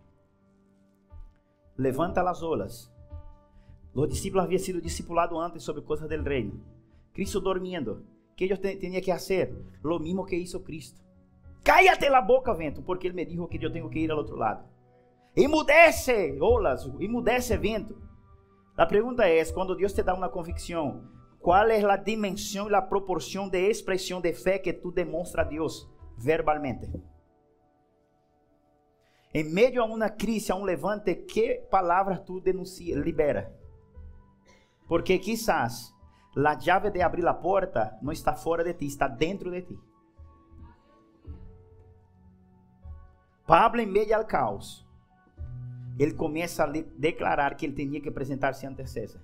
Levanta 1.77 2.23
as 2.23 2.43
olas. 2.43 2.91
Os 3.93 4.09
discípulos 4.09 4.47
haviam 4.47 4.59
sido 4.59 4.81
discipulados 4.81 5.39
antes 5.39 5.63
sobre 5.63 5.83
coisas 5.83 6.09
do 6.09 6.23
reino. 6.23 6.80
Cristo 7.13 7.41
dormindo. 7.41 8.07
que 8.37 8.45
eles 8.45 8.59
tinham 8.79 9.03
que 9.03 9.13
fazer? 9.13 9.55
Lo 9.83 10.01
mesmo 10.01 10.25
que 10.25 10.37
hizo 10.37 10.63
Cristo. 10.63 11.03
Cállate 11.63 12.09
la 12.09 12.23
boca, 12.23 12.55
vento, 12.55 12.83
porque 12.83 13.07
ele 13.07 13.15
me 13.15 13.27
dijo 13.27 13.47
que 13.49 13.63
eu 13.63 13.71
tenho 13.71 13.91
que 13.91 13.99
ir 13.99 14.11
ao 14.11 14.17
outro 14.17 14.37
lado. 14.37 14.65
Emudece, 15.37 16.39
olas, 16.41 16.87
emudece 16.99 17.59
vento. 17.59 18.01
A 18.77 18.87
pergunta 18.87 19.29
é: 19.29 19.45
quando 19.53 19.77
Deus 19.77 19.93
te 19.93 20.03
dá 20.03 20.15
uma 20.15 20.31
convicção, 20.31 21.05
qual 21.39 21.69
é 21.69 21.85
a 21.85 21.97
dimensão 21.97 22.71
e 22.71 22.75
a 22.75 22.81
proporção 22.81 23.47
de 23.47 23.59
expressão 23.69 24.23
de 24.23 24.33
fé 24.33 24.59
que 24.59 24.73
tu 24.73 24.91
demonstra 24.91 25.43
a 25.43 25.45
Deus 25.45 25.87
verbalmente? 26.17 26.91
Em 29.35 29.45
meio 29.45 29.83
a 29.83 29.85
uma 29.85 30.09
crise, 30.09 30.51
a 30.51 30.57
um 30.57 30.65
levante, 30.65 31.15
que 31.15 31.57
palavras 31.71 32.21
tu 32.21 32.41
denuncia, 32.41 32.97
libera? 32.97 33.55
Porque 34.89 35.19
quizás 35.19 35.95
a 36.37 36.61
chave 36.61 36.91
de 36.91 37.03
abrir 37.03 37.27
a 37.27 37.35
porta 37.35 37.99
não 38.01 38.13
está 38.13 38.35
fora 38.35 38.63
de 38.63 38.75
ti, 38.75 38.87
está 38.87 39.09
dentro 39.09 39.51
de 39.51 39.63
ti. 39.63 39.79
Pablo, 43.47 43.81
em 43.81 43.87
meio 43.87 44.17
ao 44.17 44.25
caos, 44.25 44.87
ele 45.99 46.15
começa 46.15 46.65
a 46.65 46.73
declarar 46.97 47.57
que 47.57 47.67
ele 47.67 47.75
tinha 47.75 48.01
que 48.01 48.09
apresentar-se 48.09 48.65
ante 48.65 48.87
César. 48.87 49.21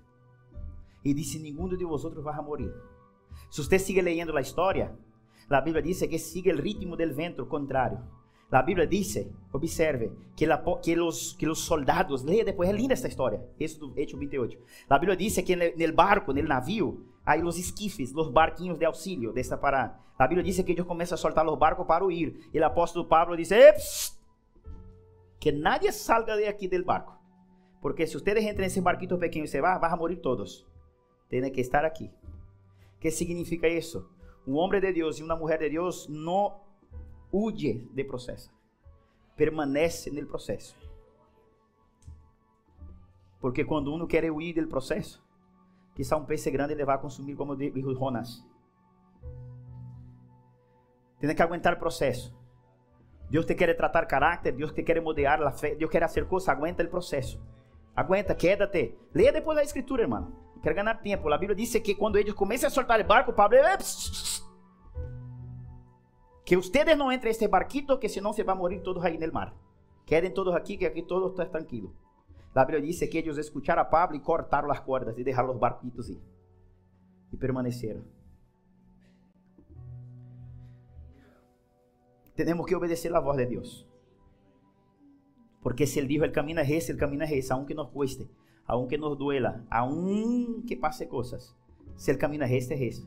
E 1.04 1.14
disse: 1.14 1.38
Nenhum 1.38 1.68
de 1.68 1.84
vosotros 1.84 2.24
vai 2.24 2.34
morrer. 2.42 2.74
Se 3.50 3.62
você 3.62 3.78
sigue 3.78 4.02
leyendo 4.02 4.36
a 4.36 4.40
história, 4.40 4.98
a 5.48 5.60
Bíblia 5.60 5.82
diz 5.82 6.00
que 6.00 6.18
sigue 6.18 6.52
o 6.52 6.60
ritmo 6.60 6.96
del 6.96 7.14
vento 7.14 7.46
contrário. 7.46 8.02
A 8.50 8.62
Bíblia 8.62 8.86
diz, 8.86 9.26
observe, 9.52 10.12
que, 10.36 10.46
la, 10.46 10.62
que, 10.80 10.94
los, 10.94 11.34
que 11.34 11.52
soldados, 11.54 12.22
leia 12.22 12.44
depois, 12.44 12.68
é 12.68 12.72
linda 12.72 12.94
esta 12.94 13.08
história, 13.08 13.44
Hecho 13.58 14.16
28. 14.16 14.56
A 14.88 14.98
Bíblia 14.98 15.16
diz 15.16 15.36
que 15.38 15.56
no 15.56 15.92
barco, 15.92 16.32
no 16.32 16.42
navio, 16.42 17.04
há 17.24 17.36
os 17.36 17.58
esquifes, 17.58 18.14
os 18.14 18.30
barquinhos 18.30 18.78
de 18.78 18.84
auxílio 18.84 19.32
desta 19.32 19.58
parada. 19.58 19.98
A 20.18 20.26
Bíblia 20.26 20.44
diz 20.44 20.62
que 20.62 20.72
eles 20.72 20.84
começam 20.84 21.16
a 21.16 21.18
soltar 21.18 21.46
os 21.46 21.58
barcos 21.58 21.86
para 21.86 22.04
huir. 22.04 22.48
E 22.54 22.58
o 22.58 22.64
apóstolo 22.64 23.04
Pablo 23.06 23.36
diz: 23.36 23.50
que 25.38 25.52
nadie 25.52 25.92
salga 25.92 26.36
de 26.36 26.46
aqui 26.46 26.68
del 26.68 26.84
barco. 26.84 27.14
Porque 27.82 28.06
se 28.06 28.14
vocês 28.14 28.44
entram 28.44 28.62
nesse 28.62 28.80
barquito 28.80 29.18
pequeno 29.18 29.44
e 29.44 29.48
se 29.48 29.60
vão, 29.60 29.78
vão 29.78 29.96
morrer 29.96 30.16
todos. 30.16 30.66
Tem 31.28 31.50
que 31.50 31.60
estar 31.60 31.84
aqui. 31.84 32.10
que 33.00 33.10
significa 33.10 33.68
isso? 33.68 34.08
Um 34.46 34.54
homem 34.54 34.80
de 34.80 34.92
Deus 34.92 35.18
e 35.18 35.22
uma 35.22 35.36
mulher 35.36 35.58
de 35.58 35.70
Deus 35.70 36.08
não 36.08 36.65
huye 37.32 37.86
de 37.92 38.04
processo. 38.04 38.50
Permanece 39.36 40.10
no 40.10 40.26
processo. 40.26 40.76
Porque 43.40 43.64
quando 43.64 43.94
um 43.94 44.06
quer 44.06 44.30
huir 44.30 44.54
do 44.54 44.68
processo, 44.68 45.22
quizá 45.94 46.16
um 46.16 46.24
peixe 46.24 46.50
grande 46.50 46.72
ele 46.72 46.84
vai 46.84 46.98
consumir, 47.00 47.36
como 47.36 47.56
dijo 47.56 47.94
Jonas. 47.94 48.44
Tem 51.20 51.34
que 51.34 51.42
aguentar 51.42 51.74
o 51.74 51.78
processo. 51.78 52.34
Deus 53.28 53.44
te 53.44 53.54
quer 53.54 53.76
tratar 53.76 54.06
caráter, 54.06 54.52
Deus 54.52 54.72
te 54.72 54.82
quer 54.82 55.00
modear 55.00 55.42
a 55.42 55.50
fé, 55.50 55.74
Deus 55.74 55.90
quer 55.90 56.00
fazer 56.02 56.26
coisas, 56.26 56.48
aguenta 56.48 56.82
o 56.82 56.88
processo. 56.88 57.40
Aguenta, 57.94 58.34
quédate. 58.34 58.94
Leia 59.14 59.32
depois 59.32 59.58
a 59.58 59.62
escritura, 59.62 60.02
irmão. 60.02 60.32
Quero 60.62 60.74
ganhar 60.74 60.94
tempo. 60.96 61.32
A 61.32 61.38
Bíblia 61.38 61.56
diz 61.56 61.72
que 61.76 61.94
quando 61.94 62.18
eles 62.18 62.34
começam 62.34 62.66
a 62.66 62.70
soltar 62.70 63.00
o 63.00 63.04
barco, 63.04 63.32
Pablo. 63.32 63.58
Que 66.46 66.56
ustedes 66.56 66.96
não 66.96 67.10
entrem 67.10 67.30
neste 67.30 67.48
barquito, 67.48 67.98
que 67.98 68.08
senão 68.08 68.32
se 68.32 68.44
vai 68.44 68.54
morrer 68.54 68.80
todos 68.80 69.04
aí 69.04 69.18
no 69.18 69.32
mar. 69.32 69.54
Quedem 70.06 70.30
todos 70.30 70.54
aqui, 70.54 70.76
que 70.76 70.86
aqui 70.86 71.02
todos 71.02 71.30
estão 71.30 71.46
tranquilos. 71.46 71.90
A 72.54 72.64
Bíblia 72.64 72.80
diz 72.80 73.00
que 73.00 73.18
eles 73.18 73.36
escutaram 73.36 73.82
a 73.82 73.84
Pablo 73.84 74.16
e 74.16 74.20
cortaram 74.20 74.70
as 74.70 74.80
cordas 74.80 75.18
e 75.18 75.24
deixaram 75.24 75.52
os 75.52 75.58
barquitos 75.58 76.08
ir. 76.08 76.20
E 77.32 77.36
permaneceram. 77.36 78.02
Temos 82.34 82.66
que 82.66 82.74
obedecer 82.74 83.14
a 83.14 83.20
voz 83.20 83.36
de 83.36 83.46
Deus. 83.46 83.86
Porque 85.60 85.86
se 85.86 85.98
Ele 85.98 86.08
dijo, 86.08 86.24
el 86.24 86.32
camino 86.32 86.60
es 86.60 86.70
ese, 86.70 86.92
el 86.92 86.98
camino 86.98 87.24
es 87.24 87.32
ese, 87.32 87.52
aunque 87.52 87.74
nos 87.74 87.90
cueste 87.90 88.30
aunque 88.66 88.98
nos 88.98 89.16
duela, 89.16 89.64
aunque 89.70 90.76
pase 90.76 91.06
coisas, 91.08 91.54
se 91.94 92.12
o 92.12 92.18
caminho 92.18 92.44
é 92.44 92.56
este, 92.56 92.74
é 92.74 92.84
este. 92.84 93.06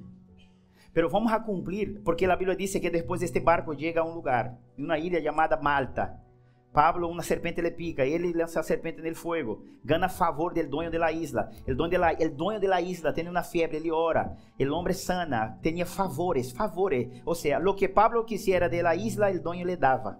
Pero 0.94 1.10
vamos 1.10 1.32
a 1.32 1.44
cumprir, 1.44 2.02
porque 2.04 2.26
a 2.26 2.36
Bíblia 2.36 2.56
diz 2.56 2.80
que 2.80 2.90
depois 2.90 3.22
este 3.22 3.40
barco 3.40 3.76
chega 3.78 4.02
a 4.02 4.06
um 4.06 4.14
lugar, 4.16 4.58
uma 4.78 4.98
ilha 4.98 5.22
chamada 5.22 5.58
Malta. 5.58 6.24
Pablo, 6.72 7.08
uma 7.10 7.24
serpente 7.24 7.62
le 7.62 7.72
pica, 7.72 8.06
ele 8.06 8.32
lança 8.32 8.60
a 8.60 8.64
serpente 8.64 9.02
no 9.02 9.16
fogo, 9.16 9.64
gana 9.84 10.08
favor 10.08 10.54
dueño 10.54 10.92
de 10.92 11.00
la 11.00 11.12
isla. 11.12 11.50
El 11.66 11.76
dueño 11.76 11.92
de 11.92 11.98
la, 11.98 12.12
el 12.12 12.36
dueño 12.36 12.60
de 12.60 12.68
la 12.68 12.80
isla 12.80 13.12
tiene 13.12 13.30
una 13.30 13.44
fiebre, 13.44 13.78
ele 13.78 13.92
ora. 13.92 14.36
El 14.58 14.72
hombre 14.72 14.94
sana, 14.94 15.60
tenía 15.62 15.86
favores, 15.86 16.54
favores. 16.54 17.22
O 17.26 17.34
sea, 17.34 17.60
lo 17.60 17.76
que 17.76 17.90
Pablo 17.90 18.26
quisiera 18.26 18.70
de 18.70 18.84
la 18.84 18.96
isla, 18.96 19.32
el 19.32 19.42
dueño 19.42 19.66
le 19.66 19.78
dava. 19.78 20.20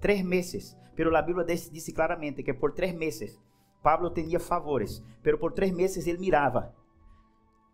Três 0.00 0.24
meses. 0.24 0.76
Pero 0.96 1.16
a 1.16 1.22
Bíblia 1.22 1.44
diz 1.44 1.92
claramente 1.94 2.44
que 2.44 2.54
por 2.54 2.74
três 2.74 2.94
meses 2.94 3.40
Pablo 3.82 4.12
tinha 4.12 4.40
favores, 4.40 5.02
pero 5.22 5.38
por 5.38 5.52
três 5.52 5.72
meses 5.72 6.06
ele 6.06 6.18
mirava 6.18 6.74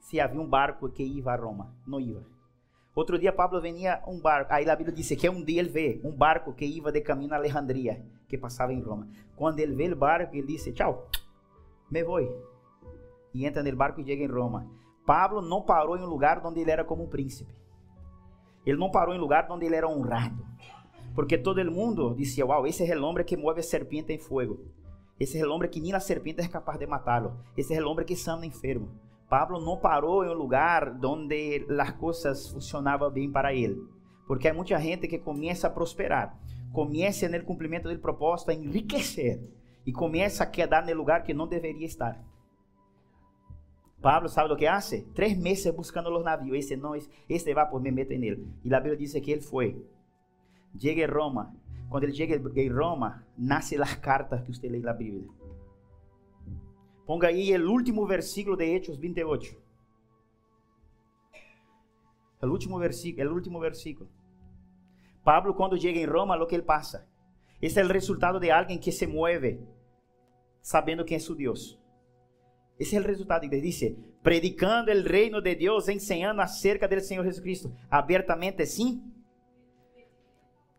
se 0.01 0.19
havia 0.19 0.41
um 0.41 0.49
barco 0.49 0.89
que 0.89 1.03
ia 1.03 1.31
a 1.31 1.37
Roma. 1.37 1.75
Não 1.87 2.01
ia. 2.01 2.21
Outro 2.95 3.19
dia 3.19 3.33
Pablo 3.33 3.61
venia 3.61 4.03
um 4.07 4.21
barco, 4.21 4.53
aí 4.53 4.69
a 4.69 4.75
Bíblia 4.75 4.95
diz 4.95 5.09
que 5.09 5.29
um 5.29 5.45
dia 5.45 5.61
ele 5.61 5.69
vê 5.69 6.01
um 6.03 6.11
barco 6.11 6.53
que 6.53 6.65
ia 6.65 6.91
de 6.91 7.01
caminho 7.01 7.33
a 7.33 7.37
Alejandria, 7.37 8.05
que 8.29 8.37
passava 8.37 8.73
em 8.73 8.83
Roma. 8.83 9.09
Quando 9.37 9.61
ele 9.61 9.75
vê 9.75 9.93
o 9.93 9.97
barco, 9.97 10.35
ele 10.35 10.47
disse: 10.47 10.73
"Tchau, 10.73 11.09
me 11.91 12.03
vou". 12.03 12.21
E 13.33 13.47
entra 13.47 13.63
no 13.63 13.77
barco 13.77 14.01
e 14.01 14.05
chega 14.05 14.25
em 14.25 14.27
Roma. 14.27 14.67
Pablo 15.07 15.41
não 15.41 15.63
parou 15.63 15.97
em 15.97 16.03
um 16.03 16.07
lugar 16.07 16.45
onde 16.45 16.61
ele 16.61 16.71
era 16.71 16.85
como 16.85 17.05
um 17.05 17.09
príncipe. 17.09 17.55
Ele 18.67 18.79
não 18.79 18.91
parou 18.91 19.15
em 19.15 19.19
um 19.19 19.21
lugar 19.21 19.47
onde 19.51 19.67
ele 19.67 19.77
era 19.77 19.89
honrado. 19.89 20.45
Porque 21.15 21.39
todo 21.39 21.65
mundo 21.71 22.15
dizia: 22.15 22.45
"Uau, 22.45 22.67
esse 22.67 22.85
é 22.85 22.97
o 22.99 23.05
homem 23.05 23.25
que 23.25 23.37
move 23.37 23.61
a 23.61 23.63
serpente 23.63 24.13
em 24.13 24.19
fogo". 24.19 24.59
Esse 25.19 25.39
é 25.39 25.47
o 25.47 25.53
homem 25.53 25.69
que 25.69 25.81
nem 25.81 25.93
a 25.93 26.01
serpente 26.01 26.41
é 26.41 26.49
capaz 26.49 26.79
de 26.79 26.87
matá-lo. 26.87 27.37
Esse 27.57 27.75
é 27.75 27.83
o 27.83 27.89
homem 27.89 28.07
que 28.07 28.17
sana 28.17 28.47
enfermo. 28.47 28.89
Pablo 29.31 29.61
não 29.61 29.79
parou 29.79 30.25
em 30.25 30.29
um 30.29 30.35
lugar 30.35 30.93
onde 31.05 31.65
as 31.79 31.93
coisas 31.93 32.49
funcionavam 32.49 33.09
bem 33.11 33.31
para 33.31 33.55
ele. 33.55 33.81
Porque 34.27 34.49
há 34.49 34.53
muita 34.53 34.79
gente 34.81 35.07
que 35.07 35.19
começa 35.19 35.69
a 35.69 35.71
prosperar, 35.71 36.37
começa 36.73 37.29
no 37.29 37.45
cumprimento 37.45 37.89
do 37.89 37.99
propósito 38.01 38.51
a 38.51 38.55
enriquecer 38.55 39.41
e 39.87 39.93
começa 39.93 40.43
a 40.43 40.47
quedar 40.47 40.85
no 40.85 40.93
lugar 40.95 41.23
que 41.23 41.33
não 41.33 41.47
deveria 41.47 41.87
estar. 41.87 42.21
Pablo 44.03 44.29
sabe 44.29 44.53
o 44.53 44.57
que 44.57 44.67
hace? 44.67 45.03
Três 45.15 45.39
meses 45.39 45.73
buscando 45.73 46.11
os 46.11 46.25
navios. 46.25 46.59
Esse 46.59 46.77
não, 46.77 46.97
esse 47.29 47.55
vai, 47.55 47.69
por 47.69 47.81
me 47.81 47.93
meto 47.93 48.11
nele. 48.11 48.49
E 48.65 48.75
a 48.75 48.81
Bíblia 48.81 48.97
diz 48.97 49.13
que 49.13 49.31
ele 49.31 49.43
foi. 49.43 49.81
Chega 50.77 51.05
a 51.05 51.13
Roma 51.13 51.55
quando 51.91 52.05
ele 52.05 52.15
chega 52.15 52.41
em 52.61 52.69
Roma, 52.69 53.25
nascem 53.37 53.77
as 53.81 53.95
cartas 53.97 54.41
que 54.43 54.55
você 54.55 54.69
lê 54.69 54.79
na 54.79 54.93
Bíblia. 54.93 55.29
Ponga 57.11 57.27
aí 57.27 57.53
o 57.57 57.73
último 57.73 58.07
versículo 58.07 58.57
de 58.57 58.65
Hechos 58.65 58.97
28. 58.97 59.61
O 62.41 62.47
último 62.47 62.79
versículo, 62.79 63.33
o 63.33 63.35
último 63.35 63.59
versículo. 63.59 64.09
Pablo 65.25 65.53
quando 65.53 65.77
chega 65.77 65.99
em 65.99 66.07
Roma, 66.07 66.41
o 66.41 66.47
que 66.47 66.55
ele 66.55 66.63
passa? 66.63 67.09
Esse 67.61 67.81
é 67.81 67.85
o 67.85 67.89
resultado 67.89 68.39
de 68.39 68.49
alguém 68.49 68.79
que 68.79 68.93
se 68.93 69.09
mueve 69.09 69.61
sabendo 70.63 71.05
quem 71.05 71.17
é 71.17 71.19
seu 71.19 71.35
Deus. 71.35 71.77
Esse 72.79 72.97
é 72.97 73.01
o 73.01 73.05
resultado. 73.05 73.43
Ele 73.43 73.61
diz: 73.61 73.81
predicando 74.23 74.93
o 74.93 75.03
reino 75.03 75.43
de 75.43 75.57
Deus, 75.57 75.89
ensinando 75.89 76.41
acerca 76.41 76.87
do 76.87 77.01
Senhor 77.01 77.25
Jesus 77.25 77.43
Cristo, 77.43 77.75
abertamente, 77.91 78.65
sim. 78.65 79.03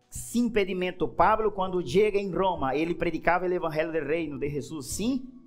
Sem 0.08 0.46
impedimento. 0.46 1.06
Pablo, 1.06 1.52
quando 1.52 1.86
chega 1.86 2.18
em 2.18 2.34
Roma, 2.34 2.74
ele 2.74 2.94
predicava 2.94 3.46
o 3.46 3.52
evangelho 3.52 3.92
do 3.92 3.98
reino 3.98 4.38
de 4.38 4.48
Jesus, 4.48 4.86
sim. 4.86 5.41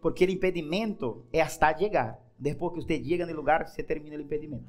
Porque 0.00 0.24
o 0.24 0.30
impedimento 0.30 1.24
é 1.32 1.40
hasta 1.40 1.76
chegar. 1.76 2.18
Depois 2.38 2.72
que 2.74 2.82
você 2.82 3.02
chega 3.02 3.26
no 3.26 3.34
lugar, 3.34 3.66
você 3.66 3.82
termina 3.82 4.16
o 4.16 4.20
impedimento. 4.20 4.66